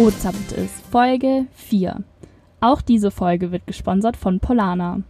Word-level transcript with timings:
Ozamt 0.00 0.52
ist 0.52 0.80
Folge 0.90 1.44
4. 1.52 2.02
Auch 2.62 2.80
diese 2.80 3.10
Folge 3.10 3.52
wird 3.52 3.66
gesponsert 3.66 4.16
von 4.16 4.40
Polana. 4.40 5.02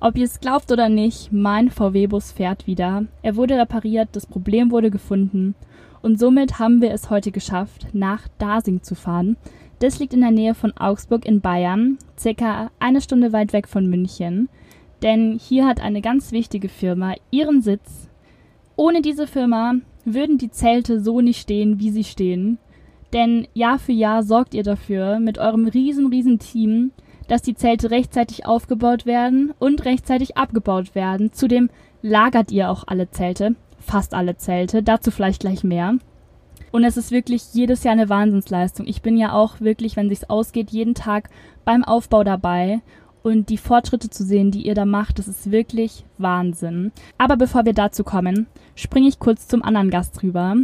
Ob 0.00 0.16
ihr 0.16 0.24
es 0.24 0.40
glaubt 0.40 0.72
oder 0.72 0.88
nicht, 0.88 1.32
mein 1.32 1.68
VW-Bus 1.68 2.32
fährt 2.32 2.66
wieder. 2.66 3.04
Er 3.20 3.36
wurde 3.36 3.58
repariert, 3.58 4.08
das 4.12 4.24
Problem 4.24 4.70
wurde 4.70 4.90
gefunden 4.90 5.54
und 6.00 6.18
somit 6.18 6.58
haben 6.58 6.80
wir 6.80 6.92
es 6.92 7.10
heute 7.10 7.30
geschafft, 7.30 7.88
nach 7.92 8.26
Dasing 8.38 8.82
zu 8.82 8.94
fahren. 8.94 9.36
Das 9.80 9.98
liegt 9.98 10.14
in 10.14 10.22
der 10.22 10.30
Nähe 10.30 10.54
von 10.54 10.72
Augsburg 10.78 11.26
in 11.26 11.42
Bayern, 11.42 11.98
circa 12.18 12.70
eine 12.78 13.02
Stunde 13.02 13.34
weit 13.34 13.52
weg 13.52 13.68
von 13.68 13.86
München. 13.86 14.48
Denn 15.02 15.38
hier 15.38 15.66
hat 15.66 15.82
eine 15.82 16.00
ganz 16.00 16.32
wichtige 16.32 16.70
Firma 16.70 17.16
ihren 17.30 17.60
Sitz. 17.60 18.08
Ohne 18.76 19.02
diese 19.02 19.26
Firma 19.26 19.74
würden 20.06 20.38
die 20.38 20.50
Zelte 20.50 21.02
so 21.02 21.20
nicht 21.20 21.38
stehen, 21.42 21.80
wie 21.80 21.90
sie 21.90 22.04
stehen. 22.04 22.56
Denn 23.12 23.46
Jahr 23.54 23.78
für 23.78 23.92
Jahr 23.92 24.22
sorgt 24.22 24.54
ihr 24.54 24.62
dafür 24.62 25.18
mit 25.20 25.38
eurem 25.38 25.66
riesen, 25.68 26.08
riesen 26.08 26.38
Team, 26.38 26.92
dass 27.28 27.42
die 27.42 27.54
Zelte 27.54 27.90
rechtzeitig 27.90 28.46
aufgebaut 28.46 29.06
werden 29.06 29.52
und 29.58 29.84
rechtzeitig 29.84 30.36
abgebaut 30.36 30.94
werden. 30.94 31.32
Zudem 31.32 31.70
lagert 32.02 32.52
ihr 32.52 32.70
auch 32.70 32.84
alle 32.86 33.10
Zelte, 33.10 33.54
fast 33.78 34.14
alle 34.14 34.36
Zelte, 34.36 34.82
dazu 34.82 35.10
vielleicht 35.10 35.40
gleich 35.40 35.64
mehr. 35.64 35.96
Und 36.72 36.84
es 36.84 36.96
ist 36.96 37.10
wirklich 37.10 37.54
jedes 37.54 37.84
Jahr 37.84 37.92
eine 37.92 38.08
Wahnsinnsleistung. 38.08 38.86
Ich 38.86 39.02
bin 39.02 39.16
ja 39.16 39.32
auch 39.32 39.60
wirklich, 39.60 39.96
wenn 39.96 40.08
sich's 40.08 40.28
ausgeht, 40.28 40.70
jeden 40.70 40.94
Tag 40.94 41.30
beim 41.64 41.84
Aufbau 41.84 42.22
dabei 42.22 42.80
und 43.22 43.48
die 43.48 43.58
Fortschritte 43.58 44.10
zu 44.10 44.24
sehen, 44.24 44.50
die 44.50 44.66
ihr 44.66 44.74
da 44.74 44.84
macht, 44.84 45.18
das 45.18 45.26
ist 45.26 45.50
wirklich 45.50 46.04
Wahnsinn. 46.18 46.92
Aber 47.18 47.36
bevor 47.36 47.64
wir 47.64 47.72
dazu 47.72 48.04
kommen, 48.04 48.46
springe 48.74 49.08
ich 49.08 49.18
kurz 49.18 49.48
zum 49.48 49.62
anderen 49.62 49.90
Gast 49.90 50.22
rüber. 50.22 50.54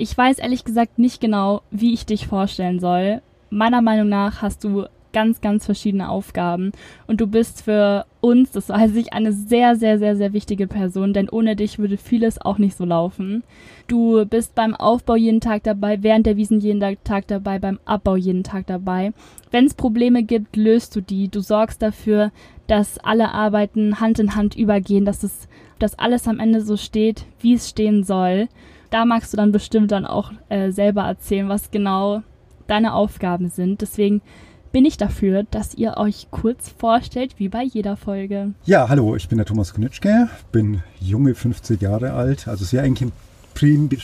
Ich 0.00 0.16
weiß 0.16 0.38
ehrlich 0.38 0.64
gesagt 0.64 1.00
nicht 1.00 1.20
genau, 1.20 1.62
wie 1.72 1.92
ich 1.92 2.06
dich 2.06 2.28
vorstellen 2.28 2.78
soll. 2.78 3.20
Meiner 3.50 3.82
Meinung 3.82 4.08
nach 4.08 4.42
hast 4.42 4.62
du 4.62 4.84
ganz, 5.12 5.40
ganz 5.40 5.64
verschiedene 5.64 6.08
Aufgaben. 6.08 6.70
Und 7.08 7.20
du 7.20 7.26
bist 7.26 7.62
für 7.62 8.06
uns, 8.20 8.52
das 8.52 8.68
weiß 8.68 8.94
ich, 8.94 9.12
eine 9.12 9.32
sehr, 9.32 9.74
sehr, 9.74 9.98
sehr, 9.98 10.14
sehr 10.14 10.32
wichtige 10.32 10.68
Person, 10.68 11.14
denn 11.14 11.28
ohne 11.28 11.56
dich 11.56 11.80
würde 11.80 11.96
vieles 11.96 12.40
auch 12.40 12.58
nicht 12.58 12.76
so 12.76 12.84
laufen. 12.84 13.42
Du 13.88 14.24
bist 14.24 14.54
beim 14.54 14.76
Aufbau 14.76 15.16
jeden 15.16 15.40
Tag 15.40 15.64
dabei, 15.64 16.00
während 16.00 16.26
der 16.26 16.36
Wiesen 16.36 16.60
jeden 16.60 16.96
Tag 17.02 17.26
dabei, 17.26 17.58
beim 17.58 17.80
Abbau 17.84 18.14
jeden 18.14 18.44
Tag 18.44 18.68
dabei. 18.68 19.12
Wenn 19.50 19.64
es 19.66 19.74
Probleme 19.74 20.22
gibt, 20.22 20.54
löst 20.54 20.94
du 20.94 21.00
die. 21.00 21.26
Du 21.28 21.40
sorgst 21.40 21.82
dafür, 21.82 22.30
dass 22.68 22.98
alle 22.98 23.32
Arbeiten 23.34 23.98
Hand 23.98 24.20
in 24.20 24.36
Hand 24.36 24.54
übergehen, 24.54 25.04
dass 25.04 25.24
es, 25.24 25.48
dass 25.80 25.98
alles 25.98 26.28
am 26.28 26.38
Ende 26.38 26.60
so 26.60 26.76
steht, 26.76 27.24
wie 27.40 27.54
es 27.54 27.68
stehen 27.68 28.04
soll. 28.04 28.46
Da 28.90 29.04
magst 29.04 29.32
du 29.32 29.36
dann 29.36 29.52
bestimmt 29.52 29.92
dann 29.92 30.06
auch 30.06 30.32
äh, 30.48 30.70
selber 30.70 31.02
erzählen, 31.02 31.48
was 31.48 31.70
genau 31.70 32.22
deine 32.66 32.94
Aufgaben 32.94 33.48
sind. 33.48 33.80
Deswegen 33.80 34.22
bin 34.72 34.84
ich 34.84 34.96
dafür, 34.96 35.44
dass 35.44 35.74
ihr 35.74 35.96
euch 35.96 36.28
kurz 36.30 36.68
vorstellt, 36.70 37.38
wie 37.38 37.48
bei 37.48 37.62
jeder 37.62 37.96
Folge. 37.96 38.52
Ja, 38.64 38.88
hallo, 38.88 39.16
ich 39.16 39.28
bin 39.28 39.38
der 39.38 39.46
Thomas 39.46 39.74
Knitschke, 39.74 40.28
bin 40.52 40.82
junge 41.00 41.34
50 41.34 41.80
Jahre 41.80 42.12
alt, 42.12 42.48
also 42.48 42.64
sehr 42.64 42.82
eigentlich 42.82 43.10
ein 43.10 43.12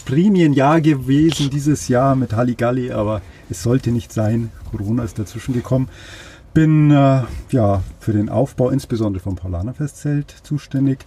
Prämienjahr 0.05 0.80
gewesen 0.80 1.48
dieses 1.50 1.88
Jahr 1.88 2.16
mit 2.16 2.32
Halligalli, 2.32 2.90
aber 2.90 3.22
es 3.48 3.62
sollte 3.62 3.92
nicht 3.92 4.12
sein. 4.12 4.50
Corona 4.70 5.05
ist 5.05 5.18
dazwischen 5.18 5.55
gekommen. 5.55 5.88
Bin 6.55 6.90
äh, 6.90 7.22
ja 7.51 7.83
für 8.01 8.12
den 8.12 8.28
Aufbau 8.28 8.70
insbesondere 8.70 9.22
vom 9.22 9.36
Paulaner 9.36 9.74
Festzelt 9.74 10.34
zuständig. 10.42 11.05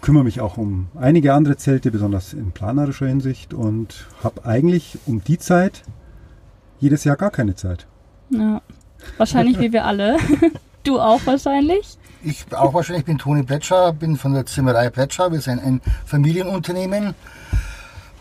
Kümmere 0.00 0.24
mich 0.24 0.40
auch 0.40 0.56
um 0.56 0.88
einige 0.94 1.34
andere 1.34 1.56
Zelte, 1.56 1.90
besonders 1.90 2.32
in 2.32 2.52
planerischer 2.52 3.06
Hinsicht 3.06 3.52
und 3.52 4.06
habe 4.22 4.44
eigentlich 4.44 4.98
um 5.06 5.22
die 5.22 5.38
Zeit 5.38 5.82
jedes 6.80 7.04
Jahr 7.04 7.16
gar 7.16 7.30
keine 7.30 7.56
Zeit. 7.56 7.86
Ja, 8.30 8.62
wahrscheinlich 9.16 9.58
wie 9.58 9.72
wir 9.72 9.84
alle. 9.84 10.18
Du 10.84 11.00
auch 11.00 11.20
wahrscheinlich? 11.26 11.98
Ich 12.22 12.46
auch 12.54 12.72
wahrscheinlich. 12.72 13.00
Ich 13.00 13.06
bin 13.06 13.18
Toni 13.18 13.42
Pletscher, 13.42 13.92
bin 13.92 14.16
von 14.16 14.32
der 14.32 14.46
Zimmerei 14.46 14.88
Pletscher. 14.88 15.30
Wir 15.30 15.40
sind 15.40 15.58
ein 15.58 15.82
Familienunternehmen, 16.06 17.14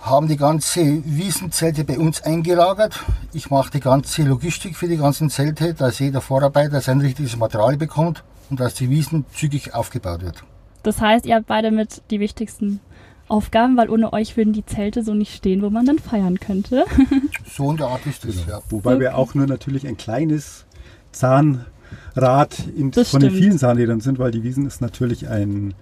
haben 0.01 0.27
die 0.27 0.35
ganze 0.35 1.01
Wiesenzelte 1.05 1.85
bei 1.85 1.97
uns 1.97 2.21
eingelagert. 2.23 2.99
Ich 3.31 3.49
mache 3.49 3.71
die 3.71 3.79
ganze 3.79 4.23
Logistik 4.23 4.75
für 4.75 4.87
die 4.87 4.97
ganzen 4.97 5.29
Zelte, 5.29 5.75
dass 5.75 5.99
jeder 5.99 6.19
Vorarbeiter 6.19 6.81
sein 6.81 6.99
richtiges 6.99 7.37
Material 7.37 7.77
bekommt 7.77 8.23
und 8.49 8.59
dass 8.59 8.73
die 8.73 8.89
Wiesen 8.89 9.25
zügig 9.33 9.73
aufgebaut 9.73 10.21
wird. 10.21 10.43
Das 10.83 11.01
heißt, 11.01 11.25
ihr 11.25 11.35
habt 11.35 11.47
beide 11.47 11.71
mit 11.71 12.01
die 12.11 12.19
wichtigsten 12.19 12.79
Aufgaben, 13.27 13.75
weil 13.75 13.89
ohne 13.89 14.13
euch 14.13 14.37
würden 14.37 14.53
die 14.53 14.65
Zelte 14.65 15.03
so 15.03 15.13
nicht 15.13 15.35
stehen, 15.35 15.61
wo 15.61 15.69
man 15.69 15.85
dann 15.85 15.99
feiern 15.99 16.39
könnte. 16.39 16.85
so 17.45 17.71
in 17.71 17.77
der 17.77 17.87
Art 17.87 18.05
ist 18.05 18.23
das, 18.23 18.45
genau. 18.45 18.57
ja. 18.57 18.61
Wobei 18.69 18.91
okay. 18.91 18.99
wir 19.01 19.17
auch 19.17 19.33
nur 19.33 19.47
natürlich 19.47 19.85
ein 19.85 19.97
kleines 19.97 20.65
Zahnrad 21.11 22.57
in, 22.75 22.93
von 22.93 23.05
stimmt. 23.05 23.23
den 23.23 23.31
vielen 23.31 23.57
Zahnrädern 23.57 23.99
sind, 23.99 24.17
weil 24.19 24.31
die 24.31 24.43
Wiesen 24.43 24.65
ist 24.65 24.81
natürlich 24.81 25.27
ein 25.27 25.73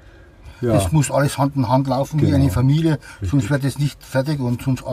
ja. 0.61 0.73
Das 0.73 0.91
muss 0.91 1.11
alles 1.11 1.37
Hand 1.37 1.55
in 1.55 1.67
Hand 1.67 1.87
laufen 1.87 2.19
genau. 2.19 2.31
wie 2.31 2.35
eine 2.35 2.49
Familie, 2.49 2.93
Richtig. 2.93 3.29
sonst 3.29 3.49
wird 3.49 3.63
es 3.65 3.77
nicht 3.77 4.01
fertig 4.01 4.39
und 4.39 4.61
sonst 4.61 4.83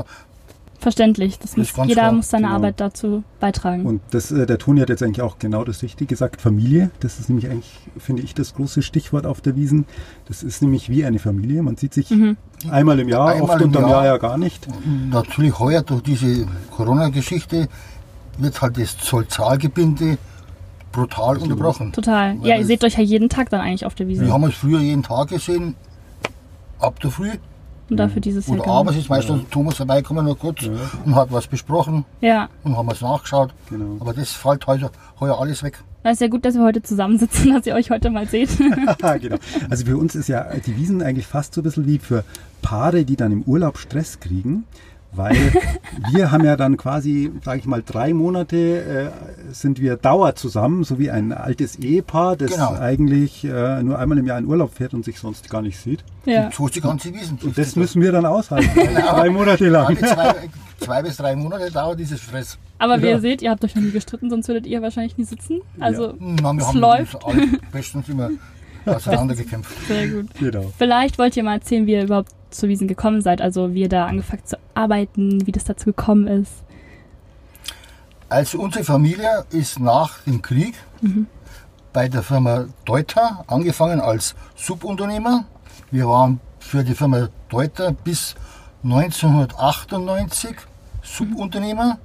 Verständlich. 0.83 1.39
Das 1.39 1.57
muss, 1.57 1.73
das 1.73 1.87
jeder 1.87 2.03
klar. 2.03 2.13
muss 2.13 2.29
seine 2.29 2.47
genau. 2.47 2.57
Arbeit 2.57 2.81
dazu 2.81 3.23
beitragen. 3.39 3.87
Und 3.87 4.01
das, 4.11 4.33
äh, 4.33 4.47
der 4.47 4.59
Toni 4.59 4.81
hat 4.81 4.89
jetzt 4.89 5.01
eigentlich 5.01 5.23
auch 5.23 5.39
genau 5.39 5.63
das 5.63 5.81
Richtige 5.83 6.07
gesagt, 6.07 6.41
Familie. 6.41 6.91
Das 6.99 7.21
ist 7.21 7.29
nämlich 7.29 7.49
eigentlich, 7.49 7.79
finde 7.99 8.23
ich, 8.23 8.35
das 8.35 8.55
große 8.55 8.83
Stichwort 8.83 9.25
auf 9.25 9.41
der 9.41 9.55
Wiesen. 9.55 9.85
Das 10.27 10.43
ist 10.43 10.61
nämlich 10.61 10.91
wie 10.91 11.05
eine 11.05 11.21
Familie. 11.21 11.63
Man 11.63 11.77
sieht 11.77 11.95
sich 11.95 12.11
mhm. 12.11 12.37
einmal 12.69 12.99
im 12.99 13.09
Jahr, 13.09 13.29
einmal 13.29 13.51
oft 13.51 13.63
unterm 13.63 13.83
Jahr. 13.83 13.91
Jahr 13.93 14.07
ja 14.07 14.17
gar 14.17 14.37
nicht. 14.37 14.67
Natürlich 15.09 15.57
heuer 15.61 15.83
durch 15.83 16.03
diese 16.03 16.49
Corona-Geschichte 16.73 17.69
wird 18.39 18.61
halt 18.61 18.77
das 18.77 18.99
Zollzahlgebinde 18.99 20.19
brutal 20.91 21.37
unterbrochen. 21.37 21.93
Total. 21.93 22.39
Ja, 22.43 22.57
ihr 22.57 22.67
seht 22.67 22.83
euch 22.83 22.95
ja 22.95 23.05
jeden 23.05 23.29
Tag 23.29 23.51
dann 23.51 23.61
eigentlich 23.61 23.87
auf 23.87 23.95
der 23.95 24.09
Wiese. 24.09 24.27
Wir 24.27 24.33
haben 24.33 24.43
uns 24.43 24.55
früher 24.55 24.81
jeden 24.81 25.05
Tag 25.05 25.29
gesehen, 25.29 25.77
ab 26.81 26.99
der 26.99 27.13
Früh 27.13 27.31
und 27.93 27.97
dafür 27.99 28.21
dieses 28.21 28.49
Oder 28.49 28.67
Jahr 28.67 28.77
abends 28.77 28.99
ist 28.99 29.09
meistens 29.09 29.43
ja. 29.43 29.47
Thomas 29.51 29.77
vorbeikommen 29.77 30.25
nur 30.25 30.37
kurz 30.37 30.63
ja. 30.63 30.73
und 31.05 31.15
hat 31.15 31.31
was 31.31 31.47
besprochen. 31.47 32.05
Ja. 32.21 32.49
Und 32.65 32.77
haben 32.77 32.91
es 32.91 33.01
nachgeschaut. 33.01 33.55
Genau. 33.71 33.97
Aber 34.01 34.13
das 34.13 34.33
fällt 34.33 34.67
heute 34.67 34.91
heuer 35.21 35.41
alles 35.41 35.63
weg. 35.63 35.83
Das 36.03 36.15
ist 36.15 36.21
ja 36.21 36.29
gut, 36.29 36.45
dass 36.45 36.55
wir 36.55 36.65
heute 36.65 36.83
zusammensitzen, 36.83 37.53
dass 37.55 37.67
ihr 37.67 37.75
euch 37.75 37.91
heute 37.91 38.11
mal 38.11 38.27
seht. 38.27 38.51
genau. 39.21 39.37
Also 39.71 39.85
für 39.85 39.97
uns 39.97 40.15
ist 40.15 40.29
ja 40.29 40.47
die 40.67 40.77
Wiesen 40.77 41.03
eigentlich 41.03 41.27
fast 41.27 41.55
so 41.55 41.61
ein 41.61 41.65
bisschen 41.65 41.87
wie 41.87 41.99
für 41.99 42.25
Paare, 42.61 43.05
die 43.05 43.17
dann 43.17 43.33
im 43.33 43.43
Urlaub 43.43 43.79
Stress 43.79 44.21
kriegen 44.21 44.65
weil 45.15 45.53
wir 46.13 46.31
haben 46.31 46.45
ja 46.45 46.57
dann 46.57 46.77
quasi, 46.77 47.31
sage 47.45 47.59
ich 47.59 47.67
mal, 47.67 47.83
drei 47.85 48.15
Monate 48.15 48.57
äh, 48.57 49.53
sind 49.53 49.81
wir 49.81 49.97
Dauer 49.97 50.35
zusammen, 50.35 50.85
so 50.85 50.99
wie 50.99 51.11
ein 51.11 51.33
altes 51.33 51.77
Ehepaar, 51.77 52.37
das 52.37 52.53
genau. 52.53 52.75
eigentlich 52.75 53.45
äh, 53.45 53.83
nur 53.83 53.99
einmal 53.99 54.19
im 54.19 54.27
Jahr 54.27 54.39
in 54.39 54.47
Urlaub 54.47 54.75
fährt 54.75 54.95
und 54.95 55.05
sich 55.05 55.19
sonst 55.19 55.51
gar 55.51 55.63
nicht 55.63 55.79
sieht. 55.79 56.03
Ja. 56.25 56.47
Und 56.47 56.55
so 56.55 56.67
ist 56.67 56.77
die 56.77 56.81
ganze 56.81 57.13
Wiesen. 57.13 57.39
Und 57.43 57.59
das 57.59 57.77
müssen 57.77 58.01
wir 58.01 58.13
dann 58.13 58.25
aushalten, 58.25 58.71
genau. 58.75 59.15
drei 59.15 59.29
Monate 59.31 59.69
lang. 59.69 59.97
Zwei, 59.99 60.35
zwei, 60.79 61.03
bis 61.03 61.17
drei 61.19 61.37
Monate 61.37 61.71
dauert 61.71 62.01
dieses 62.01 62.21
Stress. 62.21 62.59
Aber 62.79 63.01
wie 63.01 63.07
ja. 63.07 63.13
ihr 63.13 63.21
seht, 63.21 63.43
ihr 63.43 63.51
habt 63.51 63.65
euch 63.65 63.75
noch 63.75 63.83
nie 63.83 63.91
gestritten, 63.91 64.31
sonst 64.31 64.49
würdet 64.49 64.67
ihr 64.67 64.83
wahrscheinlich 64.83 65.19
nie 65.19 65.25
sitzen. 65.25 65.61
Also 65.79 66.09
ja. 66.09 66.15
Na, 66.19 66.55
es 66.57 66.73
läuft. 66.73 67.19
bestens 67.71 68.09
immer 68.09 68.31
auseinandergekämpft. 68.87 69.87
Sehr 69.87 70.09
gut. 70.09 70.27
Genau. 70.39 70.73
Vielleicht 70.79 71.19
wollt 71.19 71.37
ihr 71.37 71.45
mal 71.45 71.55
erzählen, 71.55 71.87
wie 71.87 71.93
ihr 71.93 72.05
überhaupt 72.05 72.33
zu 72.53 72.69
Wiesen 72.69 72.89
gekommen 72.89 73.21
seid, 73.21 73.41
also 73.41 73.75
wie 73.75 73.83
ihr 73.83 73.89
da 73.89 74.07
angefangen 74.07 74.45
zu 74.45 74.57
arbeiten, 74.75 75.47
wie 75.47 75.53
das 75.53 75.65
dazu 75.65 75.87
gekommen 75.87 76.27
ist. 76.27 76.53
Also 78.29 78.61
unsere 78.61 78.85
Familie 78.85 79.45
ist 79.51 79.79
nach 79.79 80.21
dem 80.21 80.41
Krieg 80.41 80.75
mhm. 81.01 81.27
bei 81.93 82.09
der 82.09 82.23
Firma 82.23 82.67
Deuter 82.85 83.45
angefangen 83.47 84.01
als 84.01 84.35
Subunternehmer. 84.57 85.45
Wir 85.91 86.09
waren 86.09 86.41
für 86.59 86.83
die 86.83 86.95
Firma 86.95 87.29
Deuter 87.51 87.93
bis 87.93 88.35
1998 88.85 90.57
Subunternehmer. 91.03 91.99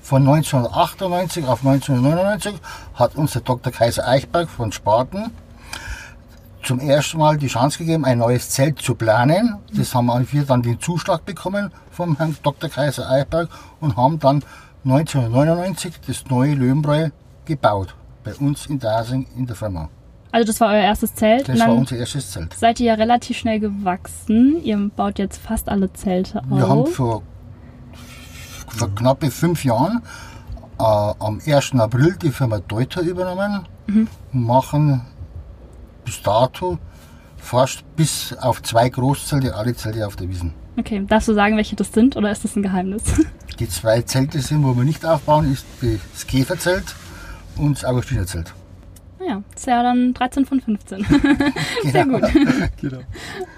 Von 0.00 0.26
1998 0.26 1.46
auf 1.46 1.64
1999 1.64 2.54
hat 2.94 3.16
uns 3.16 3.32
der 3.32 3.42
Dr. 3.42 3.72
Kaiser 3.72 4.06
Eichberg 4.06 4.48
von 4.48 4.72
Spaten 4.72 5.32
zum 6.64 6.80
ersten 6.80 7.18
Mal 7.18 7.36
die 7.36 7.46
Chance 7.46 7.78
gegeben, 7.78 8.04
ein 8.04 8.18
neues 8.18 8.50
Zelt 8.50 8.78
zu 8.80 8.94
planen. 8.94 9.56
Das 9.72 9.94
haben 9.94 10.06
wir 10.06 10.44
dann 10.44 10.62
den 10.62 10.80
Zuschlag 10.80 11.24
bekommen 11.24 11.70
vom 11.90 12.16
Herrn 12.16 12.36
Dr. 12.42 12.70
Kaiser 12.70 13.08
Eichberg 13.08 13.48
und 13.80 13.96
haben 13.96 14.18
dann 14.18 14.42
1999 14.84 15.94
das 16.06 16.24
neue 16.28 16.54
Löwenbräu 16.54 17.10
gebaut. 17.44 17.94
Bei 18.24 18.34
uns 18.34 18.66
in 18.66 18.78
Dasing 18.78 19.26
in 19.36 19.46
der 19.46 19.56
Firma. 19.56 19.88
Also 20.32 20.46
das 20.46 20.60
war 20.60 20.72
euer 20.72 20.82
erstes 20.82 21.14
Zelt? 21.14 21.48
Das 21.48 21.60
war 21.60 21.74
unser 21.74 21.96
erstes 21.96 22.32
Zelt. 22.32 22.54
Seid 22.54 22.80
ihr 22.80 22.86
ja 22.86 22.94
relativ 22.94 23.38
schnell 23.38 23.60
gewachsen. 23.60 24.60
Ihr 24.64 24.76
baut 24.96 25.18
jetzt 25.18 25.40
fast 25.40 25.68
alle 25.68 25.92
Zelte 25.92 26.38
auf. 26.38 26.50
Wir 26.50 26.68
haben 26.68 26.86
vor, 26.86 27.22
vor 28.68 28.94
knappe 28.94 29.30
fünf 29.30 29.64
Jahren 29.64 30.02
äh, 30.78 30.82
am 30.82 31.40
1. 31.46 31.74
April 31.74 32.16
die 32.20 32.30
Firma 32.30 32.58
Deuter 32.58 33.02
übernommen. 33.02 33.66
Mhm. 33.86 34.08
Machen 34.32 35.02
bis 36.04 36.22
dato 36.22 36.78
fast 37.36 37.84
bis 37.96 38.34
auf 38.40 38.62
zwei 38.62 38.88
Großzelte, 38.88 39.54
alle 39.54 39.74
Zelte 39.74 40.06
auf 40.06 40.16
der 40.16 40.28
Wiesen. 40.28 40.52
Okay, 40.76 41.04
darfst 41.06 41.28
du 41.28 41.34
sagen, 41.34 41.56
welche 41.56 41.76
das 41.76 41.92
sind 41.92 42.16
oder 42.16 42.30
ist 42.30 42.42
das 42.44 42.56
ein 42.56 42.62
Geheimnis? 42.62 43.02
Die 43.58 43.68
zwei 43.68 44.02
Zelte 44.02 44.40
sind, 44.40 44.64
wo 44.64 44.74
wir 44.76 44.82
nicht 44.84 45.04
aufbauen, 45.06 45.52
ist 45.52 45.64
das 46.12 46.26
Käferzelt 46.26 46.84
und 47.56 47.76
das 47.76 47.84
Augustinerzelt. 47.84 48.52
Naja, 49.20 49.42
ist 49.54 49.66
ja 49.66 49.82
dann 49.82 50.12
13 50.12 50.44
von 50.44 50.60
15. 50.60 51.04
Sehr 51.84 52.04
Genau. 52.04 52.18
gut. 52.18 52.30
Genau. 52.80 52.98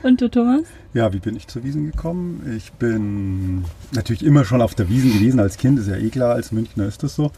Und 0.02 0.20
du, 0.20 0.28
Thomas? 0.28 0.62
Ja, 0.92 1.12
wie 1.12 1.19
bin 1.19 1.34
ich 1.37 1.46
zur 1.49 1.64
Wiesen 1.64 1.90
gekommen? 1.90 2.54
Ich 2.56 2.72
bin 2.72 3.64
natürlich 3.92 4.25
immer 4.25 4.44
schon 4.44 4.60
auf 4.62 4.75
der 4.75 4.88
Wiesen 4.88 5.12
gewesen 5.14 5.40
als 5.40 5.56
Kind, 5.56 5.78
ist 5.78 5.88
ja 5.88 5.96
eh 5.96 6.10
klar, 6.10 6.34
als 6.34 6.52
Münchner 6.52 6.84
ist 6.87 7.02
das 7.02 7.14
so. 7.16 7.32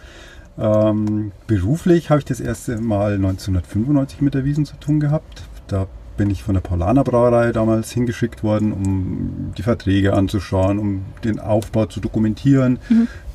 Ähm, 0.59 1.33
beruflich 1.47 2.11
habe 2.11 2.19
ich 2.19 2.25
das 2.25 2.41
erste 2.41 2.81
Mal 2.81 3.15
1995 3.15 4.21
mit 4.21 4.35
der 4.35 4.45
Wiesen 4.45 4.65
zu 4.65 4.77
tun 4.77 5.01
gehabt. 5.01 5.45
Da 5.69 5.87
bin 6.17 6.31
ich 6.31 6.43
von 6.43 6.55
der 6.55 6.61
Paulaner 6.61 7.05
Brauerei 7.05 7.53
damals 7.53 7.93
hingeschickt 7.93 8.43
worden, 8.43 8.73
um 8.73 9.53
die 9.57 9.63
Verträge 9.63 10.15
anzuschauen, 10.15 10.79
um 10.79 11.05
den 11.23 11.39
Aufbau 11.39 11.87
zu 11.87 12.01
dokumentieren, 12.01 12.79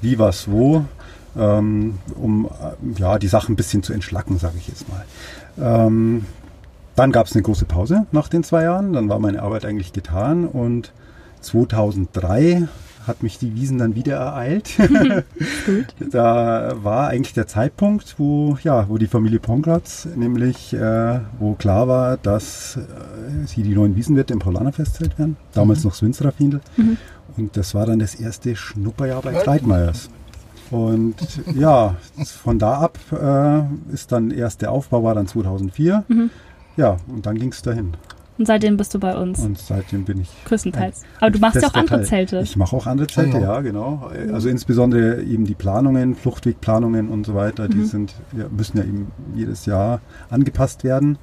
wie, 0.02 0.20
was, 0.20 0.52
wo, 0.52 0.84
ähm, 1.38 2.00
um 2.16 2.46
äh, 2.46 3.00
ja, 3.00 3.18
die 3.18 3.28
Sachen 3.28 3.54
ein 3.54 3.56
bisschen 3.56 3.84
zu 3.84 3.94
entschlacken, 3.94 4.38
sage 4.38 4.56
ich 4.58 4.68
jetzt 4.68 4.86
mal. 4.90 5.06
Ähm, 5.60 6.26
dann 6.96 7.12
gab 7.12 7.28
es 7.28 7.34
eine 7.34 7.42
große 7.42 7.66
Pause 7.66 8.06
nach 8.12 8.28
den 8.28 8.44
zwei 8.44 8.64
Jahren. 8.64 8.94
Dann 8.94 9.10
war 9.10 9.18
meine 9.18 9.42
Arbeit 9.42 9.66
eigentlich 9.66 9.94
getan 9.94 10.46
und 10.46 10.92
2003 11.42 12.68
hat 13.08 13.24
mich 13.24 13.38
die 13.38 13.56
Wiesen 13.56 13.78
dann 13.78 13.96
wieder 13.96 14.16
ereilt. 14.16 14.78
da 16.12 16.74
war 16.84 17.10
eigentlich 17.10 17.34
der 17.34 17.48
Zeitpunkt, 17.48 18.16
wo, 18.18 18.58
ja, 18.64 18.90
wo 18.90 18.98
die 18.98 19.08
Familie 19.08 19.40
Pongratz, 19.40 20.08
nämlich 20.16 20.74
äh, 20.74 21.20
wo 21.40 21.54
klar 21.54 21.88
war, 21.88 22.18
dass 22.18 22.78
äh, 22.78 23.46
sie 23.46 23.64
die 23.64 23.76
neuen 23.76 23.96
Wiesenwirte 23.96 24.34
im 24.34 24.40
Paulaner 24.40 24.74
festzelt 24.74 25.18
werden. 25.20 25.38
Damals 25.54 25.84
noch 25.84 25.94
Swinsterer 25.94 26.32
Findel. 26.32 26.62
Und 27.38 27.58
das 27.58 27.74
war 27.74 27.86
dann 27.86 28.00
das 28.00 28.16
erste 28.16 28.56
Schnupperjahr 28.56 29.22
bei 29.22 29.34
Kreitmeyers. 29.34 30.10
Und 30.72 31.16
ja, 31.56 31.96
von 32.42 32.58
da 32.58 32.80
ab 32.80 32.98
äh, 33.12 33.94
ist 33.94 34.12
dann 34.12 34.32
erst 34.32 34.62
der 34.62 34.72
Aufbau 34.72 35.04
war 35.04 35.14
dann 35.14 35.28
2004. 35.28 36.04
Ja, 36.78 36.98
und 37.08 37.26
dann 37.26 37.38
ging 37.38 37.52
es 37.52 37.62
dahin. 37.62 37.94
Und 38.38 38.47
seitdem 38.47 38.77
bist 38.77 38.94
du 38.95 39.00
bei 39.00 39.15
uns. 39.15 39.39
Und 39.39 39.59
seitdem 39.59 40.06
bin 40.06 40.21
ich. 40.21 40.30
größtenteils. 40.45 41.01
Aber 41.19 41.30
du 41.30 41.38
machst 41.39 41.62
ja 41.62 41.68
auch 41.68 41.74
andere 41.75 41.97
Teil. 42.00 42.27
Zelte. 42.27 42.39
Ich 42.44 42.56
mache 42.57 42.75
auch 42.75 42.88
andere 42.88 43.06
Zelte, 43.07 43.38
Ah, 43.38 43.41
ja. 43.41 43.53
ja, 43.56 43.62
genau. 43.62 44.09
Also 44.33 44.50
insbesondere 44.50 45.21
eben 45.21 45.45
die 45.45 45.53
Planungen, 45.53 46.15
Fluchtwegplanungen 46.15 47.09
und 47.09 47.25
so 47.27 47.35
weiter, 47.35 47.68
die 47.68 47.83
sind, 47.85 48.15
ja, 48.35 48.45
müssen 48.50 48.77
ja 48.77 48.83
eben 48.83 49.12
jedes 49.35 49.65
Jahr 49.68 50.01
angepasst 50.31 50.83
werden. 50.83 51.19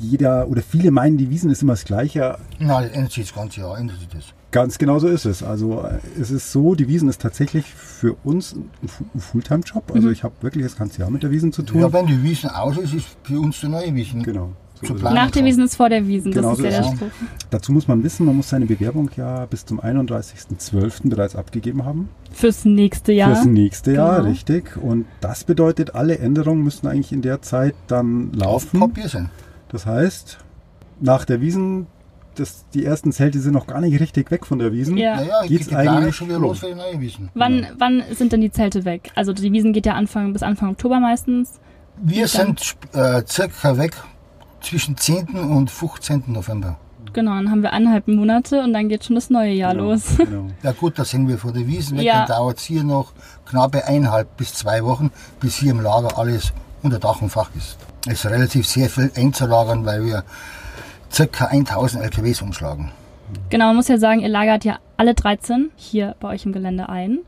Jeder 0.00 0.48
oder 0.48 0.62
viele 0.62 0.92
meinen, 0.92 1.18
die 1.18 1.28
Wiesen 1.28 1.50
ist 1.50 1.60
immer 1.62 1.72
das 1.72 1.84
Gleiche. 1.84 2.38
Das 2.60 2.90
ändert 2.92 3.12
sich 3.12 3.26
das 3.26 3.34
ganze 3.34 3.60
Jahr, 3.60 3.76
ändert 3.76 3.98
sich 3.98 4.08
das. 4.08 4.24
Ganz 4.52 4.78
genau 4.78 4.98
so 5.00 5.08
ist 5.08 5.26
es. 5.26 5.42
Also 5.42 5.82
äh, 5.82 5.98
es 6.20 6.30
ist 6.30 6.52
so, 6.52 6.74
die 6.76 6.86
Wiesen 6.88 7.08
ist 7.08 7.20
tatsächlich 7.20 7.66
für 7.66 8.14
uns 8.24 8.54
ein 8.54 8.88
Fu- 8.88 9.04
ein 9.14 9.20
Fulltime-Job. 9.20 9.90
Also 9.92 10.08
ich 10.08 10.22
habe 10.22 10.34
wirklich 10.40 10.64
das 10.64 10.76
ganze 10.76 11.00
Jahr 11.00 11.10
mit 11.10 11.22
der 11.24 11.30
Wiesen 11.32 11.52
zu 11.52 11.62
tun. 11.62 11.80
Ja, 11.80 11.92
wenn 11.92 12.06
die 12.06 12.22
Wiesen 12.22 12.48
aus 12.48 12.78
ist, 12.78 12.94
ist 12.94 13.08
für 13.24 13.40
uns 13.40 13.60
die 13.60 13.68
neue 13.68 13.92
Wiesen. 13.94 14.22
Genau. 14.22 14.52
So. 14.82 14.94
Nach 14.94 15.30
der 15.30 15.44
Wiesen 15.44 15.64
ist 15.64 15.76
vor 15.76 15.88
der 15.88 16.06
Wiesen. 16.06 16.32
Genau 16.32 16.50
das 16.50 16.58
ist 16.58 16.64
so 16.64 16.70
ja 16.70 16.80
der. 16.82 16.96
Spruch. 16.96 17.10
Dazu 17.50 17.72
muss 17.72 17.88
man 17.88 18.02
wissen, 18.04 18.26
man 18.26 18.36
muss 18.36 18.48
seine 18.48 18.66
Bewerbung 18.66 19.10
ja 19.16 19.46
bis 19.46 19.64
zum 19.66 19.80
31.12. 19.80 21.08
bereits 21.08 21.36
abgegeben 21.36 21.84
haben. 21.84 22.08
Fürs 22.32 22.64
nächste 22.64 23.12
Jahr. 23.12 23.34
Fürs 23.34 23.46
nächste 23.46 23.92
Jahr, 23.92 24.16
Genau. 24.18 24.28
richtig. 24.30 24.76
Und 24.76 25.06
das 25.20 25.44
bedeutet, 25.44 25.94
alle 25.94 26.18
Änderungen 26.18 26.62
müssen 26.62 26.86
eigentlich 26.86 27.12
in 27.12 27.22
der 27.22 27.42
Zeit 27.42 27.74
dann 27.86 28.30
Auf 28.40 28.72
laufen. 28.72 29.30
Das 29.70 29.86
heißt, 29.86 30.38
nach 31.00 31.24
der 31.24 31.40
Wiesen, 31.40 31.86
das, 32.36 32.64
die 32.72 32.84
ersten 32.84 33.10
Zelte 33.12 33.40
sind 33.40 33.52
noch 33.52 33.66
gar 33.66 33.80
nicht 33.80 33.98
richtig 34.00 34.30
weg 34.30 34.46
von 34.46 34.58
der 34.58 34.72
Wiesen. 34.72 34.96
Ja. 34.96 35.16
Naja, 35.16 35.40
ich 35.42 35.48
Geht's 35.48 35.68
geht 35.68 35.76
eigentlich 35.76 36.14
schon 36.16 36.28
wieder 36.28 36.38
los? 36.38 36.60
für 36.60 36.66
die 36.68 36.74
neue 36.74 37.00
Wiesen. 37.00 37.30
Wann, 37.34 37.66
wann 37.78 38.02
sind 38.12 38.32
denn 38.32 38.40
die 38.40 38.52
Zelte 38.52 38.84
weg? 38.84 39.10
Also 39.16 39.32
die 39.32 39.50
Wiesen 39.52 39.72
geht 39.72 39.86
ja 39.86 39.94
Anfang 39.94 40.32
bis 40.32 40.42
Anfang 40.42 40.70
Oktober 40.70 41.00
meistens. 41.00 41.58
Wir 42.00 42.28
sind 42.28 42.76
äh, 42.92 43.22
circa 43.26 43.76
weg 43.76 43.92
zwischen 44.60 44.96
10. 44.96 45.28
und 45.28 45.70
15. 45.70 46.24
November. 46.26 46.76
Genau, 47.12 47.32
dann 47.32 47.50
haben 47.50 47.62
wir 47.62 47.72
eineinhalb 47.72 48.06
Monate 48.06 48.62
und 48.62 48.72
dann 48.74 48.88
geht 48.88 49.04
schon 49.04 49.14
das 49.14 49.30
neue 49.30 49.52
Jahr 49.52 49.72
Genau, 49.72 49.90
los. 49.92 50.16
Genau. 50.18 50.48
Ja 50.62 50.72
gut, 50.72 50.98
da 50.98 51.04
sind 51.04 51.26
wir 51.28 51.38
von 51.38 51.54
der 51.54 51.66
Wiesen 51.66 51.96
weg, 51.98 52.04
Ja. 52.04 52.18
dann 52.26 52.36
dauert 52.36 52.58
es 52.58 52.64
hier 52.64 52.84
noch 52.84 53.12
knappe 53.46 53.86
eineinhalb 53.86 54.36
bis 54.36 54.52
zwei 54.54 54.84
Wochen, 54.84 55.10
bis 55.40 55.56
hier 55.56 55.70
im 55.70 55.80
Lager 55.80 56.18
alles 56.18 56.52
unter 56.82 56.98
Dach 56.98 57.22
und 57.22 57.30
Fach 57.30 57.50
ist. 57.56 57.78
Es 58.06 58.24
ist 58.24 58.26
relativ 58.30 58.66
sehr 58.66 58.88
viel 58.90 59.10
einzulagern, 59.16 59.84
weil 59.86 60.04
wir 60.04 60.22
circa 61.10 61.46
1000 61.46 62.02
LKWs 62.04 62.42
umschlagen. 62.42 62.92
Genau, 63.50 63.66
man 63.68 63.76
muss 63.76 63.88
ja 63.88 63.98
sagen, 63.98 64.20
ihr 64.20 64.28
lagert 64.28 64.64
ja 64.64 64.78
alle 64.96 65.14
13 65.14 65.70
hier 65.76 66.14
bei 66.20 66.28
euch 66.28 66.44
im 66.46 66.52
Gelände 66.52 66.88
ein. 66.88 67.20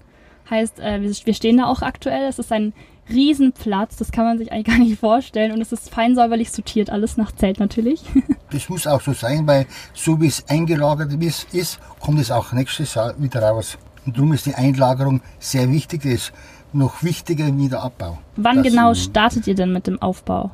Heißt, 0.49 0.79
äh, 0.81 1.01
wir, 1.01 1.11
wir 1.11 1.35
stehen 1.35 1.59
da 1.59 1.67
auch 1.67 1.83
aktuell. 1.83 2.29
Es 2.29 2.39
ist 2.39 2.53
ein 2.53 2.73
Riesenplatz, 3.11 3.97
das 3.97 4.11
kann 4.13 4.25
man 4.25 4.39
sich 4.39 4.53
eigentlich 4.53 4.67
gar 4.77 4.79
nicht 4.79 4.99
vorstellen. 5.01 5.53
Und 5.53 5.61
es 5.61 5.73
ist 5.73 5.91
fein 5.91 6.15
säuberlich 6.15 6.51
sortiert, 6.51 6.91
alles 6.91 7.17
nach 7.17 7.33
Zelt 7.33 7.59
natürlich. 7.61 8.03
Das 8.53 8.69
muss 8.69 8.85
auch 8.89 9.01
so 9.01 9.13
sein, 9.13 9.47
weil 9.47 9.65
so 9.95 10.21
wie 10.21 10.27
es 10.27 10.45
eingelagert 10.49 11.13
ist, 11.53 11.79
kommt 12.01 12.19
es 12.19 12.33
auch 12.33 12.53
nächstes 12.53 12.95
Jahr 12.95 13.15
wieder 13.17 13.43
raus. 13.43 13.79
Und 14.05 14.17
darum 14.17 14.33
ist 14.33 14.45
die 14.47 14.57
Einlagerung 14.57 15.21
sehr 15.39 15.71
wichtig, 15.71 16.03
das 16.03 16.13
ist 16.15 16.33
noch 16.73 17.05
wichtiger 17.05 17.57
wie 17.57 17.69
der 17.69 17.81
Abbau. 17.85 18.19
Wann 18.35 18.57
Das- 18.57 18.67
genau 18.67 18.93
startet 18.95 19.47
ihr 19.47 19.55
denn 19.55 19.73
mit 19.73 19.87
dem 19.87 20.03
Aufbau? 20.03 20.51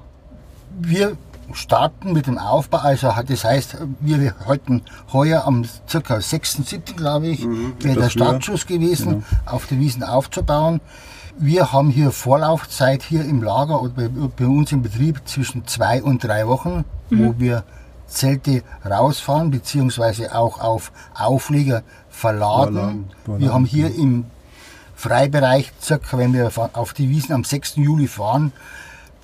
Wir 0.78 1.16
starten 1.52 2.12
mit 2.12 2.26
dem 2.26 2.38
Aufbau, 2.38 2.78
also 2.78 3.12
das 3.26 3.44
heißt, 3.44 3.76
wir 4.00 4.34
halten 4.46 4.82
heuer 5.12 5.44
am 5.44 5.64
ca. 5.90 6.20
6. 6.20 6.62
7. 6.64 6.96
glaube 6.96 7.28
ich, 7.28 7.46
wäre 7.46 7.72
der 7.80 7.90
etwas 7.92 8.12
früher. 8.12 8.24
Startschuss 8.24 8.66
gewesen, 8.66 9.24
auf 9.44 9.66
der 9.66 9.78
Wiesen 9.78 10.02
aufzubauen. 10.02 10.80
Wir 11.38 11.72
haben 11.72 11.90
hier 11.90 12.12
Vorlaufzeit 12.12 13.02
hier 13.02 13.24
im 13.24 13.42
Lager 13.42 13.82
oder 13.82 13.92
bei, 13.92 14.08
bei 14.08 14.46
uns 14.46 14.72
im 14.72 14.82
Betrieb 14.82 15.20
zwischen 15.26 15.66
zwei 15.66 16.02
und 16.02 16.24
drei 16.24 16.46
Wochen, 16.46 16.84
wo 17.10 17.34
wir 17.38 17.64
Zelte 18.06 18.62
rausfahren, 18.88 19.50
beziehungsweise 19.50 20.34
auch 20.34 20.60
auf 20.60 20.92
Auflieger 21.14 21.82
verladen. 22.08 22.74
Verladen, 22.74 23.10
verladen, 23.24 23.42
Wir 23.44 23.52
haben 23.52 23.64
hier 23.64 23.94
im 23.94 24.26
Freibereich, 24.94 25.72
circa, 25.82 26.16
wenn 26.16 26.32
wir 26.32 26.50
auf 26.72 26.94
die 26.94 27.10
Wiesen 27.10 27.34
am 27.34 27.44
6. 27.44 27.76
Juli 27.76 28.08
fahren, 28.08 28.52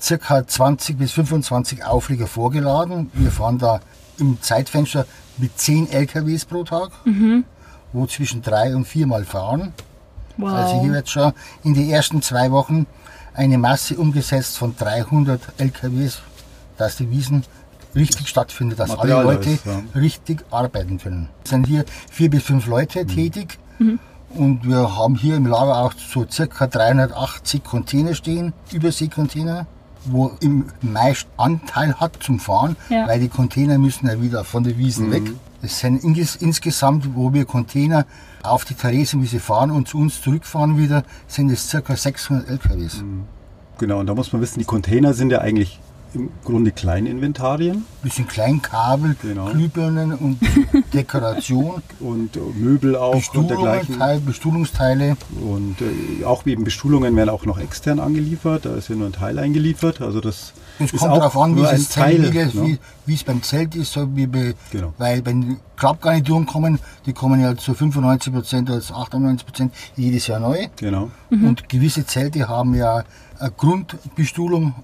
circa 0.03 0.47
20 0.47 0.99
bis 0.99 1.13
25 1.13 1.85
Auflieger 1.85 2.27
vorgeladen. 2.27 3.11
Wir 3.15 3.31
fahren 3.31 3.59
da 3.59 3.81
im 4.19 4.43
Zeitfenster 4.43 5.07
mit 5.39 5.59
10 5.59 5.91
LKWs 5.91 6.45
pro 6.45 6.65
Tag, 6.65 6.91
wo 7.93 8.07
zwischen 8.07 8.43
drei 8.43 8.75
und 8.75 8.87
viermal 8.87 9.25
fahren. 9.25 9.73
Wow. 10.37 10.51
Also 10.51 10.81
hier 10.83 10.93
wird 10.93 11.09
schon 11.09 11.33
in 11.63 11.75
den 11.75 11.89
ersten 11.89 12.21
zwei 12.23 12.51
Wochen 12.51 12.87
eine 13.35 13.59
Masse 13.59 13.97
umgesetzt 13.97 14.59
von 14.59 14.75
300 14.77 15.41
LKWs, 15.59 16.21
dass 16.77 16.97
die 16.97 17.11
Wiesen 17.11 17.45
richtig 17.95 18.29
stattfindet, 18.29 18.79
dass 18.79 18.89
Material 18.89 19.27
alle 19.27 19.35
Leute 19.35 19.51
ist, 19.51 19.67
ja. 19.67 19.83
richtig 19.95 20.45
arbeiten 20.51 20.99
können. 20.99 21.29
Es 21.45 21.51
sind 21.51 21.67
hier 21.67 21.85
vier 22.11 22.31
bis 22.31 22.43
fünf 22.43 22.67
Leute 22.67 23.07
tätig 23.07 23.59
und 24.35 24.67
wir 24.67 24.97
haben 24.97 25.15
hier 25.15 25.37
im 25.37 25.47
Lager 25.47 25.77
auch 25.79 25.93
so 25.93 26.27
circa 26.29 26.67
380 26.67 27.63
Container 27.63 28.15
stehen, 28.15 28.53
Überseekontainer, 28.73 29.67
wo 30.05 30.33
im 30.41 30.67
meist 30.81 31.27
Anteil 31.37 31.95
hat 32.01 32.23
zum 32.23 32.39
Fahren, 32.41 32.77
Ja. 32.89 33.07
weil 33.07 33.21
die 33.21 33.29
Container 33.29 33.79
müssen 33.79 34.07
ja 34.07 34.21
wieder 34.21 34.45
von 34.45 34.65
der 34.65 34.77
Wiesen 34.79 35.11
weg. 35.11 35.23
Es 35.63 35.79
sind 35.79 36.03
inges- 36.03 36.37
insgesamt, 36.41 37.15
wo 37.15 37.33
wir 37.33 37.45
Container 37.45 38.05
auf 38.43 38.65
die 38.65 38.75
Theresienwiese 38.75 39.39
fahren 39.39 39.71
und 39.71 39.87
zu 39.87 39.99
uns 39.99 40.21
zurückfahren 40.21 40.77
wieder, 40.77 41.05
sind 41.29 41.51
es 41.51 41.69
circa 41.69 41.95
600 41.95 42.49
LKWs. 42.49 43.05
Genau, 43.79 44.01
und 44.01 44.07
da 44.07 44.15
muss 44.15 44.33
man 44.33 44.43
wissen, 44.43 44.59
die 44.59 44.65
Container 44.65 45.15
sind 45.15 45.31
ja 45.31 45.39
eigentlich 45.41 45.79
im 46.15 46.31
Grunde 46.45 46.73
Kleininventarien 46.73 47.85
bisschen 48.03 48.27
Kleinkabel, 48.27 49.17
Genau. 49.23 49.47
Glühbirnen 49.51 50.13
und 50.15 50.39
Dekoration, 50.93 51.83
und 52.01 52.37
äh, 52.37 52.41
Möbel 52.57 52.97
auch 52.97 53.23
und 53.35 53.49
dergleichen. 53.49 53.99
Teil, 53.99 54.21
Bestuhlungsteile. 54.21 55.17
Und 55.41 55.77
äh, 55.81 56.25
auch 56.25 56.45
eben 56.47 56.65
Bestuhlungen 56.65 57.15
werden 57.17 57.31
auch 57.31 57.47
noch 57.47 57.59
extern 57.59 58.01
angeliefert. 58.01 58.65
Da 58.67 58.75
ist 58.75 58.89
ja 58.89 58.97
nur 58.97 59.07
ein 59.07 59.13
Teil 59.13 59.39
eingeliefert. 59.39 60.01
Also 60.01 60.21
das 60.21 60.53
Es 60.79 60.91
kommt 60.91 61.03
darauf 61.17 61.37
an, 61.37 61.57
wie 61.57 61.65
ein 61.65 61.77
es 61.77 61.89
Teil. 61.91 62.19
ne? 62.21 62.79
wie 63.07 63.15
es 63.15 63.23
beim 63.25 63.43
Zelt 63.43 63.75
ist, 63.77 63.93
so 63.93 64.09
wie 64.17 64.27
bei, 64.27 64.55
Genau. 64.71 64.93
weil 64.99 65.25
wenn 65.25 65.59
Klappgarnituren 65.77 66.47
kommen, 66.47 66.79
die 67.07 67.13
kommen 67.13 67.41
ja 67.41 67.57
zu 67.57 67.75
95 67.75 68.33
Prozent 68.33 68.69
oder 68.71 68.81
zu 68.81 68.95
98 68.95 69.47
Prozent 69.47 69.75
jedes 69.97 70.27
Jahr 70.27 70.41
neu. 70.41 70.67
Genau. 70.77 71.11
Und 71.31 71.69
gewisse 71.69 72.05
Zelte 72.07 72.49
haben 72.49 72.75
ja 72.75 73.05
eine 73.39 73.51
Grundbestuhlung, 73.53 74.75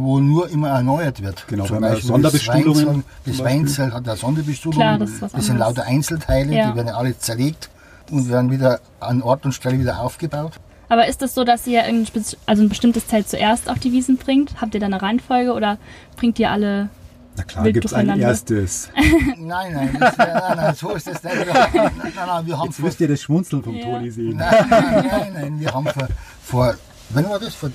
wo 0.00 0.20
nur 0.20 0.48
immer 0.50 0.68
erneuert 0.70 1.22
wird. 1.22 1.44
Genau, 1.48 1.64
Zum 1.66 1.80
Beispiel 1.80 2.02
Sonderbestuhlungen 2.08 3.04
Das, 3.24 3.38
Weinzelt, 3.40 3.88
das 3.90 3.96
hat 3.96 4.08
eine 4.08 4.16
Sonderbestuhlung. 4.16 4.78
Klar, 4.80 4.98
das 4.98 5.10
das 5.32 5.46
sind 5.46 5.58
lauter 5.58 5.84
Einzelteile, 5.84 6.54
Ja. 6.54 6.70
die 6.70 6.76
werden 6.76 6.90
alle 6.90 7.18
zerlegt 7.18 7.70
und 8.10 8.28
werden 8.28 8.50
wieder 8.50 8.80
an 9.00 9.22
Ort 9.22 9.44
und 9.44 9.52
Stelle 9.52 9.78
wieder 9.78 10.00
aufgebaut. 10.00 10.52
Aber 10.90 11.06
ist 11.06 11.20
es 11.22 11.34
so, 11.34 11.44
dass 11.44 11.66
ihr 11.66 11.82
ein, 11.84 12.06
also 12.46 12.62
ein 12.62 12.68
bestimmtes 12.68 13.06
Zelt 13.08 13.28
zuerst 13.28 13.68
auf 13.68 13.78
die 13.78 13.92
Wiesen 13.92 14.16
bringt? 14.16 14.60
Habt 14.60 14.72
ihr 14.74 14.80
da 14.80 14.86
eine 14.86 15.00
Reihenfolge 15.02 15.52
oder 15.52 15.76
bringt 16.16 16.38
ihr 16.38 16.50
alle 16.50 16.88
Na 17.36 17.42
klar, 17.44 17.64
gibt 17.70 17.84
es 17.84 17.92
ein 17.92 18.08
erstes. 18.18 18.88
Nein, 19.38 19.72
nein, 19.74 19.96
das, 20.00 20.16
nein, 20.16 20.32
nein, 20.56 20.74
so 20.74 20.90
ist 20.94 21.06
das 21.06 21.22
nicht. 21.22 21.34
Nein, 21.74 21.90
nein, 22.16 22.46
wir 22.46 22.58
haben 22.58 22.66
Jetzt 22.66 22.76
vor, 22.76 22.86
müsst 22.86 23.00
ihr 23.02 23.08
das 23.08 23.20
Schmunzeln 23.20 23.62
vom 23.62 23.74
Ja. 23.74 23.84
Toni 23.84 24.10
sehen. 24.10 24.36
nein, 24.36 24.66
nein, 24.70 25.06
nein, 25.10 25.32
nein, 25.34 25.60
wir 25.60 25.72
haben 25.74 25.86
vor, 25.86 26.08
vor 26.42 26.74
wenn 27.10 27.28
war 27.28 27.38
das? 27.38 27.54
Vor, 27.54 27.70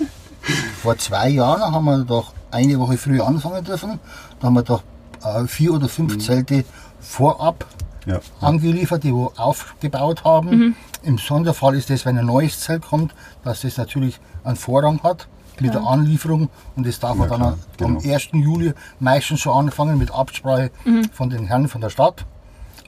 vor 0.82 0.98
zwei 0.98 1.30
Jahren 1.30 1.74
haben 1.74 1.86
wir 1.86 2.04
doch 2.04 2.34
eine 2.52 2.80
Woche 2.80 2.98
früher 2.98 3.26
anfangen 3.28 3.64
dürfen. 3.64 4.00
Da 4.40 4.48
haben 4.48 4.54
wir 4.56 4.64
doch 4.64 4.84
äh, 5.24 5.48
vier 5.48 5.74
oder 5.74 5.88
fünf 5.90 6.20
Zelte 6.20 6.66
vorab 7.00 7.66
Ja. 8.06 8.20
angeliefert, 8.42 9.04
die 9.04 9.14
wir 9.14 9.32
aufgebaut 9.38 10.24
haben. 10.26 10.76
Im 11.04 11.18
Sonderfall 11.18 11.76
ist 11.76 11.90
das, 11.90 12.06
wenn 12.06 12.18
ein 12.18 12.26
neues 12.26 12.60
Zelt 12.60 12.84
kommt, 12.88 13.14
dass 13.44 13.62
das 13.62 13.78
natürlich 13.78 14.20
einen 14.44 14.56
Vorrang 14.58 15.02
hat 15.04 15.28
mit 15.60 15.74
der 15.74 15.84
Anlieferung 15.84 16.50
und 16.76 16.86
das 16.88 17.00
darf 17.00 17.16
man 17.16 17.30
dann 17.30 17.40
klar, 17.40 17.58
am 17.82 18.00
genau. 18.00 18.14
1. 18.14 18.30
Juli 18.34 18.74
meistens 19.00 19.40
schon 19.42 19.56
anfangen 19.68 19.98
mit 19.98 20.12
Absprache 20.12 20.72
von 21.14 21.30
den 21.30 21.46
Herren 21.46 21.68
von 21.70 21.80
der 21.80 21.90
Stadt. 21.90 22.26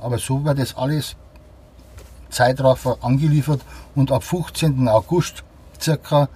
Aber 0.02 0.18
so 0.18 0.44
wird 0.44 0.60
das 0.60 0.76
alles 0.76 1.16
Zeitraffer 2.30 2.98
angeliefert 3.02 3.62
und 3.96 4.12
ab 4.12 4.24
15. 4.24 4.88
August, 4.90 5.44
circa 5.80 6.28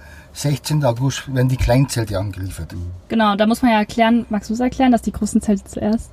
16. 0.41 0.85
August, 0.85 1.33
werden 1.33 1.49
die 1.49 1.57
Kleinzelte 1.57 2.17
angeliefert. 2.17 2.73
Genau, 3.09 3.35
da 3.35 3.45
muss 3.45 3.61
man 3.61 3.71
ja 3.71 3.79
erklären, 3.79 4.25
magst 4.29 4.49
du 4.49 4.53
es 4.53 4.59
erklären, 4.61 4.91
dass 4.91 5.01
die 5.01 5.11
großen 5.11 5.41
Zelte 5.41 5.65
zuerst? 5.65 6.11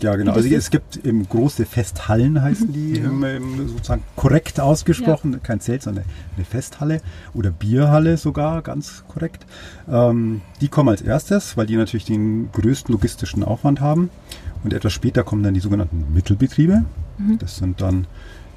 Ja, 0.00 0.16
genau. 0.16 0.32
Also 0.32 0.48
es 0.48 0.70
gibt 0.70 0.96
eben 0.96 1.26
große 1.28 1.64
Festhallen, 1.64 2.42
heißen 2.42 2.72
die, 2.72 2.98
im, 2.98 3.24
im, 3.24 3.68
sozusagen 3.68 4.02
korrekt 4.16 4.60
ausgesprochen. 4.60 5.40
Kein 5.42 5.60
Zelt, 5.60 5.82
sondern 5.82 6.04
eine 6.36 6.44
Festhalle 6.44 7.00
oder 7.34 7.50
Bierhalle 7.50 8.16
sogar, 8.16 8.62
ganz 8.62 9.04
korrekt. 9.08 9.46
Ähm, 9.88 10.42
die 10.60 10.68
kommen 10.68 10.90
als 10.90 11.00
erstes, 11.00 11.56
weil 11.56 11.66
die 11.66 11.76
natürlich 11.76 12.04
den 12.04 12.50
größten 12.52 12.92
logistischen 12.92 13.42
Aufwand 13.42 13.80
haben. 13.80 14.10
Und 14.64 14.72
etwas 14.72 14.92
später 14.92 15.22
kommen 15.22 15.42
dann 15.42 15.54
die 15.54 15.60
sogenannten 15.60 16.12
Mittelbetriebe. 16.12 16.84
Das 17.38 17.56
sind 17.56 17.80
dann 17.80 18.06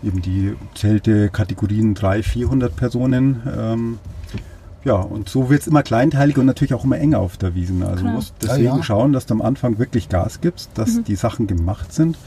eben 0.04 0.22
die 0.22 0.56
Zelte 0.76 1.30
Kategorien 1.30 1.94
300, 1.94 2.26
400 2.26 2.76
Personen. 2.76 3.42
Ähm, 3.58 4.00
ja, 4.84 4.96
und 4.96 5.30
so 5.30 5.50
wird 5.50 5.62
es 5.62 5.68
immer 5.68 5.84
kleinteilig 5.84 6.38
und 6.38 6.46
natürlich 6.46 6.74
auch 6.74 6.84
immer 6.84 6.98
enger 6.98 7.20
auf 7.20 7.38
der 7.38 7.54
Wiesen. 7.54 7.84
Also 7.84 8.02
Klar. 8.02 8.14
musst 8.14 8.34
Ja, 8.42 8.50
deswegen 8.50 8.78
ja. 8.78 8.84
schauen, 8.84 9.14
dass 9.14 9.26
du 9.26 9.34
am 9.34 9.42
Anfang 9.42 9.78
wirklich 9.78 10.10
Gas 10.10 10.42
gibst, 10.42 10.72
dass 10.76 11.04
die 11.04 11.16
Sachen 11.16 11.48
gemacht 11.48 11.94
sind, 11.94 12.18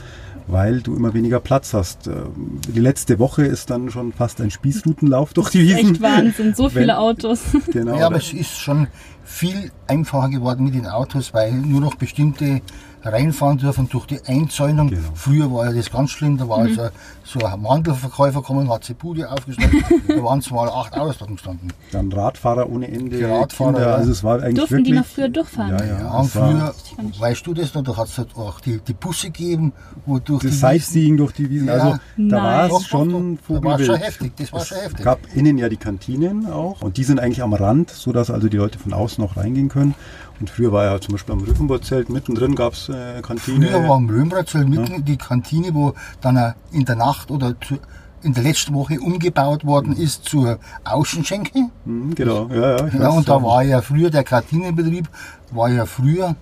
weil 0.47 0.81
du 0.81 0.95
immer 0.95 1.15
weniger 1.15 1.41
Platz 1.41 1.73
hast. 1.75 2.07
Ähm, 2.07 2.61
Die 2.75 2.81
letzte 2.81 3.19
Woche 3.19 3.45
ist 3.45 3.71
dann 3.71 3.91
schon 3.91 4.13
fast 4.13 4.41
ein 4.41 4.51
Spießrutenlauf 4.51 5.33
durch 5.33 5.51
die 5.51 5.61
Wiesen. 5.61 5.93
Echt 5.93 6.03
Wahnsinn, 6.03 6.55
so 6.55 6.65
Wenn- 6.65 6.83
viele 6.83 6.99
Autos. 6.99 7.41
Genau. 7.73 7.99
Ja, 7.99 8.07
aber 8.07 8.17
es 8.17 8.33
ist 8.33 8.57
schon 8.59 8.89
viel 9.25 9.71
einfacher 9.87 10.29
geworden 10.29 10.65
mit 10.65 10.75
den 10.75 10.87
Autos, 10.87 11.33
weil 11.33 11.53
nur 11.53 11.81
noch 11.81 11.95
bestimmte 11.95 12.61
reinfahren 13.03 13.59
dürfen 13.59 13.89
durch 13.91 14.07
die 14.07 14.19
Einzäunung. 14.27 14.89
Genau. 14.89 15.03
Früher 15.15 15.53
war 15.53 15.67
ja 15.67 15.73
das 15.73 15.91
ganz 15.91 16.11
schlimm, 16.11 16.39
da 16.39 16.49
war 16.49 16.59
also 16.59 16.89
so 17.23 17.39
ein 17.41 17.61
Mandelverkäufer 17.61 18.41
gekommen, 18.41 18.71
hat 18.71 18.89
die 18.89 18.95
Bude 18.95 19.31
aufgeschlagen, 19.31 19.85
da 20.09 20.23
waren 20.23 20.41
zwar 20.41 20.75
acht 20.75 20.97
Autos 20.97 21.19
dort 21.19 21.31
gestanden. 21.33 21.71
dann 21.93 22.11
Radfahrer 22.13 22.69
ohne 22.71 22.89
Ende, 22.89 23.17
Die 23.19 23.25
Radfahrer, 23.25 23.73
Kinder. 23.73 23.89
ja. 23.91 23.95
Also 23.97 24.11
es 24.11 24.25
war 24.25 24.37
eigentlich 24.43 24.55
Durften 24.55 24.77
wirklich. 24.77 24.93
die 24.93 24.99
noch 24.99 25.07
früher 25.07 25.29
durchfahren? 25.29 25.71
Ja, 25.79 25.85
ja. 25.85 25.99
Ja, 26.01 26.23
früher, 26.25 26.75
weißt 27.19 27.47
du 27.47 27.53
das 27.55 27.75
noch, 27.75 27.83
da 27.83 27.97
hat 27.97 28.09
es 28.09 28.19
auch 28.37 28.61
die, 28.61 28.79
die 28.79 28.95
Busse 28.95 29.27
gegeben, 29.27 29.73
wo 30.07 30.19
durch 30.25 30.43
das 30.43 30.53
die 30.53 30.57
Sightseeing 30.57 31.17
durch 31.17 31.33
die 31.33 31.51
Wiesen. 31.51 31.69
Ja. 31.69 31.75
Also 31.75 31.99
da 32.17 32.37
war 32.43 32.73
es 32.73 32.87
schon 32.87 33.11
doch, 33.11 33.19
doch. 33.49 33.61
Da 33.61 33.65
war 33.65 33.81
es 33.81 33.87
vogelwild. 33.87 33.87
schon 33.87 33.97
heftig, 33.97 34.33
das 34.37 34.53
war 34.53 34.61
es 34.61 34.69
schon 34.69 34.79
heftig. 34.79 35.05
gab 35.05 35.21
innen 35.35 35.59
ja 35.59 35.69
die 35.69 35.77
Kantinen 35.77 36.47
auch 36.47 36.83
und 36.83 36.97
die 36.97 37.05
sind 37.05 37.21
eigentlich 37.21 37.43
am 37.43 37.55
Rand, 37.55 37.91
sodass 37.91 38.31
also 38.31 38.49
die 38.49 38.57
Leute 38.57 38.79
von 38.79 38.93
außen 38.93 39.23
noch 39.23 39.37
reingehen 39.37 39.69
können. 39.69 39.95
Und 40.41 40.51
früher 40.51 40.73
war 40.73 40.85
ja 40.85 41.01
zum 41.01 41.13
Beispiel 41.13 41.35
am 41.35 41.41
Rückenburgzelt 41.43 42.11
mittendrin 42.11 42.55
gab 42.57 42.73
es 42.73 42.89
äh, 42.89 43.23
Kantine. 43.23 43.69
Früher 43.69 43.89
war 43.89 43.99
im 43.99 44.11
Römberzelt 44.11 44.69
mitten 44.69 45.05
die 45.05 45.17
Kantine, 45.17 45.73
wo 45.75 45.95
dann 46.21 46.55
in 46.73 46.85
der 46.85 46.97
Nacht 46.97 47.31
oder 47.31 47.55
zu, 47.61 47.79
in 48.23 48.33
der 48.33 48.43
letzten 48.43 48.75
Woche 48.75 48.99
umgebaut 48.99 49.65
worden 49.65 49.97
ist 49.97 50.25
zur 50.25 50.59
Außenschenke. 50.85 51.69
Mhm, 51.85 52.15
genau, 52.15 52.49
ja, 52.49 52.77
ja. 52.77 52.89
Ja, 52.89 53.09
und 53.11 53.29
ja. 53.29 53.39
da 53.39 53.43
war 53.43 53.63
ja 53.63 53.81
früher, 53.83 54.11
der 54.11 54.25
Kantinenbetrieb 54.25 55.09
war 55.53 55.69
ja 55.69 55.87
früher, 55.87 56.35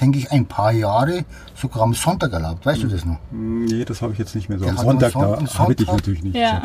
denke 0.00 0.18
ich, 0.18 0.30
ein 0.32 0.46
paar 0.46 0.72
Jahre 0.72 1.24
sogar 1.54 1.82
am 1.82 1.94
Sonntag 1.94 2.32
erlaubt. 2.32 2.64
Weißt 2.66 2.82
du 2.82 2.88
das 2.88 3.04
noch? 3.04 3.18
Mm, 3.30 3.64
Nee, 3.66 3.84
das 3.84 4.02
habe 4.02 4.12
ich 4.12 4.18
jetzt 4.18 4.34
nicht 4.34 4.48
mehr 4.48 4.58
so. 4.58 4.64
Der 4.64 4.72
Am 4.78 4.78
Sonntag, 4.84 5.12
Son- 5.12 5.22
da 5.22 5.60
arbeite 5.62 5.82
ich 5.82 5.88
natürlich 5.92 6.22
nicht. 6.22 6.36
Ja, 6.36 6.62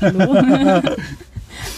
Ja. 0.00 0.82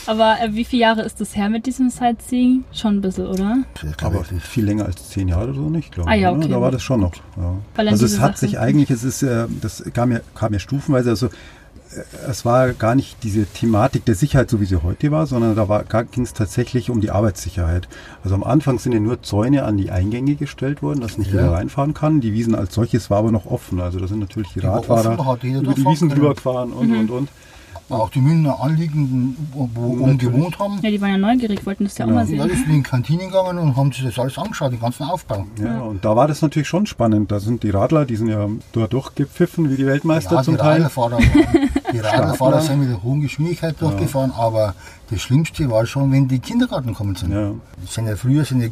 Aber 0.07 0.37
äh, 0.40 0.54
wie 0.54 0.64
viele 0.64 0.83
Jahre 0.83 1.02
ist 1.02 1.21
das 1.21 1.37
her 1.37 1.49
mit 1.49 1.66
diesem 1.66 1.88
Sightseeing? 1.90 2.64
Schon 2.73 2.97
ein 2.97 3.00
bisschen, 3.00 3.26
oder? 3.26 3.59
Aber 4.02 4.25
viel 4.25 4.64
länger 4.64 4.87
als 4.87 5.09
zehn 5.11 5.28
Jahre 5.28 5.45
oder 5.45 5.54
so 5.54 5.71
nicht, 5.71 5.92
glaube 5.92 6.11
Ah, 6.11 6.14
ich. 6.16 6.23
ja, 6.23 6.33
ne? 6.33 6.38
okay, 6.38 6.49
Da 6.49 6.61
war 6.61 6.71
das 6.73 6.83
schon 6.83 7.00
noch. 7.00 7.12
Ja. 7.37 7.54
Also 7.76 8.07
es 8.07 8.18
hat 8.18 8.37
Sachen- 8.38 8.49
sich 8.49 8.59
eigentlich, 8.59 8.90
es 8.90 9.04
ist, 9.04 9.23
äh, 9.23 9.47
das 9.61 9.85
kam 9.95 10.11
ja, 10.12 10.21
kam 10.35 10.52
ja 10.52 10.59
stufenweise, 10.59 11.11
also 11.11 11.28
es 12.28 12.45
war 12.45 12.73
gar 12.73 12.95
nicht 12.95 13.23
diese 13.23 13.47
Thematik 13.47 14.04
der 14.04 14.14
Sicherheit, 14.14 14.50
so 14.50 14.61
wie 14.61 14.66
sie 14.66 14.83
heute 14.83 15.11
war, 15.11 15.26
sondern 15.26 15.57
da 15.57 16.02
ging 16.02 16.25
es 16.25 16.33
tatsächlich 16.35 16.90
um 16.90 17.00
die 17.00 17.11
Arbeitssicherheit. 17.11 17.88
Also 18.23 18.35
am 18.35 18.45
Anfang 18.45 18.78
sind 18.78 18.92
ja 18.92 19.00
nur 19.00 19.23
Zäune 19.23 19.64
an 19.64 19.76
die 19.76 19.90
Eingänge 19.90 20.35
gestellt 20.35 20.83
worden, 20.83 21.00
dass 21.00 21.16
nicht 21.18 21.33
Ja. 21.33 21.40
jeder 21.40 21.52
reinfahren 21.52 21.95
kann. 21.95 22.21
Die 22.21 22.33
Wiesen 22.33 22.54
als 22.54 22.75
solches 22.75 23.11
war 23.11 23.18
aber 23.18 23.33
noch 23.33 23.47
offen. 23.47 23.80
Also 23.80 23.99
da 23.99 24.07
sind 24.07 24.18
natürlich 24.21 24.49
die, 24.52 24.61
Die 24.61 24.66
war 24.66 24.76
Radfahrer 24.76 25.18
offen, 25.18 25.54
über 25.62 25.73
die 25.75 25.85
Wiesen 25.85 26.09
drüber 26.11 26.35
gefahren 26.35 26.73
und, 26.73 26.88
Mhm. 26.90 26.99
und, 27.00 27.11
und. 27.11 27.28
Auch 27.90 28.11
die 28.11 28.21
Münchner 28.21 28.61
Anliegenden, 28.61 29.35
wo, 29.52 29.68
oben 29.83 30.18
gewohnt 30.18 30.59
haben. 30.59 30.78
Ja, 30.83 30.90
die 30.90 31.00
waren 31.00 31.11
ja 31.11 31.16
neugierig, 31.18 31.64
wollten 31.64 31.85
das 31.85 31.97
ja 31.97 32.04
auch 32.04 32.09
Genau. 32.09 32.21
mal 32.23 32.28
Ja, 32.28 32.45
die 32.45 32.50
sehen. 32.50 32.59
sind 32.59 32.68
in 32.68 32.76
die 32.76 32.83
Kantine 32.83 33.25
gegangen 33.26 33.57
und 33.59 33.76
haben 33.76 33.92
sich 33.92 34.04
das 34.04 34.18
alles 34.18 34.37
angeschaut, 34.37 34.73
den 34.73 34.80
ganzen 34.80 35.04
Aufbau. 35.04 35.47
Ja, 35.62 35.80
und 35.80 36.04
da 36.04 36.14
war 36.14 36.28
das 36.28 36.42
natürlich 36.42 36.68
schon 36.68 36.85
spannend. 36.87 37.33
Da 37.33 37.40
sind 37.40 37.62
die 37.62 37.71
Radler, 37.71 38.04
die 38.04 38.16
sind 38.16 38.28
ja 38.28 38.47
da 38.73 38.87
durchgepfiffen 38.87 39.71
wie 39.71 39.76
die 39.76 39.87
Weltmeister 39.87 40.33
Ja, 40.33 40.38
die 40.40 40.45
zum 40.45 40.57
Teil. 40.59 40.83
Radlerfahrer, 40.83 41.12
waren, 41.12 41.23
die 41.92 41.99
Radlerfahrer 41.99 42.61
sind 42.61 42.80
mit 42.80 42.90
der 42.90 43.02
hohen 43.02 43.21
Geschwindigkeit 43.23 43.80
durchgefahren, 43.80 44.33
aber 44.37 44.75
das 45.11 45.23
Schlimmste 45.23 45.71
war 45.71 45.87
schon, 45.87 46.12
wenn 46.12 46.28
die 46.28 46.40
Kindergarten 46.40 46.88
gekommen 46.88 47.14
sind. 47.16 47.33
Ja. 47.33 47.52
Die 47.83 47.87
sind 47.87 48.07
ja 48.07 48.16
früher 48.16 48.45
sind 48.45 48.61
die, 48.61 48.71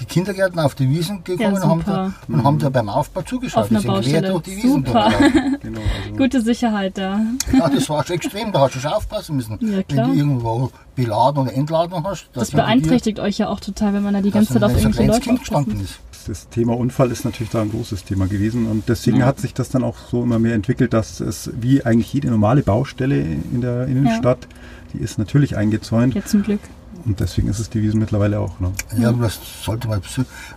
die 0.00 0.04
Kindergärten 0.06 0.58
auf 0.58 0.74
die 0.74 0.88
Wiesen 0.88 1.22
gekommen 1.22 1.54
Ja, 1.54 1.62
und, 1.62 1.68
haben 1.68 1.82
da, 1.84 2.12
und 2.28 2.44
haben 2.44 2.58
da 2.58 2.70
beim 2.70 2.88
Aufbau 2.88 3.22
zugeschaut. 3.22 3.64
Auf 3.64 3.70
einer 3.70 3.80
die 3.80 3.84
sind 3.86 3.94
Baustelle. 3.94 4.20
quer 4.20 4.30
durch 4.30 4.42
die 4.42 4.56
Wiesen. 4.56 4.84
Genau, 5.62 5.80
also 5.80 6.16
Gute 6.16 6.40
Sicherheit 6.40 6.98
da. 6.98 7.20
Ja, 7.56 7.68
das 7.68 7.88
war 7.88 8.04
schon 8.04 8.16
extrem, 8.16 8.50
da 8.52 8.60
hast 8.60 8.74
du 8.76 8.80
schon 8.80 8.92
aufpassen 8.92 9.36
müssen. 9.36 9.58
Ja, 9.60 9.82
klar. 9.82 10.06
Wenn 10.08 10.14
du 10.14 10.18
irgendwo 10.18 10.70
beladen 10.96 11.42
oder 11.42 11.54
entladen 11.54 12.02
hast. 12.04 12.28
Das 12.32 12.50
dir- 12.50 12.56
beeinträchtigt 12.56 13.20
euch 13.20 13.38
ja 13.38 13.48
auch 13.48 13.60
total, 13.60 13.92
wenn 13.94 14.02
man 14.02 14.14
da 14.14 14.20
die 14.22 14.30
ganze 14.30 14.54
Zeit 14.54 14.62
auf 14.64 14.72
irgendwelche 14.76 15.10
Leute 15.10 15.20
Kind 15.20 15.38
gestanden 15.40 15.80
ist. 15.80 16.00
das 16.26 16.48
Thema 16.48 16.76
Unfall 16.76 17.10
ist 17.10 17.24
natürlich 17.24 17.50
da 17.50 17.62
ein 17.62 17.70
großes 17.70 18.04
Thema 18.04 18.26
gewesen 18.26 18.66
und 18.66 18.88
deswegen 18.88 19.18
Ja. 19.18 19.26
hat 19.26 19.40
sich 19.40 19.54
das 19.54 19.68
dann 19.68 19.84
auch 19.84 19.96
so 20.10 20.22
immer 20.22 20.38
mehr 20.38 20.54
entwickelt, 20.54 20.92
dass 20.92 21.20
es 21.20 21.50
wie 21.60 21.84
eigentlich 21.84 22.12
jede 22.12 22.28
normale 22.30 22.62
Baustelle 22.62 23.20
in 23.20 23.60
der 23.60 23.86
Innenstadt, 23.86 24.48
die 24.94 24.98
ist 24.98 25.18
natürlich 25.18 25.56
eingezäunt 25.56 26.14
Ja, 26.14 26.24
zum 26.24 26.42
Glück. 26.42 26.60
Und 27.04 27.20
deswegen 27.20 27.48
ist 27.48 27.58
es 27.58 27.70
die 27.70 27.82
Wiesen 27.82 28.00
mittlerweile 28.00 28.38
auch. 28.40 28.58
Ne? 28.60 28.72
Ja, 28.98 29.08
aber 29.10 29.24
das 29.24 29.38
sollte 29.62 29.88
man 29.88 30.00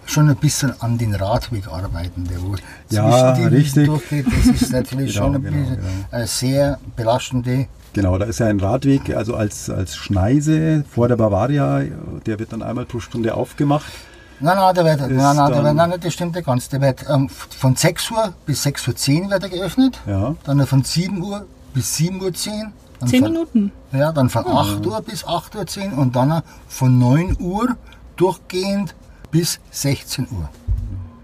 schon 0.05 0.29
ein 0.29 0.35
bisschen 0.35 0.73
an 0.81 0.97
den 0.97 1.15
Radweg 1.15 1.67
arbeiten, 1.67 2.25
der 2.25 2.41
wo 2.41 2.55
Ja, 2.89 3.33
zwischen 3.35 3.49
die 3.49 3.55
richtig. 3.55 3.85
Durchgeht. 3.87 4.25
Das 4.27 4.61
ist 4.61 4.71
natürlich 4.71 5.13
Genau, 5.13 5.25
schon 5.25 5.35
ein 5.35 5.43
genau, 5.43 5.57
bisschen 5.57 5.75
genau. 5.77 5.87
eine 6.11 6.27
sehr 6.27 6.79
belastende. 6.95 7.67
Genau, 7.93 8.17
da 8.17 8.25
ist 8.25 8.39
ja 8.39 8.47
ein 8.47 8.59
Radweg, 8.59 9.15
also 9.15 9.35
als, 9.35 9.69
als 9.69 9.95
Schneise 9.95 10.83
vor 10.89 11.07
der 11.07 11.15
Bavaria, 11.15 11.83
der 12.25 12.39
wird 12.39 12.51
dann 12.51 12.61
einmal 12.61 12.85
pro 12.85 12.99
Stunde 12.99 13.33
aufgemacht. 13.33 13.85
Nein, 14.41 14.57
nein, 14.57 14.75
der 14.75 14.83
wird, 14.85 14.99
nein, 14.99 15.35
nein, 15.35 15.51
der 15.51 15.63
wird, 15.63 15.75
nein, 15.75 15.93
das 16.01 16.13
stimmt 16.13 16.35
nicht 16.35 16.45
ganz. 16.45 16.67
Der 16.67 16.81
wird 16.81 17.05
ähm, 17.09 17.29
von 17.29 17.75
6 17.75 18.11
Uhr 18.11 18.33
bis 18.45 18.63
6 18.63 18.87
Uhr 18.89 18.95
10 18.95 19.29
wird 19.29 19.43
er 19.43 19.49
geöffnet. 19.49 19.99
Ja. 20.05 20.35
Dann 20.43 20.65
von 20.67 20.83
7 20.83 21.21
Uhr 21.21 21.45
bis 21.73 21.95
7 21.95 22.21
Uhr 22.21 22.33
10. 22.33 22.73
Dann 22.99 23.09
Zehn 23.09 23.23
von, 23.23 23.31
Minuten. 23.33 23.71
Ja, 23.91 24.11
dann 24.11 24.29
von 24.29 24.45
8 24.47 24.85
Uhr 24.85 25.01
bis 25.01 25.25
8 25.25 25.55
Uhr 25.55 25.65
10 25.67 25.93
und 25.93 26.15
dann 26.15 26.41
von 26.67 26.97
9 26.99 27.37
Uhr 27.39 27.75
durchgehend 28.15 28.95
bis 29.31 29.59
16 29.71 30.27
Uhr. 30.31 30.49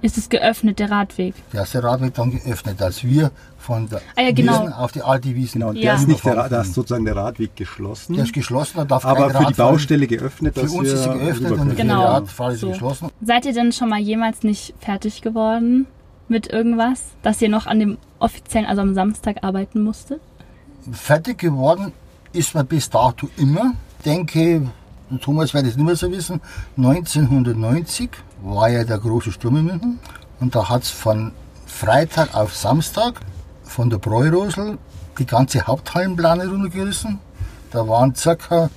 Ist 0.02 0.18
es 0.18 0.30
geöffnet, 0.30 0.80
der 0.80 0.90
Radweg? 0.90 1.36
Der 1.54 1.60
erste 1.62 1.84
Rad 1.84 2.02
wird 2.02 2.18
dann 2.18 2.32
geöffnet, 2.32 2.82
als 2.82 3.04
wir 3.04 3.30
von 3.60 3.88
der 3.88 4.02
Ah 4.16 4.22
ja, 4.24 4.32
genau. 4.32 4.54
Wiesen 4.62 4.74
auf 4.74 4.92
die 4.92 5.04
alte 5.04 5.36
Wiesen. 5.36 5.60
Genau, 5.60 5.70
und 5.70 5.76
Ja. 5.76 5.92
der 5.92 5.96
ist 6.02 6.08
nicht 6.08 6.26
der, 6.26 6.38
Ra- 6.38 6.50
da 6.50 6.62
ist 6.62 6.74
sozusagen 6.74 7.06
der 7.06 7.16
Radweg 7.16 7.56
geschlossen, 7.56 8.16
Der 8.16 8.24
ist 8.24 8.34
geschlossen, 8.34 8.78
da 8.78 8.86
darf 8.86 9.06
aber 9.06 9.28
kein 9.28 9.30
für 9.30 9.38
die 9.38 9.44
Rad 9.46 9.56
fahren. 9.58 9.72
Baustelle 9.74 10.08
geöffnet, 10.08 10.56
Für 10.56 10.62
uns 10.72 10.90
ist 10.90 11.04
sie 11.04 11.10
geöffnet 11.10 11.52
und 11.52 11.58
können. 11.60 11.70
für 11.70 11.76
die 11.76 11.82
Genau. 11.84 12.04
Radfahrer 12.04 12.52
ist 12.54 12.60
sie 12.62 12.66
So. 12.66 12.72
geschlossen. 12.72 13.10
Seid 13.24 13.46
ihr 13.46 13.54
denn 13.54 13.72
schon 13.72 13.90
mal 13.90 14.00
jemals 14.00 14.42
nicht 14.42 14.74
fertig 14.80 15.22
geworden 15.22 15.86
mit 16.28 16.48
irgendwas, 16.52 17.04
dass 17.22 17.40
ihr 17.40 17.50
noch 17.50 17.68
an 17.68 17.80
dem 17.80 17.98
offiziellen, 18.18 18.68
also 18.68 18.82
am 18.82 18.96
Samstag 18.96 19.44
arbeiten 19.44 19.84
musstet? 19.84 20.20
Fertig 20.92 21.38
geworden 21.38 21.94
ist 22.34 22.56
man 22.56 22.66
bis 22.66 22.90
dato 22.90 23.30
immer. 23.38 23.74
Denke, 24.04 24.68
Thomas 25.22 25.54
wird 25.54 25.68
es 25.68 25.76
nicht 25.76 25.86
mehr 25.86 25.96
so 25.96 26.12
wissen, 26.12 26.42
1990 26.78 28.10
war 28.42 28.70
ja 28.70 28.84
der 28.84 28.98
große 28.98 29.32
Sturm 29.32 29.58
in 29.58 29.66
München 29.66 30.00
und 30.40 30.56
da 30.56 30.70
hat 30.70 30.84
es 30.84 30.90
von 30.90 31.34
Freitag 31.68 32.34
auf 32.34 32.56
Samstag 32.56 33.20
von 33.64 33.90
der 33.90 33.98
Bräurosel 33.98 34.80
die 35.20 35.26
ganze 35.26 35.68
Haupthallenplane 35.68 36.48
runtergerissen. 36.48 37.20
Da 37.72 37.88
waren 37.88 38.16
circa 38.16 38.70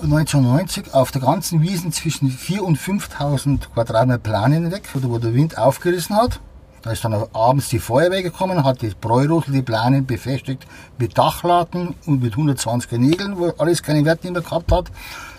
1990 0.00 0.94
auf 0.94 1.10
der 1.10 1.22
ganzen 1.22 1.60
Wiesen 1.62 1.92
zwischen 1.92 2.30
4.000 2.30 2.60
und 2.60 2.78
5.000 2.78 3.72
Quadratmeter 3.72 4.18
Planen 4.18 4.70
weg, 4.70 4.88
wo 4.92 5.18
der 5.18 5.34
Wind 5.34 5.58
aufgerissen 5.58 6.16
hat. 6.16 6.40
Da 6.84 6.90
ist 6.90 7.02
dann 7.02 7.14
abends 7.32 7.70
die 7.70 7.78
Feuerwehr 7.78 8.22
gekommen, 8.22 8.62
hat 8.62 8.82
die 8.82 8.92
Bräurosel, 9.00 9.54
die 9.54 9.62
Planen 9.62 10.04
befestigt 10.04 10.66
mit 10.98 11.16
Dachlatten 11.16 11.94
und 12.04 12.22
mit 12.22 12.32
120 12.32 12.92
Nägeln, 13.00 13.38
wo 13.38 13.48
alles 13.56 13.82
keine 13.82 14.04
Werte 14.04 14.30
mehr 14.30 14.42
gehabt 14.42 14.70
hat. 14.70 14.90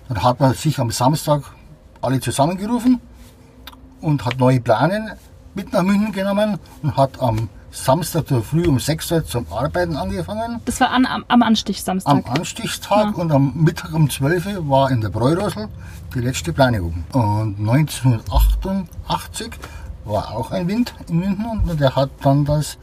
Dann 0.10 0.24
hat 0.24 0.40
man 0.40 0.56
sich 0.56 0.80
am 0.80 0.90
Samstag 0.90 1.44
alle 2.02 2.20
zusammengerufen 2.20 3.00
und 4.02 4.26
hat 4.26 4.40
neue 4.40 4.60
Planen 4.60 5.12
mit 5.54 5.72
nach 5.72 5.84
München 5.84 6.12
genommen 6.14 6.58
und 6.82 6.98
hat 6.98 7.22
am 7.22 7.48
Samstag 7.70 8.26
früh 8.44 8.66
um 8.66 8.80
6 8.80 9.12
Uhr 9.12 9.26
zum 9.26 9.46
Arbeiten 9.52 9.98
angefangen. 9.98 10.62
Das 10.66 10.80
war 10.80 10.90
an, 10.90 11.06
am, 11.06 11.26
am 11.28 11.44
Anstichsamstag. 11.44 12.12
Am 12.12 12.24
Anstichstag 12.26 13.16
ja. 13.16 13.22
und 13.22 13.32
am 13.32 13.54
Mittag 13.54 13.94
um 13.94 14.10
12 14.10 14.48
Uhr 14.48 14.70
war 14.70 14.90
in 14.90 15.02
der 15.02 15.10
Bräurosel 15.10 15.68
die 16.16 16.22
letzte 16.22 16.54
Plane 16.54 16.82
oben. 16.82 17.06
Und 17.12 17.60
1988 17.60 19.52
war 20.06 20.32
auch 20.32 20.52
ein 20.52 20.68
Wind 20.68 20.94
in 21.10 21.20
München 21.20 21.46
und 21.46 21.80
der 21.80 21.96
hat 21.96 22.10
dann 22.22 22.46
das 22.46 22.78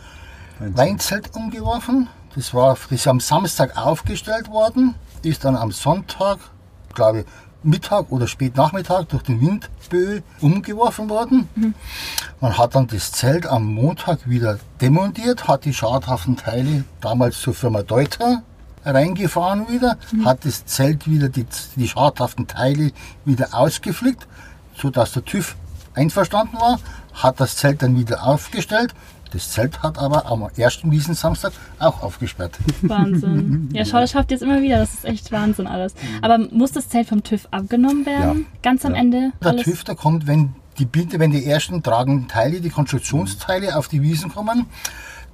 Weinzelt 0.59 1.35
umgeworfen. 1.35 2.09
Das 2.35 2.55
war 2.55 2.75
das 2.75 2.91
ist 2.91 3.07
am 3.07 3.21
Samstag 3.21 3.77
aufgestellt 3.77 4.49
worden, 4.49 4.95
ist 5.23 5.45
dann 5.45 5.57
am 5.57 5.71
Sonntag, 5.71 6.39
glaube 6.95 7.21
ich, 7.21 7.27
Mittag 7.65 8.11
oder 8.11 8.27
Spätnachmittag 8.27 9.05
durch 9.05 9.23
den 9.23 9.41
Windböe 9.41 10.23
umgeworfen 10.41 11.09
worden. 11.09 11.49
Mhm. 11.55 11.75
Man 12.41 12.59
hat 12.59 12.75
dann 12.75 12.89
das 12.89 13.13
Zelt 13.13 13.47
am 13.47 13.65
Montag 13.65 14.29
wieder 14.29 14.59
demontiert, 14.81 15.47
hat 15.47 15.65
die 15.65 15.75
schadhaften 15.75 16.37
Teile 16.37 16.85
damals 17.01 17.41
zur 17.41 17.55
Firma 17.55 17.83
Deuter 17.83 18.43
reingefahren 18.85 19.69
wieder, 19.69 19.97
mhm. 20.11 20.25
hat 20.25 20.45
das 20.45 20.67
Zelt 20.67 21.09
wieder, 21.09 21.29
die, 21.29 21.47
die 21.77 21.89
schadhaften 21.89 22.49
Teile 22.49 22.91
wieder 23.25 23.49
ausgeflickt, 23.53 24.27
sodass 24.77 25.13
der 25.13 25.25
TÜV 25.25 25.55
einverstanden 25.95 26.57
war, 26.59 26.81
hat 27.15 27.41
das 27.41 27.57
Zelt 27.57 27.83
dann 27.83 27.97
wieder 27.97 28.27
aufgestellt. 28.27 28.95
Das 29.33 29.51
Zelt 29.51 29.83
hat 29.83 29.99
aber 29.99 30.27
am 30.27 30.47
ersten 30.57 30.91
Wiesensamstag 30.91 31.53
auch 31.79 32.03
aufgesperrt. 32.03 32.59
Wahnsinn. 32.83 33.71
Ja, 33.73 33.87
schau, 33.87 34.01
das 34.01 34.11
schafft 34.11 34.31
jetzt 34.31 34.43
immer 34.43 34.61
wieder. 34.61 34.79
Das 34.79 34.93
ist 34.93 35.05
echt 35.07 35.33
Wahnsinn 35.33 35.67
alles. 35.67 35.95
Aber 36.21 36.39
muss 36.39 36.73
das 36.73 36.91
Zelt 36.91 37.09
vom 37.09 37.23
TÜV 37.23 37.49
abgenommen 37.51 38.05
werden? 38.05 38.41
Ja. 38.41 38.59
Ganz 38.63 38.85
am 38.85 38.95
ja. 38.95 39.01
Ende? 39.01 39.33
Der 39.43 39.53
alles? 39.53 39.65
TÜV, 39.65 39.85
der 39.85 39.95
kommt, 39.95 40.27
wenn 40.27 40.55
die 40.79 40.85
Bitte, 40.85 41.19
wenn 41.19 41.31
die 41.31 41.47
ersten 41.47 41.83
tragenden 41.83 42.29
Teile, 42.29 42.61
die 42.61 42.69
Konstruktionsteile 42.69 43.77
auf 43.77 43.89
die 43.89 44.03
Wiesen 44.03 44.33
kommen, 44.33 44.67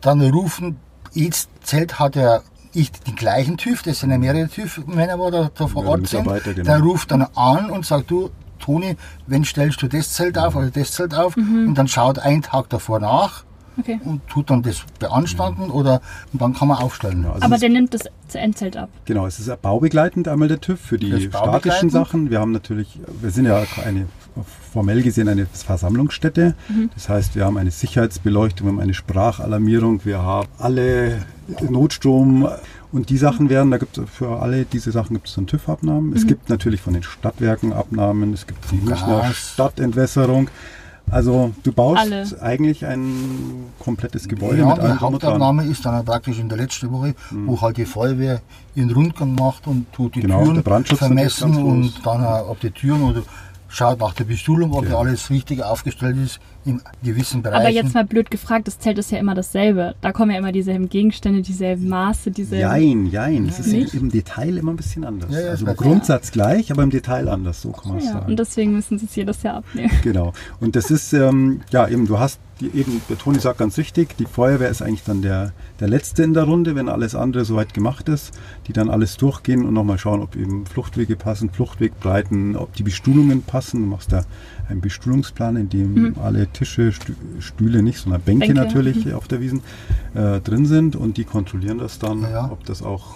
dann 0.00 0.20
rufen, 0.20 0.76
jedes 1.12 1.48
Zelt 1.62 1.98
hat 1.98 2.14
ja 2.14 2.40
nicht 2.74 3.06
den 3.06 3.16
gleichen 3.16 3.56
TÜV, 3.56 3.82
das 3.82 4.00
sind 4.00 4.10
ja 4.10 4.18
mehrere 4.18 4.48
TÜV-Männer, 4.48 5.16
die 5.16 5.30
da, 5.32 5.50
da 5.52 5.66
vor 5.66 5.86
Ort 5.86 6.06
sind. 6.06 6.24
Genau. 6.24 6.62
Der 6.62 6.78
ruft 6.80 7.10
dann 7.10 7.22
an 7.34 7.70
und 7.70 7.84
sagt, 7.84 8.10
du, 8.10 8.30
Toni, 8.58 8.96
wenn 9.26 9.44
stellst 9.44 9.82
du 9.82 9.88
das 9.88 10.12
Zelt 10.12 10.38
auf 10.38 10.56
oder 10.56 10.70
das 10.70 10.92
Zelt 10.92 11.14
auf 11.14 11.36
mhm. 11.36 11.68
und 11.68 11.74
dann 11.76 11.88
schaut 11.88 12.18
ein 12.18 12.42
Tag 12.42 12.68
davor 12.68 13.00
nach 13.00 13.44
okay. 13.78 14.00
und 14.04 14.26
tut 14.28 14.50
dann 14.50 14.62
das 14.62 14.84
beanstanden 14.98 15.70
oder 15.70 16.00
und 16.32 16.42
dann 16.42 16.54
kann 16.54 16.68
man 16.68 16.78
aufstellen. 16.78 17.24
also 17.26 17.44
Aber 17.44 17.58
der 17.58 17.68
nimmt 17.68 17.94
das 17.94 18.02
Endzelt 18.34 18.76
ab. 18.76 18.90
Genau, 19.04 19.26
es 19.26 19.38
ist 19.38 19.62
baubegleitend 19.62 20.28
einmal 20.28 20.48
der 20.48 20.60
TÜV 20.60 20.80
für 20.80 20.98
die 20.98 21.28
statischen 21.28 21.90
Sachen. 21.90 22.30
Wir 22.30 22.40
haben 22.40 22.52
natürlich, 22.52 23.00
wir 23.20 23.30
sind 23.30 23.46
ja 23.46 23.62
eine 23.84 24.06
formell 24.72 25.02
gesehen 25.02 25.28
eine 25.28 25.46
Versammlungsstätte. 25.46 26.54
Mhm. 26.68 26.90
Das 26.94 27.08
heißt, 27.08 27.34
wir 27.36 27.44
haben 27.44 27.56
eine 27.56 27.70
Sicherheitsbeleuchtung, 27.70 28.66
wir 28.66 28.72
haben 28.72 28.80
eine 28.80 28.94
Sprachalarmierung, 28.94 30.04
wir 30.04 30.22
haben 30.22 30.48
alle 30.58 31.22
Notstrom 31.68 32.48
und 32.92 33.10
die 33.10 33.18
Sachen 33.18 33.50
werden, 33.50 33.70
da 33.70 33.78
gibt 33.78 33.98
es 33.98 34.08
für 34.10 34.40
alle 34.40 34.64
diese 34.64 34.92
Sachen 34.92 35.14
gibt 35.14 35.28
es 35.28 35.34
dann 35.34 35.46
TÜV-Abnahmen. 35.46 36.10
Mhm. 36.10 36.16
Es 36.16 36.26
gibt 36.26 36.48
natürlich 36.48 36.80
von 36.80 36.94
den 36.94 37.02
Stadtwerken 37.02 37.72
Abnahmen, 37.72 38.32
es 38.32 38.46
gibt 38.46 38.70
die 38.70 38.76
Münchner 38.76 39.30
Stadtentwässerung. 39.32 40.48
Also 41.10 41.52
du 41.62 41.72
baust 41.72 42.00
alle. 42.00 42.26
eigentlich 42.42 42.84
ein 42.84 43.64
komplettes 43.78 44.28
Gebäude 44.28 44.58
ja, 44.58 44.66
mit 44.66 44.78
allem 44.78 44.98
die 44.98 45.00
Hauptabnahme 45.00 45.64
ist 45.64 45.84
dann 45.84 46.04
praktisch 46.04 46.38
in 46.38 46.48
der 46.48 46.58
letzten 46.58 46.90
Woche, 46.92 47.14
mhm. 47.30 47.46
wo 47.46 47.60
halt 47.60 47.76
die 47.76 47.86
Feuerwehr 47.86 48.40
ihren 48.74 48.90
Rundgang 48.90 49.34
macht 49.34 49.66
und 49.66 49.90
tut 49.92 50.14
die 50.14 50.20
genau, 50.20 50.44
Türen 50.44 50.62
vermessen 50.84 51.56
und 51.56 51.94
dann 52.04 52.24
ob 52.44 52.60
die 52.60 52.70
Türen 52.70 53.02
oder 53.02 53.22
schaut 53.68 54.00
nach 54.00 54.14
der 54.14 54.24
Bestuhlung, 54.24 54.72
ob 54.72 54.88
ja. 54.88 54.98
alles 54.98 55.30
richtig 55.30 55.62
aufgestellt 55.62 56.16
ist 56.16 56.40
in 56.68 56.82
gewissen 57.02 57.42
Bereichen. 57.42 57.60
Aber 57.60 57.70
jetzt 57.70 57.94
mal 57.94 58.04
blöd 58.04 58.30
gefragt, 58.30 58.66
das 58.66 58.78
Zelt 58.78 58.98
ist 58.98 59.10
ja 59.10 59.18
immer 59.18 59.34
dasselbe. 59.34 59.94
Da 60.02 60.12
kommen 60.12 60.30
ja 60.30 60.38
immer 60.38 60.52
dieselben 60.52 60.88
Gegenstände, 60.88 61.40
dieselben 61.40 61.88
Maße, 61.88 62.30
dieselben... 62.30 62.70
Jein, 62.70 63.06
jein. 63.06 63.48
Es 63.48 63.58
ist 63.58 63.68
Nicht? 63.68 63.94
im 63.94 64.10
Detail 64.10 64.58
immer 64.58 64.72
ein 64.72 64.76
bisschen 64.76 65.04
anders. 65.04 65.32
Ja, 65.32 65.40
ja, 65.40 65.50
also 65.50 65.66
im 65.66 65.76
Grundsatz 65.76 66.30
gleich, 66.30 66.70
aber 66.70 66.82
im 66.82 66.90
Detail 66.90 67.28
anders, 67.28 67.62
so 67.62 67.72
kann 67.72 67.88
man 67.88 67.98
es 67.98 68.04
ja, 68.04 68.12
sagen. 68.12 68.26
Und 68.26 68.38
deswegen 68.38 68.72
müssen 68.72 68.98
sie 68.98 69.06
es 69.06 69.16
jedes 69.16 69.42
Jahr 69.42 69.56
abnehmen. 69.56 69.90
Genau. 70.02 70.32
Und 70.60 70.76
das 70.76 70.90
ist, 70.90 71.12
ähm, 71.12 71.60
ja 71.70 71.86
eben, 71.88 72.06
du 72.06 72.18
hast 72.18 72.40
die, 72.60 72.66
eben, 72.74 73.00
der 73.08 73.18
Toni 73.18 73.38
sagt 73.38 73.58
ganz 73.58 73.78
richtig, 73.78 74.16
die 74.16 74.26
Feuerwehr 74.26 74.68
ist 74.68 74.82
eigentlich 74.82 75.04
dann 75.04 75.22
der, 75.22 75.52
der 75.80 75.88
Letzte 75.88 76.22
in 76.22 76.34
der 76.34 76.44
Runde, 76.44 76.74
wenn 76.74 76.88
alles 76.88 77.14
andere 77.14 77.44
soweit 77.44 77.72
gemacht 77.72 78.08
ist, 78.08 78.38
die 78.66 78.72
dann 78.72 78.90
alles 78.90 79.16
durchgehen 79.16 79.64
und 79.64 79.74
nochmal 79.74 79.98
schauen, 79.98 80.22
ob 80.22 80.34
eben 80.34 80.66
Fluchtwege 80.66 81.16
passen, 81.16 81.50
Fluchtwegbreiten, 81.50 82.56
ob 82.56 82.72
die 82.74 82.82
Bestuhlungen 82.82 83.42
passen. 83.42 83.82
Du 83.82 83.86
machst 83.86 84.12
da 84.12 84.24
einen 84.68 84.80
Bestuhlungsplan, 84.80 85.56
in 85.56 85.68
dem 85.68 85.94
mhm. 85.94 86.14
alle 86.22 86.46
Tische, 86.48 86.92
Stühle 87.38 87.82
nicht, 87.82 87.98
sondern 87.98 88.20
Bänke, 88.22 88.48
Bänke. 88.48 88.60
natürlich 88.60 89.06
mhm. 89.06 89.14
auf 89.14 89.28
der 89.28 89.40
Wiesen 89.40 89.62
äh, 90.14 90.40
drin 90.40 90.66
sind 90.66 90.96
und 90.96 91.16
die 91.16 91.24
kontrollieren 91.24 91.78
das 91.78 91.98
dann, 91.98 92.22
ja. 92.22 92.50
ob 92.50 92.64
das 92.64 92.82
auch 92.82 93.14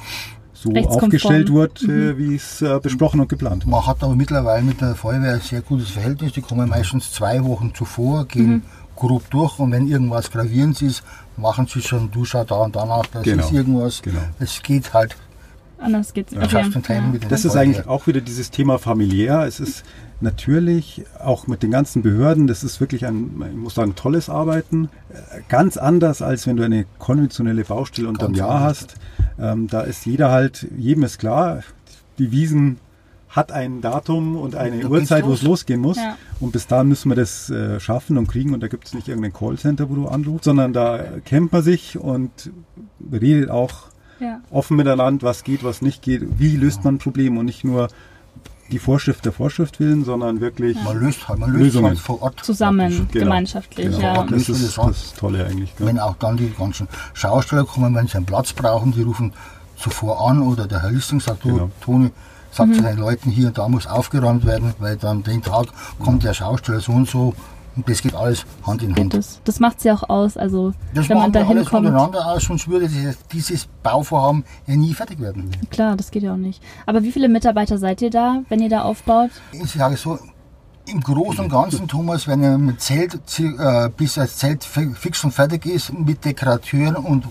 so 0.62 0.72
aufgestellt 0.72 1.52
wird, 1.52 1.82
äh, 1.82 1.86
mhm. 1.86 2.18
wie 2.18 2.34
es 2.36 2.62
äh, 2.62 2.78
besprochen 2.80 3.20
und 3.20 3.28
geplant. 3.28 3.66
Man 3.66 3.86
hat 3.86 4.02
aber 4.02 4.14
mittlerweile 4.14 4.62
mit 4.62 4.80
der 4.80 4.94
Feuerwehr 4.94 5.34
ein 5.34 5.40
sehr 5.40 5.60
gutes 5.60 5.90
Verhältnis. 5.90 6.32
Die 6.32 6.40
kommen 6.40 6.68
meistens 6.68 7.12
zwei 7.12 7.44
Wochen 7.44 7.74
zuvor, 7.74 8.26
gehen 8.26 8.50
mhm. 8.50 8.62
grob 8.94 9.28
durch 9.30 9.58
und 9.58 9.72
wenn 9.72 9.88
irgendwas 9.88 10.30
Gravierendes 10.30 10.82
ist, 10.82 11.02
machen 11.36 11.66
sie 11.66 11.82
schon 11.82 12.10
Duscher 12.10 12.44
da 12.44 12.56
und 12.56 12.76
danach. 12.76 13.06
Das 13.06 13.24
genau. 13.24 13.44
ist 13.44 13.52
irgendwas. 13.52 14.02
Genau. 14.02 14.20
Es 14.38 14.62
geht 14.62 14.94
halt. 14.94 15.16
Anders 15.78 16.14
geht's. 16.14 16.32
Ja. 16.32 16.42
Okay. 16.42 17.18
Das 17.28 17.44
ist 17.44 17.56
eigentlich 17.56 17.88
auch 17.88 18.06
wieder 18.06 18.20
dieses 18.20 18.52
Thema 18.52 18.78
familiär. 18.78 19.44
Es 19.46 19.58
ist 19.58 19.82
natürlich 20.22 21.04
auch 21.18 21.46
mit 21.46 21.62
den 21.62 21.70
ganzen 21.70 22.02
Behörden, 22.02 22.46
das 22.46 22.64
ist 22.64 22.80
wirklich 22.80 23.06
ein, 23.06 23.42
ich 23.50 23.56
muss 23.56 23.74
sagen, 23.74 23.94
tolles 23.94 24.28
Arbeiten. 24.28 24.88
Ganz 25.48 25.76
anders, 25.76 26.22
als 26.22 26.46
wenn 26.46 26.56
du 26.56 26.64
eine 26.64 26.86
konventionelle 26.98 27.64
Baustelle 27.64 28.08
unterm 28.08 28.34
Jahr 28.34 28.60
hast. 28.60 28.94
Ähm, 29.38 29.68
da 29.68 29.82
ist 29.82 30.06
jeder 30.06 30.30
halt, 30.30 30.68
jedem 30.76 31.02
ist 31.04 31.18
klar, 31.18 31.62
die 32.18 32.30
Wiesen 32.32 32.78
hat 33.28 33.50
ein 33.50 33.80
Datum 33.80 34.36
und 34.36 34.54
eine 34.54 34.86
Uhrzeit, 34.86 35.24
wo 35.24 35.32
es 35.32 35.42
losgehen 35.42 35.80
muss. 35.80 35.96
Ja. 35.96 36.16
Und 36.38 36.52
bis 36.52 36.66
dahin 36.66 36.88
müssen 36.88 37.10
wir 37.10 37.16
das 37.16 37.48
äh, 37.48 37.80
schaffen 37.80 38.18
und 38.18 38.28
kriegen. 38.28 38.52
Und 38.52 38.62
da 38.62 38.68
gibt 38.68 38.86
es 38.86 38.94
nicht 38.94 39.08
irgendein 39.08 39.32
Callcenter, 39.32 39.88
wo 39.88 39.94
du 39.94 40.06
anrufst, 40.06 40.44
sondern 40.44 40.74
da 40.74 41.02
kennt 41.24 41.50
man 41.50 41.62
sich 41.62 41.98
und 41.98 42.50
redet 43.10 43.50
auch 43.50 43.88
ja. 44.20 44.40
offen 44.50 44.76
miteinander, 44.76 45.26
was 45.26 45.44
geht, 45.44 45.64
was 45.64 45.80
nicht 45.80 46.02
geht, 46.02 46.38
wie 46.38 46.56
löst 46.56 46.84
man 46.84 46.96
ein 46.96 46.98
Problem 46.98 47.38
und 47.38 47.46
nicht 47.46 47.64
nur 47.64 47.88
die 48.70 48.78
Vorschrift 48.78 49.24
der 49.24 49.32
Vorschrift 49.32 49.80
willen, 49.80 50.04
sondern 50.04 50.40
wirklich 50.40 50.76
ja. 50.76 50.82
man 50.84 51.00
löst, 51.00 51.28
halt, 51.28 51.38
man 51.40 51.50
löst 51.50 51.62
Lösungen 51.62 51.88
halt 51.88 51.98
vor 51.98 52.22
Ort 52.22 52.44
zusammen, 52.44 53.08
genau. 53.10 53.24
gemeinschaftlich. 53.24 53.86
Genau. 53.86 54.00
Ja. 54.00 54.24
Das 54.24 54.48
ist 54.48 54.78
das 54.78 55.14
Tolle 55.14 55.44
eigentlich. 55.46 55.76
Gell? 55.76 55.86
Wenn 55.86 55.98
auch 55.98 56.16
dann 56.16 56.36
die 56.36 56.50
ganzen 56.50 56.88
Schausteller 57.12 57.64
kommen, 57.64 57.94
wenn 57.94 58.06
sie 58.06 58.16
einen 58.16 58.26
Platz 58.26 58.52
brauchen, 58.52 58.92
die 58.92 59.02
rufen 59.02 59.32
zuvor 59.76 60.28
an 60.28 60.42
oder 60.42 60.66
der 60.66 60.82
Herr 60.82 60.92
Listing 60.92 61.20
sagt, 61.20 61.42
genau. 61.42 61.70
Toni, 61.80 62.10
sagt 62.50 62.70
mhm. 62.70 62.74
zu 62.74 62.82
den 62.82 62.98
Leuten 62.98 63.30
hier, 63.30 63.50
da 63.50 63.68
muss 63.68 63.86
aufgeräumt 63.86 64.46
werden, 64.46 64.74
weil 64.78 64.96
dann 64.96 65.22
den 65.22 65.42
Tag 65.42 65.66
kommt 65.98 66.24
der 66.24 66.34
Schausteller 66.34 66.80
so 66.80 66.92
und 66.92 67.08
so 67.08 67.34
und 67.76 67.88
das 67.88 68.02
geht 68.02 68.14
alles 68.14 68.44
Hand 68.66 68.82
in 68.82 68.94
Hand. 68.94 69.14
Das, 69.14 69.40
das 69.44 69.60
macht 69.60 69.78
es 69.78 69.84
ja 69.84 69.94
auch 69.94 70.08
aus. 70.08 70.36
Also, 70.36 70.72
das 70.94 71.08
wenn 71.08 71.18
man 71.18 71.32
da 71.32 71.40
hinkommt. 71.46 71.84
miteinander 71.84 72.26
aus, 72.26 72.44
sonst 72.44 72.68
würde 72.68 72.88
dieses 73.32 73.68
Bauvorhaben 73.82 74.44
ja 74.66 74.76
nie 74.76 74.94
fertig 74.94 75.20
werden. 75.20 75.50
Klar, 75.70 75.96
das 75.96 76.10
geht 76.10 76.22
ja 76.22 76.34
auch 76.34 76.38
nicht. 76.38 76.62
Aber 76.86 77.02
wie 77.02 77.12
viele 77.12 77.28
Mitarbeiter 77.28 77.78
seid 77.78 78.02
ihr 78.02 78.10
da, 78.10 78.42
wenn 78.48 78.60
ihr 78.60 78.68
da 78.68 78.82
aufbaut? 78.82 79.30
Ich 79.52 79.72
sage 79.72 79.96
so, 79.96 80.18
im 80.86 81.00
Großen 81.00 81.44
und 81.44 81.50
Ganzen, 81.50 81.88
Thomas, 81.88 82.26
wenn 82.26 82.42
ihr 82.42 82.58
mit 82.58 82.80
Zelt, 82.80 83.14
äh, 83.38 83.88
bis 83.96 84.14
das 84.14 84.36
Zelt 84.36 84.64
fix 84.64 85.24
und 85.24 85.32
fertig 85.32 85.66
ist, 85.66 85.92
mit 85.92 86.24
Dekorateuren 86.24 86.96
und 86.96 87.24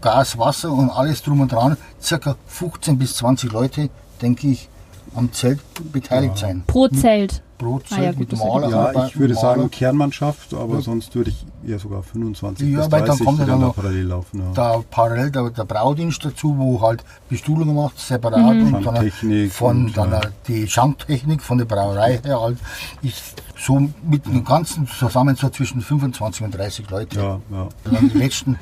Gas, 0.00 0.38
Wasser 0.38 0.72
und 0.72 0.90
alles 0.90 1.22
drum 1.22 1.40
und 1.40 1.52
dran, 1.52 1.76
circa 2.00 2.36
15 2.46 2.98
bis 2.98 3.16
20 3.16 3.52
Leute, 3.52 3.90
denke 4.20 4.48
ich, 4.48 4.68
am 5.14 5.32
Zelt 5.32 5.60
beteiligt 5.92 6.40
ja. 6.40 6.48
sein. 6.48 6.64
Pro 6.66 6.88
Zelt? 6.88 7.42
Brotzeit 7.58 7.98
ah, 7.98 8.02
ja, 8.02 8.12
mit 8.16 8.36
Maler. 8.36 8.70
Ja, 8.70 9.06
ich 9.06 9.18
würde 9.18 9.34
Maler. 9.34 9.46
sagen 9.46 9.70
Kernmannschaft, 9.70 10.54
aber 10.54 10.76
ja. 10.76 10.80
sonst 10.80 11.14
würde 11.14 11.30
ich 11.30 11.46
eher 11.66 11.78
sogar 11.78 12.02
25 12.02 12.68
ja, 12.68 12.78
bis 12.78 12.88
30 12.88 13.06
dann 13.06 13.26
kommt 13.26 13.48
dann 13.48 13.60
noch 13.60 13.74
parallel 13.74 14.06
laufen. 14.06 14.40
Ja. 14.40 14.52
Da 14.54 14.82
parallel 14.90 15.30
der, 15.30 15.50
der 15.50 15.64
Braudienst 15.64 16.24
dazu, 16.24 16.56
wo 16.58 16.80
halt 16.80 17.04
Bestuhlung 17.28 17.74
macht, 17.74 17.98
separat 17.98 18.56
mhm. 18.56 18.74
und 18.74 18.86
dann 18.86 19.10
von 19.50 19.86
und, 19.86 19.96
dann 19.96 20.12
ja. 20.12 20.20
die 20.48 20.68
Schanktechnik 20.68 21.42
von 21.42 21.58
der 21.58 21.64
Brauerei 21.64 22.20
her 22.22 22.40
halt 22.40 22.58
ist 23.02 23.34
so 23.58 23.88
mit 24.08 24.26
dem 24.26 24.44
Ganzen 24.44 24.86
zusammen 24.86 25.34
so 25.36 25.48
zwischen 25.48 25.80
25 25.80 26.42
und 26.42 26.54
30 26.54 26.90
Leute. 26.90 27.16
Ja, 27.18 27.40
ja. 27.50 27.62
Und 27.84 27.94
dann 27.94 28.08
die 28.10 28.18
letzten 28.18 28.58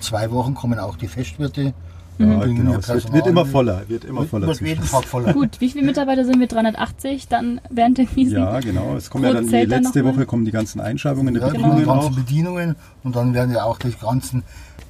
zwei 0.00 0.30
Wochen 0.30 0.54
kommen 0.54 0.78
auch 0.78 0.96
die 0.96 1.08
Festwirte 1.08 1.74
Ja, 2.18 2.36
Bringen 2.38 2.56
genau. 2.56 2.72
wir 2.72 2.78
Es 2.78 2.88
wird, 2.88 3.12
wird 3.12 3.26
immer 3.26 3.46
voller, 3.46 3.82
wird 3.88 4.04
immer 4.04 4.24
voller. 4.24 4.46
Wird 4.46 4.60
jeden 4.60 4.84
Tag 4.86 5.04
voller. 5.04 5.32
Gut, 5.32 5.60
wie 5.60 5.70
viele 5.70 5.84
Mitarbeiter 5.84 6.24
sind 6.24 6.38
wir? 6.40 6.46
380 6.46 7.28
dann 7.28 7.60
während 7.70 7.98
der 7.98 8.06
Wiesen? 8.14 8.38
Ja, 8.38 8.60
genau. 8.60 8.94
Es 8.96 9.10
kommen 9.10 9.24
ja 9.24 9.32
dann 9.32 9.46
die 9.48 9.56
letzte? 9.64 10.04
Woche 10.04 10.26
kommen 10.26 10.44
die 10.44 10.50
ganzen 10.52 10.80
Einschreibungen 10.80 11.34
der 11.34 11.46
Ja, 11.46 11.52
Genau. 11.52 11.74
die 11.78 11.84
ganzen. 11.84 12.14
Bedienungen 12.14 12.76
und 13.02 13.16
dann 13.16 13.34
werden 13.34 13.52
ja 13.52 13.64
auch 13.64 13.78
die 13.78 13.92
ganzen 14.00 14.42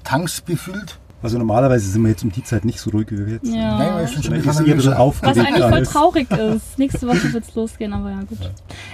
Tanks 0.05 0.41
befüllt. 0.41 0.99
Also 1.23 1.39
normalerweise 1.39 1.89
sind 1.89 2.03
wir 2.03 2.09
jetzt 2.11 2.25
um 2.25 2.33
die 2.33 2.43
Zeit 2.43 2.65
nicht 2.65 2.81
so 2.81 2.91
ruhig 2.91 3.07
wie 3.11 3.19
wir 3.27 3.35
jetzt. 3.35 3.47
Ja. 3.55 3.79
Nein, 3.79 3.99
wir 4.01 4.09
sind 4.09 4.25
schon 4.25 4.35
Sondern 4.35 4.41
ein 4.41 4.43
bisschen 4.43 4.67
eher 4.67 4.73
ein 4.73 4.77
bisschen 4.77 4.91
nervös. 4.91 5.23
Was 5.23 5.29
aufgeregt 5.39 5.39
eigentlich 5.39 5.65
voll 5.65 5.83
traurig 5.85 6.31
ist. 6.57 6.79
Nächste 6.79 7.07
Woche 7.09 7.33
wird's 7.33 7.55
losgehen, 7.55 7.93
aber 7.93 8.11
ja 8.11 8.21
gut. 8.23 8.39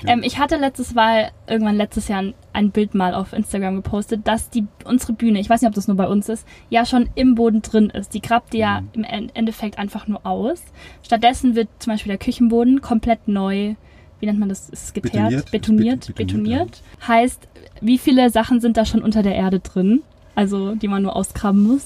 Ähm, 0.06 0.20
ich 0.22 0.38
hatte 0.38 0.56
letztes 0.56 0.94
Mal, 0.94 1.30
irgendwann 1.46 1.76
letztes 1.76 2.08
Jahr, 2.08 2.22
ein- 2.52 2.70
Bild 2.70 2.94
mal 2.94 3.14
auf 3.14 3.32
Instagram 3.32 3.76
gepostet, 3.76 4.26
dass 4.26 4.50
die 4.50 4.66
unsere 4.84 5.12
Bühne, 5.14 5.40
ich 5.40 5.48
weiß 5.48 5.62
nicht, 5.62 5.68
ob 5.68 5.74
das 5.74 5.88
nur 5.88 5.96
bei 5.96 6.06
uns 6.06 6.28
ist, 6.28 6.46
ja 6.68 6.84
schon 6.84 7.08
im 7.14 7.34
Boden 7.34 7.62
drin 7.62 7.88
ist. 7.90 8.12
Die 8.14 8.20
grabt 8.20 8.52
die 8.52 8.58
ja 8.58 8.82
im 8.92 9.04
En- 9.04 9.30
Endeffekt 9.34 9.78
einfach 9.78 10.06
nur 10.06 10.26
aus. 10.26 10.60
Stattdessen 11.02 11.54
wird 11.54 11.68
zum 11.78 11.92
Beispiel 11.94 12.10
der 12.10 12.18
Küchenboden 12.18 12.80
komplett 12.82 13.26
neu, 13.26 13.74
wie 14.20 14.26
nennt 14.26 14.38
man 14.38 14.48
das? 14.48 14.68
Ist 14.68 14.84
es 14.84 14.92
geteert? 14.92 15.50
Betoniert. 15.50 15.50
Betoniert. 15.52 16.06
Bet- 16.08 16.16
Betoniert. 16.16 16.82
Heißt, 17.06 17.48
wie 17.80 17.96
viele 17.98 18.28
Sachen 18.30 18.60
sind 18.60 18.76
da 18.76 18.84
schon 18.84 19.02
unter 19.02 19.22
der 19.22 19.34
Erde 19.36 19.60
drin? 19.60 20.02
Also, 20.34 20.74
die 20.74 20.88
man 20.88 21.02
nur 21.02 21.16
ausgraben 21.16 21.62
muss? 21.62 21.82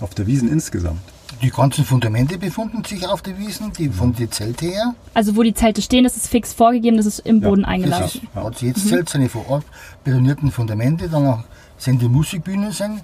Auf 0.00 0.14
der 0.14 0.26
Wiesen 0.26 0.48
insgesamt. 0.50 1.00
Die 1.42 1.50
ganzen 1.50 1.84
Fundamente 1.84 2.38
befinden 2.38 2.82
sich 2.84 3.06
auf 3.06 3.22
der 3.22 3.38
Wiesen, 3.38 3.72
die 3.72 3.88
von 3.90 4.12
den 4.14 4.30
Zelte 4.30 4.66
her. 4.66 4.94
Also, 5.14 5.36
wo 5.36 5.42
die 5.42 5.54
Zelte 5.54 5.82
stehen, 5.82 6.04
das 6.04 6.16
ist 6.16 6.26
fix 6.28 6.52
vorgegeben, 6.52 6.96
das 6.96 7.06
ist 7.06 7.20
im 7.20 7.42
Ja, 7.42 7.48
Boden 7.48 7.64
eingelassen. 7.64 8.22
ist, 8.34 8.34
hat 8.34 8.60
jedes 8.62 8.88
Zelt 8.88 9.08
seine 9.08 9.28
vor 9.28 9.48
Ort 9.48 9.64
betonierten 10.04 10.50
Fundamente. 10.50 11.08
Danach 11.08 11.44
sind 11.76 12.00
die 12.02 12.08
Musikbühnen. 12.08 12.72
Sind. 12.72 13.02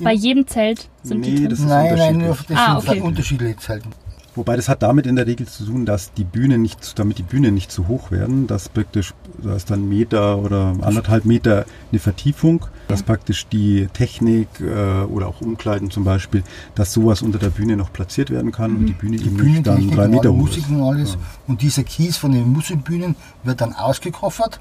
Bei 0.00 0.12
jedem 0.12 0.46
Zelt 0.46 0.88
sind 1.02 1.24
die 1.24 1.30
Nee, 1.30 1.36
drin. 1.40 1.50
das 1.50 1.58
ist 1.60 1.64
Nein, 1.66 1.94
nein, 1.96 2.16
nur 2.18 2.28
unterschiedlich. 2.30 2.58
das 2.58 2.68
Ah, 2.68 2.80
sind 2.80 2.88
okay. 2.90 3.00
unterschiedliche 3.00 3.56
Zelte. 3.58 3.88
Wobei 4.36 4.56
das 4.56 4.68
hat 4.68 4.82
damit 4.82 5.06
in 5.06 5.14
der 5.16 5.26
Regel 5.26 5.46
zu 5.46 5.64
tun, 5.64 5.86
dass 5.86 6.12
die 6.12 6.24
Bühne 6.24 6.58
nicht, 6.58 6.98
damit 6.98 7.18
die 7.18 7.22
Bühne 7.22 7.52
nicht 7.52 7.70
zu 7.70 7.86
hoch 7.86 8.10
werden, 8.10 8.46
dass 8.46 8.68
praktisch, 8.68 9.14
da 9.42 9.54
ist 9.54 9.70
dann 9.70 9.88
Meter 9.88 10.38
oder 10.38 10.74
anderthalb 10.80 11.24
Meter 11.24 11.66
eine 11.92 12.00
Vertiefung, 12.00 12.66
dass 12.88 13.02
praktisch 13.02 13.46
die 13.46 13.86
Technik 13.92 14.48
äh, 14.60 15.04
oder 15.04 15.28
auch 15.28 15.40
Umkleiden 15.40 15.90
zum 15.90 16.04
Beispiel, 16.04 16.42
dass 16.74 16.92
sowas 16.92 17.22
unter 17.22 17.38
der 17.38 17.50
Bühne 17.50 17.76
noch 17.76 17.92
platziert 17.92 18.30
werden 18.30 18.50
kann 18.50 18.76
und 18.76 18.86
die 18.86 18.92
Bühne 18.92 19.18
Die 19.18 19.26
eben 19.26 19.36
nicht 19.36 19.66
dann 19.66 19.90
drei 19.90 20.08
Meter 20.08 20.32
hoch 20.32 20.48
ist. 20.48 20.68
und 20.68 20.82
alles. 20.82 21.12
Ja. 21.14 21.20
Und 21.46 21.62
dieser 21.62 21.84
Kies 21.84 22.16
von 22.16 22.32
den 22.32 22.50
Musikbühnen 22.52 23.14
wird 23.44 23.60
dann 23.60 23.72
ausgekoffert 23.72 24.60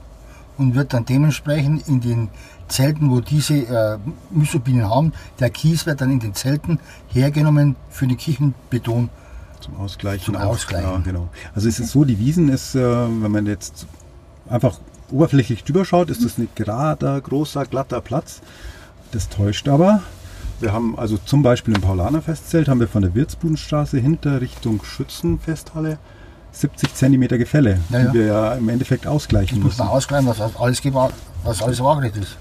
und 0.57 0.75
wird 0.75 0.93
dann 0.93 1.05
dementsprechend 1.05 1.87
in 1.87 1.99
den 1.99 2.29
Zelten, 2.67 3.09
wo 3.09 3.19
diese 3.19 3.55
äh, 3.55 3.97
Musikbühnen 4.31 4.89
haben, 4.89 5.13
der 5.39 5.49
Kies 5.49 5.85
wird 5.85 6.01
dann 6.01 6.11
in 6.11 6.19
den 6.19 6.33
Zelten 6.33 6.79
hergenommen 7.09 7.75
für 7.89 8.07
den 8.07 8.17
Kirchenbeton. 8.17 9.09
Zum 9.63 9.77
Ausgleichen. 9.77 10.25
Zum 10.25 10.35
auch. 10.35 10.47
Ausgleichen. 10.51 10.89
Ja, 10.89 10.97
genau. 10.99 11.29
Also 11.55 11.67
es 11.69 11.79
ist 11.79 11.91
so, 11.91 12.03
die 12.03 12.19
Wiesen 12.19 12.49
ist, 12.49 12.75
äh, 12.75 12.81
wenn 12.81 13.31
man 13.31 13.45
jetzt 13.45 13.85
einfach 14.49 14.77
oberflächlich 15.11 15.63
drüber 15.63 15.85
schaut, 15.85 16.09
ist 16.09 16.23
das 16.23 16.37
ein 16.37 16.47
gerader, 16.55 17.19
großer, 17.21 17.65
glatter 17.65 18.01
Platz. 18.01 18.41
Das 19.11 19.29
täuscht 19.29 19.67
aber. 19.69 20.01
Wir 20.59 20.71
haben 20.73 20.97
also 20.97 21.17
zum 21.17 21.43
Beispiel 21.43 21.75
im 21.75 21.81
Paulaner-Festzelt 21.81 22.67
haben 22.67 22.79
wir 22.79 22.87
von 22.87 23.01
der 23.01 23.13
Wirtsbudenstraße 23.15 23.97
hinter 23.99 24.41
Richtung 24.41 24.83
Schützenfesthalle 24.83 25.97
70 26.51 26.93
Zentimeter 26.93 27.37
Gefälle, 27.37 27.79
Ja, 27.89 27.99
ja. 27.99 28.07
die 28.11 28.13
wir 28.19 28.25
ja 28.27 28.53
im 28.53 28.69
Endeffekt 28.69 29.07
ausgleichen 29.07 29.57
Muss 29.57 29.65
müssen. 29.73 29.79
man 29.79 29.87
ausgleichen, 29.89 30.27
dass 30.27 30.39
alles, 30.55 30.81
dass 31.43 31.61
alles 31.63 31.79
waagerecht 31.79 32.15
ist. 32.17 32.37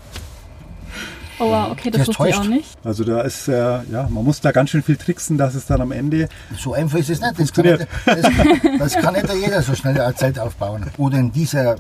Oh 1.43 1.51
wow, 1.51 1.71
okay, 1.73 1.91
das 1.91 2.07
Das 2.07 2.09
wusste 2.09 2.29
ich 2.29 2.35
auch 2.37 2.45
nicht. 2.45 2.79
Also 2.85 3.03
da 3.05 3.23
ist, 3.23 3.49
äh, 3.49 3.53
ja, 3.55 4.09
man 4.09 4.25
muss 4.25 4.41
da 4.41 4.53
ganz 4.53 4.71
schön 4.71 4.83
viel 4.83 4.97
tricksen, 4.97 5.39
dass 5.39 5.55
es 5.55 5.67
dann 5.67 5.81
am 5.81 5.91
Ende 5.91 6.29
So 6.57 6.73
einfach 6.73 6.99
ist 6.99 7.11
es 7.11 7.21
nicht. 7.21 7.39
Das 7.39 7.53
kann 7.53 7.65
nicht, 7.67 7.87
das 8.07 8.23
kann, 8.23 8.79
das 8.79 8.95
kann 8.95 9.15
nicht 9.15 9.35
jeder 9.35 9.63
so 9.63 9.75
schnell 9.75 10.01
ein 10.01 10.15
Zelt 10.15 10.39
aufbauen. 10.39 10.87
Oder 10.99 11.19
in 11.19 11.33
dieser 11.33 11.77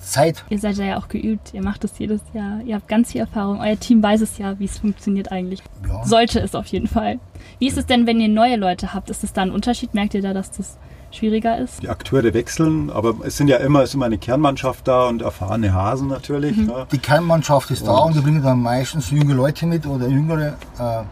Zeit. 0.00 0.44
Ihr 0.48 0.58
seid 0.58 0.76
ja 0.78 0.98
auch 0.98 1.08
geübt, 1.08 1.52
ihr 1.52 1.62
macht 1.62 1.84
das 1.84 1.98
jedes 1.98 2.20
Jahr, 2.32 2.60
ihr 2.64 2.74
habt 2.74 2.88
ganz 2.88 3.12
viel 3.12 3.20
Erfahrung, 3.20 3.60
euer 3.60 3.78
Team 3.78 4.02
weiß 4.02 4.20
es 4.20 4.38
ja, 4.38 4.58
wie 4.58 4.64
es 4.64 4.78
funktioniert 4.78 5.30
eigentlich. 5.30 5.60
Ja. 5.86 6.04
Sollte 6.04 6.40
es 6.40 6.54
auf 6.54 6.66
jeden 6.66 6.88
Fall. 6.88 7.20
Wie 7.58 7.68
ist 7.68 7.78
es 7.78 7.86
denn, 7.86 8.06
wenn 8.06 8.20
ihr 8.20 8.28
neue 8.28 8.56
Leute 8.56 8.94
habt? 8.94 9.10
Ist 9.10 9.22
es 9.24 9.32
da 9.32 9.42
ein 9.42 9.50
Unterschied? 9.50 9.94
Merkt 9.94 10.14
ihr 10.14 10.22
da, 10.22 10.32
dass 10.32 10.50
das 10.50 10.78
schwieriger 11.12 11.58
ist? 11.58 11.82
die 11.82 11.88
Akteure 11.88 12.34
wechseln, 12.34 12.90
aber 12.90 13.14
es 13.24 13.36
sind 13.36 13.48
ja 13.48 13.58
immer, 13.58 13.82
es 13.82 13.90
ist 13.90 13.94
immer 13.94 14.06
eine 14.06 14.18
Kernmannschaft 14.18 14.88
da 14.88 15.06
und 15.08 15.22
erfahrene 15.22 15.72
Hasen 15.72 16.08
natürlich. 16.08 16.56
Mhm. 16.56 16.66
Ne? 16.66 16.86
Die 16.90 16.98
Kernmannschaft 16.98 17.70
ist 17.70 17.86
da 17.86 17.98
und 17.98 18.16
die 18.16 18.20
bringen 18.20 18.42
dann 18.42 18.60
meistens 18.60 19.10
junge 19.10 19.34
Leute 19.34 19.66
mit 19.66 19.86
oder 19.86 20.08
jüngere 20.08 20.54
äh, 20.78 21.02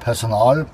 Personal. 0.00 0.66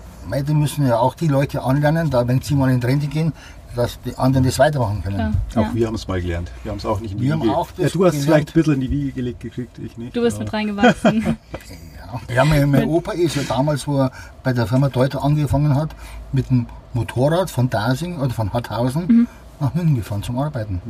Die 0.46 0.54
müssen 0.54 0.86
ja 0.86 0.98
auch 0.98 1.14
die 1.14 1.26
Leute 1.28 1.62
anlernen, 1.62 2.10
da 2.10 2.26
wenn 2.28 2.40
sie 2.40 2.54
mal 2.54 2.70
in 2.70 2.82
Rente 2.82 3.06
gehen, 3.08 3.32
dass 3.74 3.98
die 4.02 4.16
anderen 4.16 4.44
das 4.44 4.58
weitermachen 4.58 5.02
können. 5.02 5.36
Klar. 5.50 5.64
Auch 5.64 5.68
Ja. 5.70 5.74
wir 5.74 5.86
haben 5.86 5.94
es 5.94 6.08
mal 6.08 6.20
gelernt. 6.20 6.50
Wir 6.62 6.70
haben 6.72 6.78
es 6.78 6.86
auch 6.86 7.00
nicht 7.00 7.12
in 7.12 7.18
die 7.18 7.24
Wir 7.24 7.40
Wiege. 7.40 7.56
auch 7.56 7.68
ja, 7.76 7.88
du 7.88 8.04
hast 8.04 8.14
es 8.16 8.24
vielleicht 8.24 8.48
ein 8.50 8.52
bisschen 8.54 8.74
in 8.74 8.80
die 8.80 8.90
Wiege 8.90 9.12
gelegt 9.12 9.40
gekriegt, 9.40 9.78
ich 9.78 9.96
nicht. 9.96 10.14
Du 10.14 10.20
bist 10.22 10.38
ja. 10.38 10.44
mit 10.44 10.52
reingewachsen. 10.52 11.24
Ja. 11.26 11.34
Ja, 12.34 12.44
mein, 12.44 12.68
mein 12.72 12.88
Opa 12.88 13.12
ist 13.12 13.36
ja 13.36 13.42
damals, 13.46 13.86
wo 13.86 14.00
er 14.00 14.10
bei 14.42 14.52
der 14.52 14.66
Firma 14.66 14.88
Deuter 14.88 15.22
angefangen 15.22 15.76
hat, 15.76 15.90
mit 16.32 16.50
dem 16.50 16.66
Motorrad 16.92 17.50
von 17.50 17.70
Dasing 17.70 18.18
oder 18.18 18.30
von 18.34 18.52
Harthausen 18.52 19.06
Mhm. 19.06 19.26
nach 19.60 19.74
München 19.74 19.96
gefahren 19.96 20.22
zum 20.22 20.38
Arbeiten. 20.38 20.80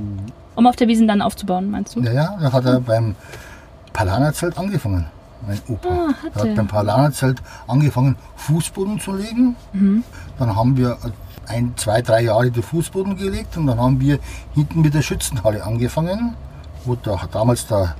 um 0.56 0.66
auf 0.66 0.76
der 0.76 0.88
Wiesen 0.88 1.08
dann 1.08 1.22
aufzubauen, 1.22 1.70
meinst 1.70 1.96
du? 1.96 2.00
Ja, 2.00 2.12
ja, 2.12 2.36
da 2.40 2.52
hat 2.52 2.64
er 2.66 2.80
beim 2.80 3.14
Palanerzelt 3.92 4.56
angefangen, 4.58 5.06
mein 5.46 5.58
Opa. 5.68 5.88
Ah, 5.88 6.08
hat 6.24 6.36
er 6.36 6.50
hat 6.50 6.56
beim 6.56 6.66
Palanerzelt 6.68 7.42
angefangen, 7.66 8.16
Fußboden 8.36 9.00
zu 9.00 9.14
legen. 9.14 9.56
Mhm. 9.72 10.04
Dann 10.38 10.54
haben 10.56 10.76
wir 10.76 10.96
ein, 11.48 11.72
zwei, 11.76 12.00
drei 12.02 12.22
Jahre 12.22 12.50
den 12.50 12.62
Fußboden 12.62 13.16
gelegt 13.16 13.56
und 13.56 13.66
dann 13.66 13.78
haben 13.80 14.00
wir 14.00 14.18
hinten 14.54 14.82
mit 14.82 14.94
der 14.94 15.02
Schützenhalle 15.02 15.64
angefangen, 15.64 16.34
wo 16.84 16.94
der, 16.94 17.18
damals 17.32 17.66
der 17.66 17.94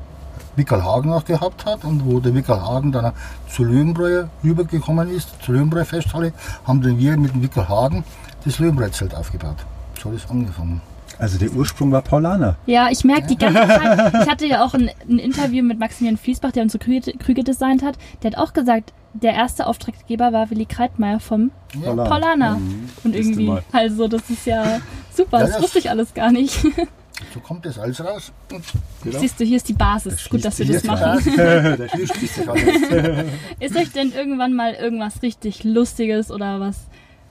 Wickel 0.57 0.83
Hagen 0.85 1.11
noch 1.11 1.25
gehabt 1.25 1.65
hat 1.67 1.85
und 1.85 2.05
wo 2.05 2.21
der 2.21 2.35
Wickel 2.35 2.61
Hagen 2.61 2.93
dann 2.93 3.13
zu 3.49 3.65
Löwenbräu 3.65 4.25
rübergekommen 4.45 5.09
ist, 5.11 5.29
zur 5.43 5.55
Löwenbräu 5.55 5.85
Festhalle, 5.85 6.33
haben 6.67 6.83
dann 6.83 6.99
wir 6.99 7.17
mit 7.17 7.35
dem 7.35 7.43
Wickel 7.43 7.69
Hagen 7.69 8.05
das 8.45 8.59
Löwenbräu-Zelt 8.59 9.15
aufgebaut. 9.15 9.57
So 10.03 10.11
hat 10.11 10.17
es 10.17 10.31
angefangen. 10.31 10.81
Also 11.19 11.37
der 11.39 11.51
Ursprung 11.53 11.93
war 11.93 12.01
Paulaner. 12.01 12.57
Ja, 12.65 12.89
ich 12.91 13.05
merke 13.05 13.27
die 13.27 13.37
ganze 13.37 13.61
Zeit. 13.69 14.15
Ich 14.23 14.31
hatte 14.31 14.47
ja 14.47 14.65
auch 14.65 14.73
ein, 14.73 14.91
ein 15.09 15.19
Interview 15.19 15.63
mit 15.63 15.79
Maximilian 15.79 16.17
Fließbach, 16.17 16.53
der 16.53 16.63
unsere 16.63 16.83
Krüge, 16.83 17.13
Krüge 17.19 17.45
designt 17.45 17.83
hat. 17.83 17.97
Der 18.23 18.31
hat 18.31 18.39
auch 18.39 18.55
gesagt, 18.55 18.95
der 19.13 19.35
erste 19.35 19.67
Auftraggeber 19.67 20.33
war 20.33 20.49
Willi 20.51 20.65
Kreitmeier 20.65 21.21
vom 21.21 21.51
Ja. 21.85 21.93
Paulaner. 21.95 22.57
Mhm. 22.57 22.89
Und 23.05 23.15
irgendwie, 23.15 23.53
also 23.73 24.09
das 24.09 24.31
ist 24.31 24.47
ja 24.47 24.81
super, 25.15 25.39
Ja, 25.41 25.45
das 25.45 25.53
das- 25.55 25.63
wusste 25.63 25.79
ich 25.81 25.91
alles 25.91 26.15
gar 26.15 26.33
nicht. 26.33 26.65
So 27.35 27.41
kommt 27.41 27.65
das 27.67 27.79
alles 27.79 28.03
raus. 28.05 28.33
Genau. 28.49 29.19
Siehst 29.19 29.39
du, 29.41 29.45
hier 29.45 29.57
ist 29.57 29.69
die 29.69 29.73
Basis. 29.75 30.29
Gut, 30.29 30.45
dass 30.45 30.59
wir 30.59 30.67
das 30.67 30.85
machen. 30.85 31.21
Hier 31.21 31.89
schließt 32.15 32.35
sich 32.35 32.49
alles. 32.49 32.65
Ist 33.61 33.77
euch 33.77 33.93
denn 33.93 34.13
irgendwann 34.13 34.55
mal 34.55 34.75
irgendwas 34.75 35.23
richtig 35.23 35.63
Lustiges 35.65 36.31
oder 36.31 36.61
was 36.61 36.77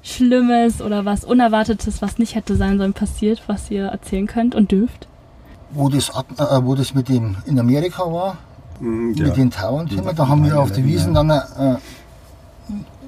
Schlimmes 0.02 0.82
oder 0.82 1.04
was 1.06 1.26
Unerwartetes, 1.26 2.02
was 2.02 2.18
nicht 2.20 2.36
hätte 2.36 2.56
sein 2.56 2.78
sollen, 2.78 2.94
passiert, 2.94 3.42
was 3.48 3.70
ihr 3.70 3.86
erzählen 3.88 4.28
könnt 4.28 4.56
und 4.56 4.72
dürft? 4.72 5.08
Wo 5.72 5.90
das, 5.90 6.10
ab- 6.16 6.26
äh, 6.40 6.66
wo 6.66 6.76
das 6.76 6.94
mit 6.94 7.10
dem 7.10 7.36
in 7.46 7.60
Amerika 7.60 8.04
war, 8.12 8.38
Mhm, 8.80 9.10
mit 9.10 9.20
ja. 9.20 9.30
den 9.32 9.52
Tauern-Thema, 9.52 10.06
Ja, 10.06 10.14
da 10.14 10.28
haben 10.30 10.46
wir 10.46 10.58
auf 10.58 10.72
der 10.72 10.84
9/11, 10.84 10.88
Wiesen 10.88 11.16
ja. 11.16 11.24
dann 11.24 11.30
äh, 11.76 11.78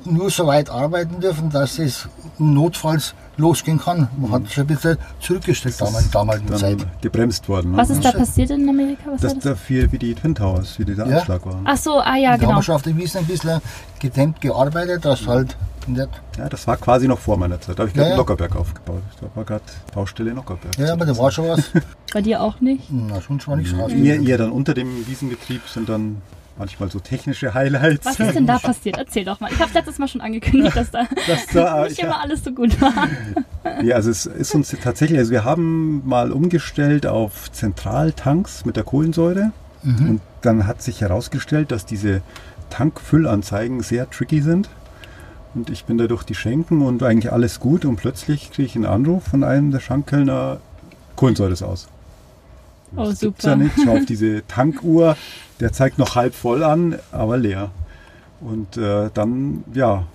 nur 0.04 0.30
so 0.30 0.46
weit 0.48 0.70
arbeiten 0.70 1.22
dürfen, 1.22 1.50
dass 1.50 1.80
es 1.80 2.10
notfalls 2.38 3.14
losgehen 3.42 3.80
kann. 3.80 4.08
Man 4.18 4.32
hat 4.32 4.48
sich 4.48 4.60
ein 4.60 4.68
bisschen 4.68 4.98
zurückgestellt 5.20 5.76
damals, 5.80 6.06
in 6.06 6.12
der 6.12 6.22
damaligen 6.22 6.48
dann 6.48 6.58
Zeit. 6.60 7.02
gebremst 7.02 7.50
worden. 7.50 7.72
Ne? 7.72 7.78
Was 7.78 7.90
ist 7.90 8.06
da 8.06 8.12
passiert 8.12 8.52
in 8.52 8.70
Amerika? 8.70 9.02
Was 9.12 9.22
war 9.24 9.30
das 9.30 9.34
das? 9.36 9.44
dafür 9.44 9.92
wie 9.92 9.98
die 9.98 10.14
Twin 10.16 10.36
Towers, 10.36 10.80
wie 10.80 10.86
dieser 10.86 11.08
Ja. 11.08 11.18
Anschlag 11.18 11.46
war. 11.46 11.60
Ach 11.66 11.78
so, 11.78 12.00
ah 12.00 12.16
ja, 12.16 12.30
da 12.30 12.32
haben 12.34 12.40
genau. 12.42 12.56
wir 12.60 12.64
schon 12.64 12.76
auf 12.76 12.82
der 12.84 12.96
Wiesen 12.96 13.20
ein 13.20 13.26
bisschen 13.26 13.60
gedämmt 14.00 14.40
gearbeitet, 14.42 15.04
dass 15.04 15.28
halt 15.28 15.58
nicht. 15.88 16.08
Ja, 16.38 16.48
das 16.48 16.68
war 16.68 16.78
quasi 16.78 17.08
noch 17.08 17.18
vor 17.20 17.38
meiner 17.38 17.60
Zeit. 17.60 17.78
Da 17.78 17.82
habe 17.82 17.90
ich 17.90 17.94
gerade 17.96 18.10
Ja, 18.10 18.14
ja. 18.14 18.18
Lockerberg 18.18 18.56
aufgebaut. 18.56 19.02
Da 19.20 19.28
war 19.36 19.44
gerade 19.44 19.64
Baustelle 19.94 20.32
Lockerberg. 20.32 20.78
Ja, 20.78 20.94
aber 20.94 21.06
da 21.06 21.18
war 21.18 21.32
schon 21.32 21.48
was. 21.50 21.64
Bei 22.14 22.22
dir 22.22 22.42
auch 22.42 22.62
nicht? 22.62 22.84
Na, 22.92 23.20
sonst 23.20 23.48
war 23.48 23.56
nichts 23.56 23.74
raus. 23.78 23.92
Eher, 23.92 24.22
eher 24.22 24.38
dann 24.38 24.52
unter 24.52 24.74
dem 24.76 25.08
Wiesenbetrieb 25.08 25.62
sind 25.68 25.90
dann 25.90 26.22
manchmal 26.58 26.92
so 26.92 27.00
technische 27.00 27.54
Highlights. 27.54 28.06
Was 28.06 28.20
ist 28.20 28.36
denn 28.36 28.46
da 28.48 28.60
passiert? 28.60 28.98
Erzähl 28.98 29.26
doch 29.26 29.40
mal. 29.40 29.52
Ich 29.52 29.60
habe 29.60 29.72
letztes 29.74 29.98
Mal 29.98 30.08
schon 30.08 30.22
angekündigt, 30.22 30.76
dass 30.76 30.92
da 30.92 31.08
Das 31.28 31.46
da, 31.48 31.84
nicht 31.84 31.94
ich, 31.94 32.04
immer 32.04 32.20
alles 32.22 32.44
so 32.44 32.52
gut 32.52 32.80
war. 32.82 33.08
ja, 33.84 33.96
also 33.96 34.10
es 34.10 34.26
ist 34.26 34.54
uns 34.56 34.76
tatsächlich, 34.84 35.18
also 35.18 35.32
wir 35.32 35.44
haben 35.44 36.08
mal 36.08 36.32
umgestellt 36.32 37.08
auf 37.08 37.52
Zentraltanks 37.52 38.66
mit 38.66 38.76
der 38.76 38.84
Kohlensäure 38.84 39.52
und 39.84 40.22
dann 40.44 40.68
hat 40.68 40.84
sich 40.84 41.02
herausgestellt, 41.02 41.72
dass 41.72 41.88
diese 41.88 42.22
Tankfüllanzeigen 42.70 43.82
sehr 43.82 44.08
tricky 44.10 44.42
sind. 44.42 44.70
Und 45.56 45.70
ich 45.72 45.86
bin 45.86 45.98
da 45.98 46.06
durch 46.08 46.24
die 46.24 46.36
Schenken 46.36 46.82
und 46.82 47.02
eigentlich 47.04 47.32
alles 47.34 47.60
gut 47.60 47.84
und 47.84 47.96
plötzlich 47.96 48.52
kriege 48.52 48.68
ich 48.68 48.76
einen 48.76 48.86
Anruf 48.86 49.24
von 49.24 49.44
einem 49.44 49.72
der 49.72 49.80
Schankkellner, 49.80 50.60
Kohlensäure 51.16 51.52
ist 51.54 51.64
aus. 51.64 51.88
Oh, 52.96 53.06
Das 53.06 53.20
gibt's 53.20 53.44
super. 53.44 53.50
ja 53.50 53.56
nicht. 53.64 53.74
Schau 53.84 53.94
auf 53.98 54.06
diese 54.06 54.44
Tankuhr, 54.48 55.18
der 55.62 55.72
zeigt 55.72 55.98
noch 55.98 56.16
halb 56.16 56.34
voll 56.34 56.64
an, 56.64 56.96
aber 57.12 57.38
leer. 57.38 57.72
Und 58.42 58.76
äh, 58.78 59.10
dann, 59.14 59.64
ja, 59.74 60.06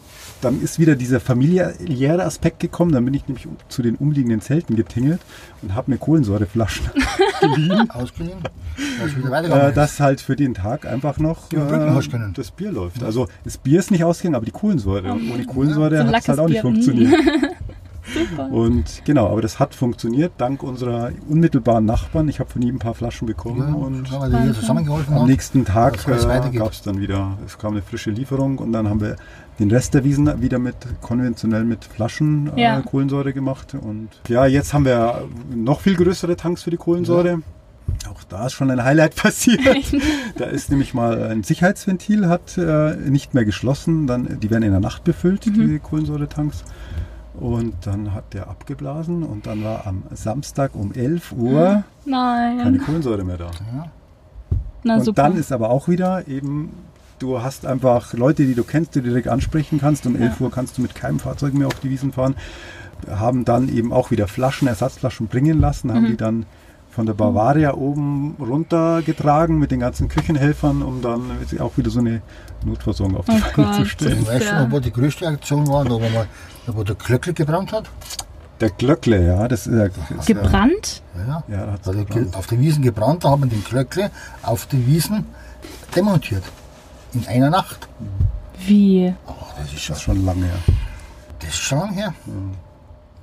dann 0.41 0.61
ist 0.61 0.79
wieder 0.79 0.97
dieser 0.97 1.21
familiäre 1.21 2.25
Aspekt 2.25 2.61
gekommen. 2.61 2.93
Dann 2.93 3.05
bin 3.05 3.15
ich 3.15 3.27
nämlich 3.29 3.47
zu 3.69 3.83
den 3.83 3.95
umliegenden 3.95 4.41
Zelten 4.41 4.75
getingelt 4.75 5.21
und 5.63 5.75
habe 5.75 5.93
mir 5.93 5.99
Kohlensäureflaschen 5.99 6.91
geliehen. 7.41 7.89
Ausgeliehen. 7.91 8.39
Äh, 9.53 9.73
dass 9.73 10.01
halt 10.01 10.21
für 10.21 10.37
den 10.37 10.55
Tag 10.55 10.87
einfach 10.87 11.19
noch 11.19 11.53
äh, 11.53 12.33
das 12.35 12.51
Bier 12.51 12.73
läuft. 12.73 13.05
Also 13.05 13.29
das 13.45 13.57
Bier 13.57 13.79
ist 13.79 13.93
nicht 13.93 14.05
ausgegangen, 14.05 14.35
aber 14.35 14.45
die 14.45 14.51
Kohlensäure. 14.51 15.13
Und 15.13 15.31
ohne 15.31 15.45
Kohlensäure 15.47 16.07
hat 16.07 16.15
es 16.23 16.29
halt 16.29 16.41
auch 16.41 16.49
nicht 16.49 16.63
Bier. 16.63 16.63
funktioniert. 16.63 17.15
Super. 18.15 18.51
Und 18.51 19.03
genau, 19.05 19.29
aber 19.29 19.43
das 19.43 19.59
hat 19.59 19.75
funktioniert 19.75 20.33
dank 20.39 20.63
unserer 20.63 21.11
unmittelbaren 21.29 21.85
Nachbarn. 21.85 22.29
Ich 22.29 22.41
habe 22.41 22.51
von 22.51 22.63
ihm 22.63 22.77
ein 22.77 22.79
paar 22.79 22.95
Flaschen 22.95 23.27
bekommen 23.27 23.69
ja, 23.69 23.75
und 23.75 24.55
zusammengeholfen 24.55 25.15
am 25.15 25.21
haben. 25.21 25.29
nächsten 25.29 25.65
Tag 25.65 26.07
äh, 26.07 26.57
gab 26.57 26.73
es 26.73 26.83
dann 26.83 27.01
wieder, 27.01 27.39
es 27.45 27.59
kam 27.59 27.73
eine 27.73 27.83
frische 27.83 28.11
Lieferung 28.11 28.59
und 28.59 28.73
dann 28.73 28.89
haben 28.89 29.01
wir 29.01 29.17
den 29.59 29.71
Rest 29.71 29.95
der 29.95 30.05
Wiesen 30.05 30.41
wieder 30.43 30.59
mit 30.59 30.77
konventionell 31.01 31.65
mit 31.65 31.85
Flaschen 31.85 32.51
äh, 32.57 32.63
Ja. 32.63 32.81
Kohlensäure 32.83 33.33
gemacht. 33.33 33.75
Und 33.75 34.09
ja, 34.29 34.47
jetzt 34.47 34.75
haben 34.75 34.85
wir 34.85 35.25
noch 35.55 35.81
viel 35.81 35.97
größere 35.97 36.37
Tanks 36.37 36.63
für 36.63 36.71
die 36.71 36.77
Kohlensäure. 36.77 37.41
Auch 38.11 38.25
da 38.25 38.47
ist 38.47 38.53
schon 38.55 38.71
ein 38.71 38.83
Highlight 38.83 39.15
passiert. 39.23 39.61
da 40.37 40.45
ist 40.47 40.71
nämlich 40.71 40.93
mal 40.93 41.23
ein 41.23 41.43
Sicherheitsventil, 41.45 42.29
hat 42.29 42.59
äh, 42.59 42.97
nicht 42.97 43.33
mehr 43.35 43.45
geschlossen. 43.45 44.07
Dann, 44.07 44.41
die 44.41 44.51
werden 44.51 44.65
in 44.65 44.73
der 44.73 44.81
Nacht 44.81 45.05
befüllt, 45.05 45.47
die 45.47 45.79
Kohlensäuretanks. 45.79 46.65
Und 47.39 47.75
dann 47.85 48.15
hat 48.15 48.33
der 48.33 48.49
abgeblasen 48.49 49.23
und 49.23 49.47
dann 49.47 49.63
war 49.63 49.87
am 49.87 50.05
Samstag 50.15 50.75
um 50.75 50.93
11 50.95 51.33
Uhr 51.33 51.85
keine 52.05 52.65
Nein. 52.65 52.81
Kohlensäure 52.85 53.25
mehr 53.25 53.37
da. 53.37 53.51
Na 54.83 54.95
und 54.97 55.05
super. 55.05 55.23
dann 55.23 55.37
ist 55.37 55.53
aber 55.53 55.71
auch 55.71 55.89
wieder 55.89 56.27
eben, 56.29 56.71
du 57.19 57.43
hast 57.43 57.67
einfach 57.67 58.15
Leute, 58.15 58.47
die 58.47 58.55
du 58.55 58.65
kennst, 58.65 58.95
die 58.95 59.01
du 59.01 59.09
direkt 59.09 59.29
ansprechen 59.29 59.79
kannst. 59.81 60.07
Um 60.07 60.17
11 60.17 60.41
Uhr 60.41 60.51
kannst 60.51 60.79
du 60.79 60.83
mit 60.83 60.95
keinem 60.95 61.19
Fahrzeug 61.19 61.53
mehr 61.55 61.67
auf 61.67 61.81
die 61.81 61.91
Wiesen 61.91 62.13
fahren. 62.13 62.37
Haben 63.11 63.45
dann 63.45 63.69
eben 63.69 63.93
auch 63.93 64.11
wieder 64.11 64.29
Flaschen, 64.29 64.69
Ersatzflaschen 64.69 65.27
bringen 65.29 65.61
lassen, 65.61 65.89
Mhm. 65.89 65.95
haben 65.95 66.07
die 66.07 66.17
dann 66.17 66.47
von 66.97 67.05
der 67.05 67.13
Bavaria 67.13 67.75
oben 67.75 68.37
runtergetragen 68.41 69.59
mit 69.59 69.71
den 69.71 69.81
ganzen 69.81 70.09
Küchenhelfern, 70.09 70.81
um 70.83 71.03
dann 71.03 71.31
auch 71.61 71.77
wieder 71.77 71.91
so 71.91 71.99
eine 72.01 72.23
Notversorgung 72.65 73.19
auf 73.19 73.27
die 73.27 73.33
Oh 73.33 73.63
Beine 73.63 73.77
zu 73.77 73.85
stellen. 73.85 74.23
Ich 74.23 74.27
weiß 74.29 74.45
Ja. 74.45 74.67
wo 74.73 74.81
die 74.81 74.91
größte 74.91 75.27
Aktion 75.29 75.69
war, 75.69 75.85
da 75.85 75.91
wo, 75.91 75.99
man, 75.99 76.27
da 76.67 76.75
wo 76.75 76.83
der 76.83 76.95
Glöckle 76.95 77.35
gebrannt 77.35 77.73
hat. 77.73 77.91
Der 78.63 78.71
Glöckle, 78.71 79.27
ja, 79.27 79.47
das 79.47 79.67
ist, 79.67 79.75
ja- 79.75 79.85
ja, 79.85 80.23
Gebrannt? 80.25 81.03
Ja, 81.29 81.45
ja, 81.49 81.73
hat 81.73 81.87
er 81.87 81.93
gebrannt. 81.93 82.33
ge- 82.33 82.39
auf 82.39 82.47
den 82.47 82.61
Wiesen 82.63 82.83
gebrannt, 82.83 83.25
da 83.25 83.29
haben 83.29 83.43
wir 83.43 83.51
den 83.51 83.63
Glöckle 83.63 84.11
auf 84.43 84.65
den 84.65 84.87
Wiesen 84.87 85.27
demontiert. 85.95 86.45
In 87.13 87.27
einer 87.27 87.51
Nacht. 87.51 87.87
Wie? 88.67 89.15
Oh, 89.27 89.33
das 89.59 89.67
ist 89.67 89.75
Das 89.75 89.81
schon, 89.83 89.97
ist 89.97 90.03
schon 90.03 90.25
lange 90.25 90.47
her. 90.47 90.59
das 91.41 91.51
ist 91.51 91.57
schon 91.59 91.79
lange 91.79 91.93
her. 91.93 92.15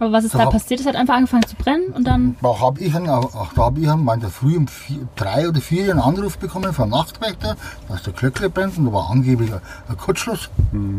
Aber 0.04 0.12
was 0.12 0.26
ist 0.26 0.34
Da 0.34 0.40
da 0.40 0.50
passiert? 0.50 0.82
Es 0.82 0.86
hat 0.86 0.96
einfach 0.96 1.16
angefangen 1.16 1.48
zu 1.48 1.56
brennen 1.56 1.94
und 1.94 2.06
dann. 2.06 2.36
Da 2.42 2.60
habe 2.60 2.82
ich, 2.82 2.94
einen, 2.94 3.10
ach, 3.10 3.54
da 3.56 3.64
hab 3.64 3.78
ich 3.78 3.90
einen, 3.90 4.08
in 4.08 4.20
der 4.20 4.30
Früh 4.30 4.58
um 4.58 4.68
vier, 4.68 5.08
drei 5.16 5.48
oder 5.48 5.62
vier 5.62 5.92
einen 5.92 6.00
Anruf 6.00 6.38
bekommen 6.38 6.74
vom 6.74 6.90
Nachtwächter, 6.90 7.56
dass 7.88 8.04
der 8.04 8.12
Glöckle 8.12 8.50
brennt 8.50 8.78
und 8.78 8.86
da 8.86 8.94
war 8.94 9.10
angeblich 9.10 9.52
ein, 9.54 9.98
Kurzschluss 9.98 10.50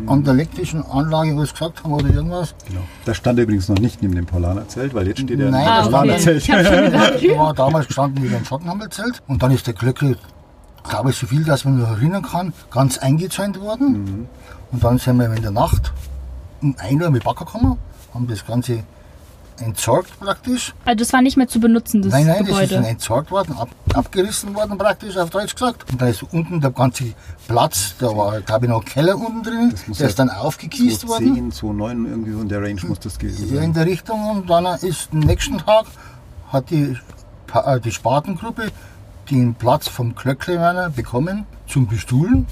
an 0.07 0.25
der 0.25 0.33
elektrischen 0.33 0.83
Anlage, 0.87 1.37
was 1.37 1.49
sie 1.49 1.53
gesagt 1.53 1.85
haben 1.85 1.93
oder 1.93 2.09
irgendwas. 2.09 2.55
Genau. 2.67 2.81
Da 3.05 3.13
stand 3.13 3.39
er 3.39 3.45
übrigens 3.45 3.69
noch 3.69 3.79
nicht 3.79 4.01
neben 4.01 4.15
dem 4.15 4.25
Paulaner-Zelt, 4.25 4.95
weil 4.95 5.09
jetzt 5.09 5.21
steht 5.21 5.39
er 5.39 5.51
Nein, 5.51 5.67
das 5.67 5.93
war 5.93 6.05
okay. 6.05 6.41
Paulaner-Zelt. 6.47 7.23
Ich 7.23 7.39
war 7.39 7.53
damals 7.53 7.87
gestanden 7.87 8.25
wie 8.25 8.35
ein 8.35 8.45
Schottenhammelzelt 8.45 9.23
und 9.27 9.43
dann 9.43 9.51
ist 9.51 9.67
der 9.67 9.75
Glöckle, 9.75 10.17
glaube 10.89 11.11
ich, 11.11 11.17
so 11.17 11.27
viel, 11.27 11.45
dass 11.45 11.67
man 11.67 11.79
noch 11.79 11.91
erinnern 11.91 12.23
kann, 12.23 12.55
ganz 12.71 12.97
eingezäunt 12.97 13.61
worden. 13.61 14.29
Und 14.73 14.83
dann 14.83 14.99
sind 14.99 15.19
wir 15.19 15.33
in 15.33 15.43
der 15.43 15.51
Nacht 15.51 15.93
um 16.63 16.75
1 16.79 17.03
Uhr 17.03 17.11
mit 17.11 17.25
Backer 17.25 17.45
gekommen, 17.45 17.79
haben 18.13 18.27
das 18.27 18.47
Ganze 18.47 18.85
entsorgt 19.61 20.19
praktisch. 20.19 20.75
also 20.85 20.97
das 20.97 21.13
war 21.13 21.23
nicht 21.23 21.37
mehr 21.37 21.47
zu 21.47 21.61
benutzen, 21.61 22.03
das 22.03 22.13
nein, 22.13 22.27
nein, 22.27 22.39
das 22.41 22.49
ist 22.49 22.55
Gebäude. 22.55 22.75
dann 22.75 22.85
entsorgt 22.85 23.31
worden, 23.31 23.55
ab, 23.57 23.69
abgerissen 23.93 24.55
worden 24.55 24.77
praktisch, 24.77 25.17
auf 25.17 25.31
Deutsch 25.31 25.55
gesagt. 25.55 25.91
Und 25.93 26.03
da 26.03 26.09
ist 26.09 26.25
unten 26.25 26.61
der 26.61 26.71
ganze 26.71 27.13
Platz, 27.47 27.95
da 27.99 28.07
war, 28.17 28.41
glaube 28.41 28.67
ich, 28.67 28.71
noch 28.71 28.81
ein 28.81 28.85
Keller 28.85 29.17
unten 29.17 29.43
drin, 29.43 29.75
muss 29.87 29.99
der 29.99 30.07
ja 30.07 30.11
ist 30.11 30.19
dann 30.19 30.31
aufgekiest 30.31 31.07
worden. 31.07 31.53
210, 31.53 31.77
29, 31.77 32.11
irgendwie 32.11 32.33
so 32.33 32.41
in 32.41 32.49
der 32.49 32.63
Range 32.63 32.81
muss 32.89 32.99
das 33.01 33.19
gewesen 33.19 33.55
Ja, 33.55 33.63
in 33.63 33.73
der 33.73 33.87
Richtung 33.87 34.31
und 34.31 34.51
dann 34.51 34.67
ist 34.81 35.09
am 35.13 35.21
nächsten 35.21 35.59
Tag 35.59 35.87
hat 36.51 36.71
die, 36.71 36.97
äh, 37.55 37.81
die 37.81 37.93
Spartengruppe 37.93 38.73
den 39.31 39.55
Platz 39.55 39.89
vom 39.89 40.15
Klöcklewerner 40.15 40.91
bekommen 40.91 41.47
zum 41.69 41.87
Bestuhlen 41.87 42.47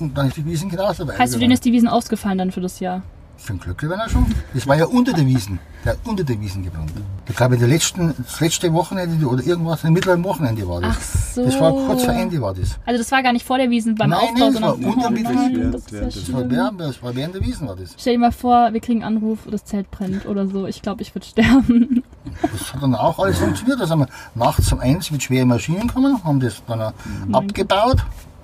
und 0.00 0.16
dann 0.16 0.28
ist 0.28 0.36
die 0.36 0.44
Wiesen 0.44 0.68
genauso 0.68 0.88
heißt, 0.88 0.96
für 0.98 1.04
den 1.04 1.08
weitergegangen. 1.08 1.52
ist 1.52 1.64
die 1.64 1.72
Wiesen 1.72 1.88
ausgefallen 1.88 2.38
dann 2.38 2.52
für 2.52 2.60
das 2.60 2.78
Jahr? 2.80 3.02
Für 3.38 3.54
Klöcklewerner 3.54 4.08
schon? 4.08 4.26
Das 4.54 4.66
war 4.66 4.76
ja 4.76 4.86
unter 4.86 5.12
der 5.12 5.26
Wiesen, 5.26 5.58
der 5.84 5.92
hat 5.92 5.98
unter 6.04 6.24
der 6.24 6.40
Wiesen 6.40 6.64
gebrannt. 6.64 6.90
Ich 7.28 7.36
glaube, 7.36 7.56
der 7.58 7.68
letzten, 7.68 8.14
das 8.16 8.40
letzte 8.40 8.72
Wochenende 8.72 9.24
oder 9.26 9.44
irgendwas, 9.44 9.84
im 9.84 9.92
mittleren 9.92 10.24
Wochenende 10.24 10.66
war 10.66 10.80
das. 10.80 10.96
Ach 10.98 11.02
so. 11.34 11.44
Das 11.44 11.60
war 11.60 11.70
kurz 11.72 12.04
vor 12.04 12.14
Ende 12.14 12.40
war 12.40 12.54
das. 12.54 12.78
Also 12.86 12.98
das 12.98 13.12
war 13.12 13.22
gar 13.22 13.32
nicht 13.32 13.44
vor 13.46 13.58
der 13.58 13.68
Wiesen 13.70 13.94
beim 13.94 14.10
Nein, 14.10 14.18
Aufbau, 14.20 14.34
nein, 14.38 14.52
das 14.52 14.60
sondern 14.60 14.84
war 14.84 14.92
unter 14.94 15.14
Wiesen. 15.16 15.72
das 15.72 15.84
Das 15.84 16.14
Das 16.14 16.32
war, 16.32 16.50
während, 16.50 16.80
das 16.80 17.02
war 17.02 17.14
während 17.14 17.34
der 17.34 17.42
Wiesen 17.42 17.68
war 17.68 17.76
das. 17.76 17.94
Stell 17.98 18.14
dir 18.14 18.20
mal 18.20 18.32
vor, 18.32 18.72
wir 18.72 18.80
kriegen 18.80 19.04
einen 19.04 19.16
Anruf, 19.18 19.40
das 19.50 19.64
Zelt 19.64 19.90
brennt 19.90 20.26
oder 20.26 20.46
so. 20.48 20.66
Ich 20.66 20.82
glaube, 20.82 21.02
ich 21.02 21.14
würde 21.14 21.26
sterben. 21.26 22.02
Das 22.40 22.72
hat 22.74 22.82
dann 22.82 22.94
auch 22.94 23.18
alles 23.18 23.38
funktioniert. 23.38 23.80
Da 23.80 23.86
sind 23.86 23.98
wir 23.98 24.08
nachts 24.34 24.72
um 24.72 24.80
eins 24.80 25.10
mit 25.10 25.22
schweren 25.22 25.48
Maschinen 25.48 25.86
gekommen, 25.88 26.22
haben 26.24 26.40
das 26.40 26.62
dann 26.66 26.80
äh, 26.80 26.92
abgebaut 27.32 27.98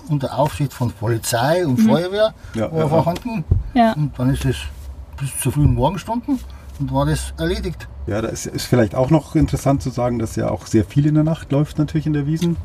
unter 0.09 0.37
Aufsicht 0.39 0.73
von 0.73 0.91
Polizei 0.93 1.65
und 1.67 1.79
Feuerwehr 1.79 2.35
Ja, 2.55 2.63
war 2.71 2.73
ja, 2.73 2.79
ja. 2.85 2.89
vorhanden. 2.89 3.45
Ja. 3.75 3.93
Und 3.93 4.13
dann 4.19 4.31
ist 4.31 4.45
es 4.45 4.57
bis 5.23 5.39
zu 5.41 5.51
frühen 5.51 5.75
Morgenstunden 5.75 6.39
und 6.79 6.93
war 6.93 7.07
das 7.07 7.33
erledigt. 7.39 7.89
Ja, 8.07 8.21
da 8.21 8.29
ist, 8.29 8.51
vielleicht 8.63 8.95
auch 8.95 9.11
noch 9.11 9.35
interessant 9.37 9.83
zu 9.83 9.91
sagen, 9.91 10.19
dass 10.19 10.37
ja 10.37 10.51
auch 10.51 10.67
sehr 10.67 10.85
viel 10.85 11.07
in 11.07 11.15
der 11.15 11.25
Nacht 11.25 11.53
läuft 11.53 11.79
natürlich 11.79 12.07
in 12.07 12.13
der 12.13 12.27
Wiesen. 12.27 12.57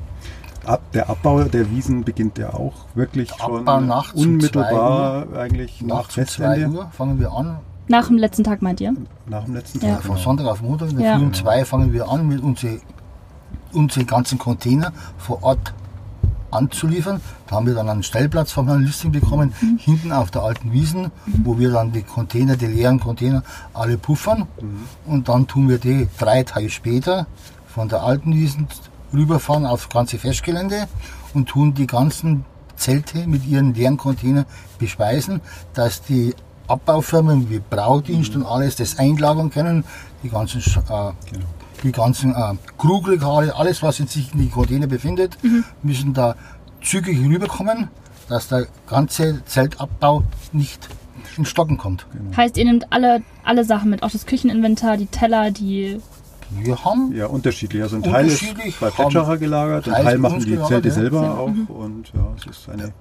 Ab, 0.66 0.82
der 0.94 1.10
Abbau 1.10 1.44
der 1.44 1.72
Wiesen 1.72 2.04
beginnt 2.04 2.38
ja 2.38 2.54
auch 2.54 2.74
wirklich 2.96 3.30
schon 3.30 3.60
Abbau 3.68 3.80
nachts 3.80 4.14
um 4.16 4.24
unmittelbar 4.34 5.28
eigentlich 5.38 5.82
nach 5.82 5.98
Nachts 6.00 6.18
um 6.18 6.26
2 6.26 6.46
Festende. 6.46 6.78
Uhr 6.78 6.90
fangen 6.92 7.20
wir 7.20 7.32
an. 7.32 7.60
Nach 7.88 8.08
dem 8.08 8.18
letzten 8.18 8.44
Tag 8.44 8.62
meint 8.62 8.82
ihr? 8.82 8.94
Nach 9.28 9.46
dem 9.46 9.54
letzten 9.54 9.80
Ja. 9.80 9.94
Tag. 9.94 10.04
Von 10.04 10.16
Genau. 10.16 10.24
Sonntag 10.26 10.48
auf 10.48 10.62
Montag 10.62 10.90
in 10.90 10.98
der 10.98 11.06
Ja. 11.06 11.18
Früh 11.18 11.24
um 11.26 11.34
2 11.34 11.64
fangen 11.66 11.94
wir 11.94 12.10
an 12.10 12.28
mit 12.28 12.42
unseren 12.42 12.82
unsere 13.74 14.06
ganzen 14.06 14.38
Container 14.40 14.92
vor 15.18 15.44
Ort 15.44 15.74
anzuliefern. 16.52 17.22
Da 17.48 17.56
haben 17.56 17.66
wir 17.66 17.74
dann 17.74 17.90
einen 17.90 18.04
Stellplatz 18.04 18.52
vom 18.52 18.68
Herrn 18.68 18.84
Listing 18.84 19.12
bekommen, 19.12 19.54
hinten 19.78 20.12
auf 20.12 20.32
der 20.32 20.44
alten 20.44 20.72
Wiesen, 20.72 21.12
wo 21.44 21.60
wir 21.60 21.72
dann 21.72 21.92
die 21.92 22.04
Container, 22.04 22.56
die 22.56 22.68
leeren 22.68 23.00
Container, 23.00 23.44
alle 23.74 23.98
puffern. 23.98 24.48
Und 25.06 25.30
dann 25.30 25.48
tun 25.48 25.70
wir 25.70 25.78
die 25.78 26.08
drei 26.18 26.44
Tage 26.44 26.70
später 26.70 27.28
von 27.68 27.90
der 27.90 28.04
alten 28.04 28.34
Wiesen 28.34 28.68
rüberfahren 29.14 29.66
aufs 29.66 29.90
ganze 29.90 30.18
Festgelände 30.18 30.88
und 31.34 31.50
tun 31.50 31.74
die 31.74 31.88
ganzen 31.88 32.46
Zelte 32.76 33.28
mit 33.28 33.46
ihren 33.46 33.74
leeren 33.74 33.98
Containern 33.98 34.46
bespeisen, 34.80 35.42
dass 35.74 36.02
die 36.02 36.36
Abbaufirmen 36.68 37.50
wie 37.50 37.60
Braudienst 37.60 38.36
und 38.36 38.46
alles 38.46 38.76
das 38.76 39.00
einlagern 39.00 39.50
können, 39.50 39.84
die 40.24 40.30
ganzen, 40.30 40.60
äh, 40.60 41.12
die 41.84 41.92
ganzen 41.92 42.32
äh, 42.36 42.54
Krugregale, 42.78 43.56
alles 43.56 43.84
was 43.84 43.98
jetzt 44.00 44.14
sich 44.14 44.34
in 44.34 44.40
die 44.40 44.50
Container 44.50 44.88
befindet, 44.88 45.38
müssen 45.84 46.14
da 46.14 46.36
zügig 46.82 47.20
rüberkommen, 47.20 47.88
dass 48.30 48.48
der 48.48 48.68
ganze 48.88 49.44
Zeltabbau 49.46 50.24
nicht 50.52 50.88
in 51.38 51.46
Stocken 51.46 51.78
kommt. 51.78 52.06
Heißt, 52.36 52.58
ihr 52.58 52.66
nehmt 52.66 52.92
alle, 52.92 53.22
alle 53.44 53.64
Sachen 53.64 53.90
mit, 53.92 54.02
auch 54.04 54.10
das 54.12 54.26
Kücheninventar, 54.26 54.98
die 54.98 55.06
Teller, 55.08 55.52
die. 55.52 56.00
Wir 56.62 56.84
haben 56.86 57.14
Ja, 57.14 57.28
unterschiedlich. 57.28 57.82
Also 57.84 57.98
ein 57.98 58.04
Teil 58.04 58.28
ist 58.28 58.42
bei 58.80 58.88
haben 58.90 58.96
Petschacher 58.96 59.38
gelagert, 59.38 59.88
ein 59.90 60.04
Teil 60.04 60.18
machen 60.18 60.40
die 60.40 60.46
gelagert, 60.52 60.68
Zelte 60.70 60.88
ja. 60.88 60.94
selber 60.94 61.24
Ja. 61.24 61.34
auch. 61.34 61.48
Und 61.48 62.12
ja, 62.14 62.28
es 62.38 62.46
ist 62.46 62.70
eine 62.70 62.94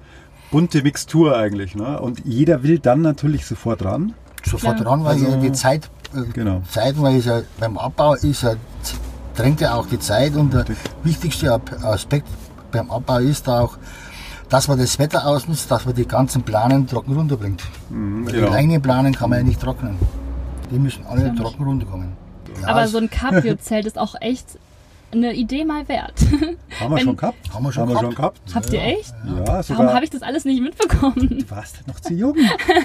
bunte 0.50 0.82
Mixtur 0.82 1.36
eigentlich. 1.36 1.74
Ne? 1.76 2.00
Und 2.00 2.22
jeder 2.24 2.62
will 2.62 2.78
dann 2.78 3.02
natürlich 3.02 3.46
sofort 3.46 3.84
ran. 3.84 4.14
sofort 4.44 4.76
Klar. 4.76 4.88
dran, 4.88 5.04
weil 5.04 5.14
Also- 5.14 5.28
ja 5.28 5.36
die 5.38 5.52
Zeit, 5.52 5.88
Genau. 6.32 6.62
Zeit, 6.70 7.00
weil 7.00 7.16
ist 7.16 7.26
ja, 7.26 7.40
beim 7.58 7.76
Abbau 7.78 8.14
ist 8.14 8.42
ja, 8.42 8.54
drängt 9.34 9.60
ja 9.60 9.74
auch 9.74 9.86
die 9.86 9.98
Zeit 9.98 10.34
und 10.36 10.52
der 10.54 10.64
wichtigste 11.02 11.52
Ab- 11.52 11.70
Aspekt 11.82 12.26
beim 12.72 12.90
Abbau 12.90 13.18
ist 13.18 13.46
da 13.48 13.60
auch, 13.60 13.76
dass 14.48 14.68
man 14.68 14.78
das 14.78 14.98
Wetter 14.98 15.26
ausnutzt, 15.26 15.70
dass 15.70 15.84
man 15.84 15.94
die 15.94 16.06
ganzen 16.06 16.42
Planen 16.42 16.86
trocken 16.86 17.14
runterbringt. 17.14 17.62
Weil 17.90 18.32
genau. 18.32 18.48
Die 18.48 18.54
reinen 18.54 18.80
Planen 18.82 19.14
kann 19.14 19.30
man 19.30 19.40
ja 19.40 19.44
nicht 19.44 19.60
trocknen. 19.60 19.96
Die 20.70 20.78
müssen 20.78 21.04
alle 21.06 21.34
trocken 21.34 21.64
runterkommen. 21.64 22.12
Ja, 22.62 22.68
Aber 22.68 22.88
so 22.88 22.98
ein 22.98 23.10
Cabrio-Zelt 23.10 23.86
ist 23.86 23.98
auch 23.98 24.14
echt 24.20 24.58
eine 25.16 25.32
Idee 25.34 25.64
mal 25.64 25.88
wert. 25.88 26.14
Haben 26.80 26.90
wir 26.90 26.96
Wenn- 26.96 27.04
schon 27.04 27.16
gehabt? 27.16 27.54
Haben 27.54 27.64
wir 27.64 27.72
schon 27.72 27.82
Haben 27.82 27.88
wir 27.88 27.94
gehabt. 27.94 28.04
schon 28.04 28.14
gehabt? 28.14 28.40
Habt 28.54 28.72
ihr 28.72 28.82
echt? 28.82 29.14
Ja, 29.24 29.46
Warum 29.46 29.62
sogar. 29.62 29.94
habe 29.94 30.04
ich 30.04 30.10
das 30.10 30.22
alles 30.22 30.44
nicht 30.44 30.62
mitbekommen? 30.62 31.38
Du 31.40 31.50
warst 31.50 31.86
noch 31.86 32.00
zu 32.00 32.14
jung. 32.14 32.36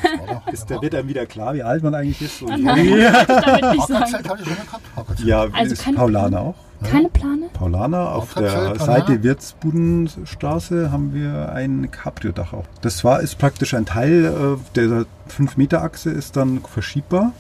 Ist, 0.51 0.69
da 0.71 0.81
wird 0.81 0.95
einem 0.95 1.07
wieder 1.07 1.25
klar, 1.25 1.53
wie 1.53 1.63
alt 1.63 1.83
man 1.83 1.93
eigentlich 1.95 2.21
ist. 2.21 2.41
Und 2.41 2.63
Nein, 2.63 2.97
ja. 2.97 3.23
damit 3.25 3.71
nicht 3.73 3.87
sagen. 3.87 4.11
Mal 4.11 4.21
gehabt. 4.23 4.81
Hackerzelt 4.95 5.27
Ja, 5.27 5.45
Also 5.53 5.73
ist 5.73 5.83
keine 5.83 5.97
Paulaner 5.97 6.39
auch. 6.41 6.55
Keine 6.83 7.09
Plane? 7.09 7.49
Paulaner. 7.53 8.15
Auf 8.15 8.33
der 8.33 8.41
Paulaner? 8.49 8.79
Seite 8.79 9.23
Wirtsbudenstraße 9.23 10.91
haben 10.91 11.13
wir 11.13 11.51
ein 11.53 11.89
Cabrio-Dach 11.91 12.53
auch. 12.53 12.65
Das 12.81 13.03
war, 13.03 13.19
ist 13.21 13.37
praktisch 13.37 13.73
ein 13.73 13.85
Teil 13.85 14.25
äh, 14.25 14.73
der 14.75 15.05
5-Meter-Achse, 15.29 16.09
ist 16.09 16.35
dann 16.37 16.61
verschiebbar, 16.61 17.33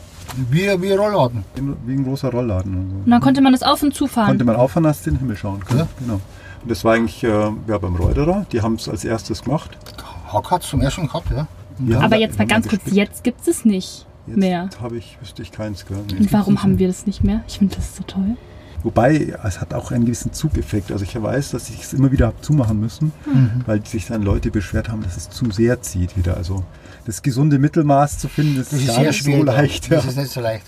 Wie, 0.49 0.67
wie 0.81 0.91
Rollladen. 0.93 1.43
wie 1.85 1.93
ein 1.93 2.03
großer 2.03 2.29
Rollladen. 2.31 2.73
Und 2.75 2.89
so. 2.89 2.95
Und 3.05 3.09
dann 3.11 3.21
konnte 3.21 3.41
man 3.41 3.51
das 3.51 3.63
auf 3.63 3.83
und 3.83 3.93
zufahren. 3.93 4.27
Konnte 4.29 4.45
man 4.45 4.55
auffahren, 4.55 4.83
dass 4.83 5.01
den 5.03 5.17
Himmel 5.17 5.35
schauen 5.37 5.63
kann. 5.65 5.79
Ja. 5.79 5.87
Genau. 5.99 6.13
Und 6.61 6.69
das 6.71 6.83
war 6.85 6.93
eigentlich 6.93 7.23
äh, 7.23 7.27
ja, 7.67 7.77
beim 7.79 7.95
Reuterer, 7.95 8.45
die 8.51 8.61
haben 8.61 8.75
es 8.75 8.87
als 8.87 9.03
erstes 9.03 9.43
gemacht. 9.43 9.77
Hack 10.31 10.51
hat 10.51 10.63
zum 10.63 10.81
ersten 10.81 11.07
gehabt, 11.07 11.29
ja. 11.31 11.47
Haben 11.95 12.03
Aber 12.03 12.15
jetzt 12.17 12.37
mal 12.37 12.45
ganz 12.47 12.67
kurz, 12.67 12.81
jetzt 12.91 13.23
gibt 13.23 13.47
es 13.47 13.65
nicht 13.65 14.05
Jetzt 14.27 14.37
mehr. 14.37 14.69
habe 14.81 14.97
ich, 14.97 15.17
wüsste 15.19 15.41
ich 15.41 15.51
keins. 15.51 15.85
Gell? 15.85 15.97
Nee. 16.11 16.19
Und 16.19 16.33
warum 16.33 16.61
haben 16.61 16.77
wir 16.77 16.87
das 16.87 17.07
nicht 17.07 17.23
mehr? 17.23 17.41
Ich 17.47 17.57
finde 17.57 17.75
das 17.75 17.95
so 17.95 18.03
toll. 18.03 18.37
Wobei, 18.83 19.35
es 19.43 19.59
hat 19.61 19.73
auch 19.73 19.91
einen 19.91 20.05
gewissen 20.05 20.31
Zugeffekt. 20.33 20.91
Also 20.91 21.03
ich 21.03 21.19
weiß, 21.21 21.51
dass 21.51 21.69
ich 21.69 21.81
es 21.83 21.93
immer 21.93 22.11
wieder 22.11 22.27
habe 22.27 22.41
zumachen 22.41 22.79
müssen, 22.79 23.11
Mhm. 23.25 23.61
weil 23.65 23.85
sich 23.85 24.07
dann 24.07 24.21
Leute 24.23 24.51
beschwert 24.51 24.89
haben, 24.89 25.01
dass 25.03 25.17
es 25.17 25.29
zu 25.29 25.49
sehr 25.51 25.81
zieht 25.81 26.15
wieder. 26.17 26.37
Also 26.37 26.63
das 27.05 27.21
gesunde 27.21 27.59
Mittelmaß 27.59 28.19
zu 28.19 28.27
finden, 28.27 28.57
das, 28.57 28.69
Das 28.69 28.79
ist 28.79 28.87
gar 28.87 28.95
sehr 28.95 29.07
nicht 29.07 29.23
so 29.23 29.43
leicht. 29.43 29.89
Ja. 29.89 29.95
Das 29.97 30.05
ist 30.05 30.17
nicht 30.17 30.31
so 30.31 30.41
leicht. 30.41 30.65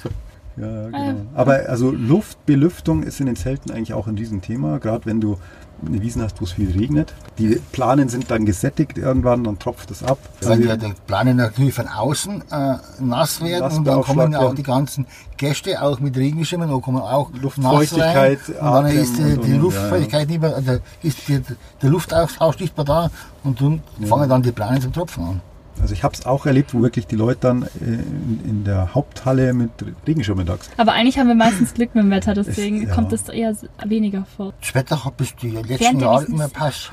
Ja, 0.55 0.67
Ah, 0.67 0.87
genau. 0.89 1.21
Aber 1.33 1.67
also 1.67 1.89
Luft, 1.91 2.45
Belüftung 2.45 3.01
ist 3.03 3.19
in 3.19 3.25
den 3.25 3.35
Zelten 3.35 3.71
eigentlich 3.71 3.93
auch 3.93 4.05
ein 4.07 4.15
Riesenthema, 4.17 4.77
gerade 4.77 5.05
wenn 5.05 5.19
du 5.19 5.37
eine 5.85 6.01
Wiesen 6.01 6.21
hast, 6.21 6.39
wo 6.39 6.45
es 6.45 6.53
viel 6.53 6.71
regnet. 6.71 7.13
Die 7.39 7.59
Planen 7.71 8.07
sind 8.07 8.29
dann 8.31 8.45
gesättigt 8.45 8.97
irgendwann, 8.97 9.43
dann 9.43 9.59
tropft 9.59 9.91
es 9.91 10.03
ab. 10.03 10.17
Weil 10.41 10.63
Ja, 10.63 10.77
die, 10.77 10.87
die 10.89 10.93
Planen 11.07 11.37
natürlich 11.37 11.73
von 11.73 11.87
außen 11.87 12.41
äh, 12.51 12.75
nass 12.99 13.41
werden 13.41 13.59
Nass 13.59 13.77
und 13.77 13.85
dann 13.85 14.01
kommen 14.01 14.17
beaufschlagt 14.31 14.35
auch 14.35 14.55
die 14.55 14.63
ganzen 14.63 15.07
Gäste, 15.35 15.81
auch 15.81 15.99
mit 15.99 16.15
Regenschirmen, 16.15 16.69
da 16.69 16.77
kommen 16.77 17.01
auch 17.01 17.31
Luftfeuchtigkeit, 17.33 18.39
nass 18.47 18.61
rein. 18.61 18.67
Und 18.77 18.83
dann 18.85 18.95
ist 18.95 19.17
die, 19.17 19.37
die 19.41 19.53
Luftfeuchtigkeit 19.57 20.29
nicht 20.29 20.41
mehr, 20.41 20.55
also 20.55 20.77
ist 21.01 21.27
die, 21.27 21.41
der 21.81 21.89
Luftaustausch 21.89 22.59
nicht 22.59 22.77
mehr 22.77 22.85
da 22.85 23.09
und 23.43 23.59
dann 23.59 23.81
fangen 24.07 24.29
dann 24.29 24.43
die 24.43 24.51
Planen 24.51 24.81
zum 24.81 24.93
Tropfen 24.93 25.23
an. 25.23 25.41
Also 25.81 25.93
ich 25.93 26.03
habe 26.03 26.13
es 26.13 26.25
auch 26.25 26.45
erlebt, 26.45 26.73
wo 26.73 26.81
wirklich 26.81 27.07
die 27.07 27.15
Leute 27.15 27.39
dann 27.41 27.63
äh, 27.63 27.67
in, 27.85 28.41
in 28.45 28.63
der 28.63 28.93
Haupthalle 28.95 29.53
mit 29.53 29.71
Regenschirmen 30.07 30.45
da 30.45 30.57
Aber 30.77 30.93
eigentlich 30.93 31.17
haben 31.17 31.27
wir 31.27 31.35
meistens 31.35 31.73
Glück 31.73 31.93
mit 31.95 32.03
dem 32.03 32.11
Wetter, 32.11 32.33
deswegen 32.33 32.83
Es- 32.83 32.89
ja. 32.89 32.95
kommt 32.95 33.11
es 33.13 33.27
eher 33.27 33.53
weniger 33.85 34.25
vor. 34.37 34.53
Das 34.61 34.73
Wetter 34.75 35.03
hat 35.03 35.17
bis 35.17 35.35
die 35.35 35.49
letzten 35.51 35.99
Jahre 35.99 36.25
immer 36.25 36.47
passt. 36.47 36.91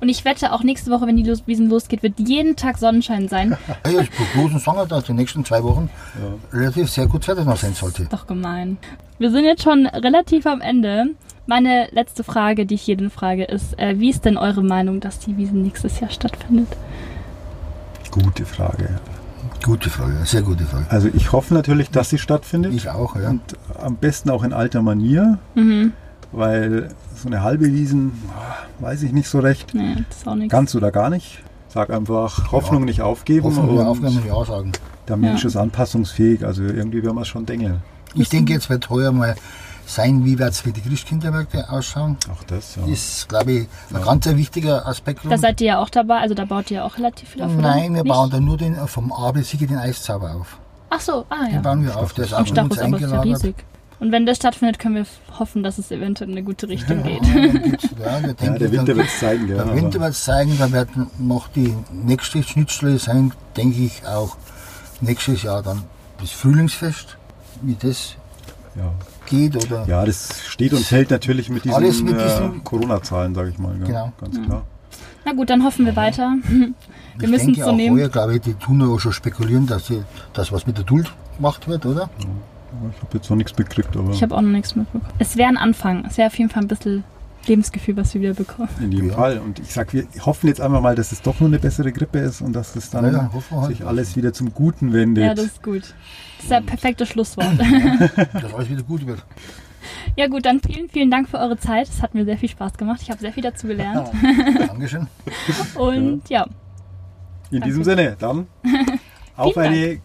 Und 0.00 0.08
ich 0.08 0.24
wette, 0.24 0.52
auch 0.52 0.62
nächste 0.62 0.90
Woche, 0.90 1.06
wenn 1.06 1.16
die 1.16 1.26
Wiesen 1.46 1.68
losgeht, 1.68 2.02
wird 2.02 2.18
jeden 2.18 2.56
Tag 2.56 2.78
Sonnenschein 2.78 3.28
sein. 3.28 3.56
Ja, 3.90 4.02
die 4.02 4.08
Prognosen 4.10 4.58
sagen, 4.60 4.88
dass 4.88 5.04
die 5.04 5.12
nächsten 5.12 5.44
zwei 5.44 5.62
Wochen 5.62 5.90
relativ 6.52 6.88
sehr 6.90 7.06
gut 7.06 7.26
Wetter 7.28 7.44
noch 7.44 7.56
sein 7.56 7.74
sollte. 7.74 8.06
Doch 8.10 8.26
gemein. 8.26 8.78
Wir 9.18 9.30
sind 9.30 9.44
jetzt 9.44 9.62
schon 9.62 9.86
relativ 9.86 10.46
am 10.46 10.60
Ende. 10.60 11.06
Meine 11.46 11.88
letzte 11.90 12.22
Frage, 12.24 12.64
die 12.66 12.74
ich 12.76 12.86
jeden 12.86 13.10
frage, 13.10 13.44
ist, 13.44 13.78
äh, 13.78 13.98
wie 13.98 14.10
ist 14.10 14.24
denn 14.24 14.36
eure 14.36 14.62
Meinung, 14.62 15.00
dass 15.00 15.18
die 15.18 15.36
Wiesen 15.36 15.62
nächstes 15.62 15.98
Jahr 16.00 16.10
stattfindet? 16.10 16.68
Gute 18.10 18.44
Frage. 18.44 18.98
Gute 19.62 19.90
Frage, 19.90 20.14
sehr 20.24 20.42
gute 20.42 20.64
Frage. 20.64 20.86
Also 20.88 21.08
ich 21.12 21.32
hoffe 21.32 21.54
natürlich, 21.54 21.90
dass 21.90 22.10
sie 22.10 22.18
stattfindet. 22.18 22.72
Ich 22.74 22.88
auch, 22.88 23.14
ja. 23.16 23.30
Und 23.30 23.42
am 23.80 23.96
besten 23.96 24.30
auch 24.30 24.42
in 24.42 24.52
alter 24.52 24.82
Manier, 24.82 25.38
Mhm. 25.54 25.92
weil 26.32 26.88
so 27.14 27.28
eine 27.28 27.42
halbe 27.42 27.66
Wiesen, 27.66 28.12
ah, 28.34 28.56
weiß 28.82 29.02
ich 29.02 29.12
nicht 29.12 29.28
so 29.28 29.38
recht. 29.40 29.74
Nee, 29.74 29.96
das 30.08 30.18
ist 30.18 30.28
auch 30.28 30.34
nichts. 30.34 30.50
Ganz 30.50 30.74
oder 30.74 30.90
gar 30.90 31.10
nicht. 31.10 31.42
Sag 31.68 31.90
einfach, 31.90 32.50
Hoffnung 32.52 32.84
nicht 32.84 33.02
aufgeben. 33.02 33.44
Hoffen 33.44 33.66
wir 33.68 33.80
und 33.80 33.86
Aufgaben 33.86 34.20
Ja 34.26 34.44
sagen. 34.44 34.72
der 35.08 35.16
Mensch 35.16 35.42
Ja. 35.42 35.48
ist 35.48 35.56
anpassungsfähig, 35.56 36.44
also 36.44 36.62
irgendwie 36.62 37.02
werden 37.02 37.16
wir 37.16 37.22
es 37.22 37.28
schon 37.28 37.46
dengeln. 37.46 37.82
Ich 38.14 38.28
denke, 38.28 38.52
jetzt 38.54 38.68
wird 38.70 38.90
heuer 38.90 39.12
mal 39.12 39.36
sein, 39.94 40.24
wie 40.24 40.38
wird 40.38 40.50
es 40.50 40.60
für 40.60 40.72
die 40.72 40.80
Christkindermärkte 40.80 41.70
ausschauen. 41.70 42.16
Auch 42.32 42.42
das, 42.44 42.76
ja. 42.76 42.86
Ist, 42.86 43.28
glaube 43.28 43.52
ich, 43.52 43.68
ein 43.92 44.02
ganz 44.02 44.26
ein 44.26 44.36
wichtiger 44.36 44.86
Aspekt. 44.86 45.20
Da 45.28 45.36
seid 45.38 45.60
ihr 45.60 45.66
ja 45.68 45.78
auch 45.78 45.90
dabei, 45.90 46.18
also 46.18 46.34
da 46.34 46.44
baut 46.44 46.70
ihr 46.70 46.78
ja 46.78 46.84
auch 46.84 46.96
relativ 46.96 47.30
viel 47.30 47.42
auf? 47.42 47.52
Nein, 47.54 47.94
wir 47.94 48.02
Nicht? 48.02 48.12
bauen 48.12 48.30
da 48.30 48.40
nur 48.40 48.56
den, 48.56 48.76
vom 48.86 49.12
Abel 49.12 49.42
Siege 49.44 49.66
den 49.66 49.78
Eiszauber 49.78 50.34
auf. 50.34 50.58
Ach 50.90 51.00
so, 51.00 51.24
ah 51.28 51.44
Den 51.46 51.54
ja. 51.54 51.60
bauen 51.60 51.84
wir 51.84 51.96
auf. 51.96 52.12
Der 52.14 52.24
ist 52.24 52.34
auch 52.34 52.46
von 52.46 52.58
uns 52.58 52.76
ja 53.00 53.20
riesig. 53.20 53.54
Und 54.00 54.12
wenn 54.12 54.24
das 54.24 54.38
stattfindet, 54.38 54.78
können 54.78 54.94
wir 54.94 55.06
hoffen, 55.38 55.62
dass 55.62 55.76
es 55.76 55.90
eventuell 55.90 56.30
in 56.30 56.36
eine 56.36 56.44
gute 56.44 56.68
Richtung 56.68 57.02
geht. 57.02 57.22
Ja, 57.22 58.18
dann 58.18 58.24
ja, 58.24 58.38
wir 58.40 58.46
ja, 58.46 58.52
der 58.58 58.72
Winter 58.72 58.84
dann- 58.86 58.96
wird 58.96 59.08
es 59.08 59.18
zeigen. 59.20 59.48
Ja, 59.48 59.64
Der 59.64 59.74
Winter 59.76 60.00
wird 60.00 60.10
es 60.12 60.24
zeigen, 60.24 60.56
da 60.58 60.72
werden 60.72 61.10
noch 61.18 61.48
die 61.48 61.74
nächste 61.92 62.42
Schnittstelle 62.42 62.98
sein, 62.98 63.32
denke 63.58 63.78
ich 63.82 64.06
auch 64.06 64.36
nächstes 65.02 65.42
Jahr 65.42 65.62
dann 65.62 65.82
das 66.18 66.30
Frühlingsfest, 66.30 67.18
wie 67.60 67.74
das 67.74 68.14
ja. 68.74 68.90
Geht 69.30 69.56
oder 69.64 69.86
ja, 69.86 70.04
das 70.04 70.28
steht 70.46 70.72
und 70.74 70.84
fällt 70.84 71.10
natürlich 71.10 71.48
mit 71.48 71.64
diesen, 71.64 71.82
äh, 71.82 71.86
diesen- 72.24 72.62
Corona-Zahlen, 72.64 73.34
sage 73.34 73.48
ich 73.50 73.58
mal. 73.58 73.74
Ja, 73.80 73.86
Genau. 73.86 74.12
Ganz 74.20 74.42
klar. 74.42 74.62
Na 75.24 75.32
gut, 75.32 75.48
dann 75.50 75.64
hoffen 75.64 75.86
wir 75.86 75.96
weiter. 75.96 76.36
Wir 77.16 77.24
ich 77.26 77.30
müssen 77.30 77.46
denke 77.46 77.60
es 77.60 77.66
auch 77.66 77.70
so 77.70 77.76
nehmen. 77.76 77.98
heuer, 77.98 78.08
glaube 78.08 78.34
ich, 78.36 78.40
die 78.42 78.54
tun 78.54 78.80
ja 78.80 78.86
auch 78.86 78.98
schon 78.98 79.12
spekulieren, 79.12 79.66
dass 79.66 79.86
sie, 79.88 80.02
das 80.32 80.50
was 80.52 80.66
mit 80.66 80.78
der 80.78 80.84
Duld 80.84 81.12
gemacht 81.36 81.68
wird, 81.68 81.84
oder? 81.86 82.02
Aber 82.04 82.90
Ich 82.96 83.02
habe 83.02 83.18
jetzt 83.18 83.28
noch 83.28 83.36
nichts 83.36 83.56
mitgekriegt, 83.58 83.94
aber 83.96 84.10
Ich 84.12 84.22
habe 84.22 84.34
auch 84.34 84.40
noch 84.40 84.48
nichts 84.50 84.74
mitbekommen. 84.76 85.04
Es 85.18 85.36
wäre 85.36 85.48
ein 85.50 85.56
Anfang. 85.58 86.04
Es 86.08 86.16
wäre 86.16 86.28
auf 86.28 86.38
jeden 86.38 86.50
Fall 86.50 86.62
ein 86.62 86.68
bisschen 86.68 87.04
Lebensgefühl, 87.46 87.96
was 87.96 88.12
wir 88.14 88.20
wieder 88.20 88.34
bekommen. 88.34 88.68
in 88.80 88.92
jedem 88.92 89.08
Ja. 89.10 89.14
Fall. 89.16 89.38
Und 89.38 89.58
ich 89.58 89.72
sag, 89.72 89.92
wir 89.94 90.06
hoffen 90.24 90.48
jetzt 90.48 90.60
einfach 90.60 90.80
mal, 90.80 90.94
dass 90.94 91.10
es 91.12 91.22
doch 91.22 91.40
nur 91.40 91.48
eine 91.48 91.58
bessere 91.58 91.90
Grippe 91.92 92.18
ist 92.18 92.40
und 92.42 92.52
dass 92.52 92.76
es 92.76 92.90
dann 92.90 93.04
Ja, 93.06 93.12
ja, 93.12 93.30
halt. 93.50 93.68
sich 93.68 93.84
alles 93.86 94.14
wieder 94.16 94.32
zum 94.32 94.52
Guten 94.52 94.92
wendet. 94.92 95.24
Ja, 95.24 95.34
das 95.34 95.46
ist 95.46 95.62
gut. 95.62 95.82
Das 95.82 96.44
ist 96.44 96.50
das 96.50 96.64
perfekte 96.64 97.06
Schlusswort. 97.06 97.58
Dass 98.32 98.54
alles 98.54 98.68
wieder 98.70 98.82
gut 98.82 99.06
wird. 99.06 99.24
ja 100.16 100.26
gut, 100.26 100.44
dann 100.46 100.60
vielen, 100.60 100.88
vielen 100.88 101.10
Dank 101.10 101.28
für 101.28 101.38
eure 101.38 101.58
Zeit. 101.58 101.88
Es 101.88 102.02
hat 102.02 102.14
mir 102.14 102.24
sehr 102.24 102.38
viel 102.38 102.48
Spaß 102.48 102.74
gemacht. 102.78 103.00
Ich 103.02 103.10
habe 103.10 103.20
sehr 103.20 103.32
viel 103.32 103.42
dazu 103.42 103.66
gelernt. 103.66 104.08
Dankeschön. 104.58 105.06
Und 105.74 106.28
ja, 106.28 106.46
In 107.50 107.62
diesem 107.62 107.84
Sinne, 107.84 108.16
dann 108.18 108.46
auf 109.36 109.54
Vielen 109.54 109.66
eine 109.66 109.98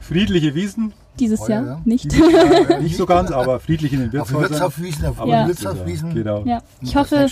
friedliche 0.00 0.54
Wiesen. 0.54 0.92
Dieses 1.20 1.40
Heuer, 1.40 1.48
Jahr 1.48 1.64
ja. 1.66 1.80
nicht. 1.84 2.12
Nicht 2.80 2.96
so 2.96 3.06
ganz, 3.06 3.30
aber 3.30 3.60
friedlich 3.60 3.92
in 3.92 4.00
den 4.00 4.12
Wirtshäusern. 4.12 4.50
Wirtshofwiesen, 4.50 5.06
auf 5.06 5.26
Ja. 5.26 5.46
Wirtshofwiesen. 5.46 6.14
Genau. 6.14 6.44
Ja, 6.44 6.62
ich 6.80 6.96
hoffe, 6.96 7.26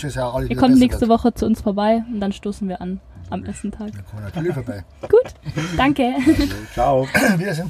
ihr 0.47 0.57
kommt 0.57 0.77
nächste 0.77 1.01
wird. 1.01 1.09
Woche 1.11 1.33
zu 1.33 1.45
uns 1.45 1.61
vorbei 1.61 2.03
und 2.11 2.19
dann 2.19 2.31
stoßen 2.31 2.67
wir 2.67 2.81
an 2.81 2.99
am 3.29 3.43
ersten 3.43 3.71
Tag. 3.71 3.93
Wir 3.93 4.03
kommen 4.03 4.23
natürlich 4.23 4.53
vorbei. 4.53 4.83
Gut, 5.01 5.33
danke. 5.75 6.13
Ciao. 6.73 7.07
Wiedersehen. 7.37 7.65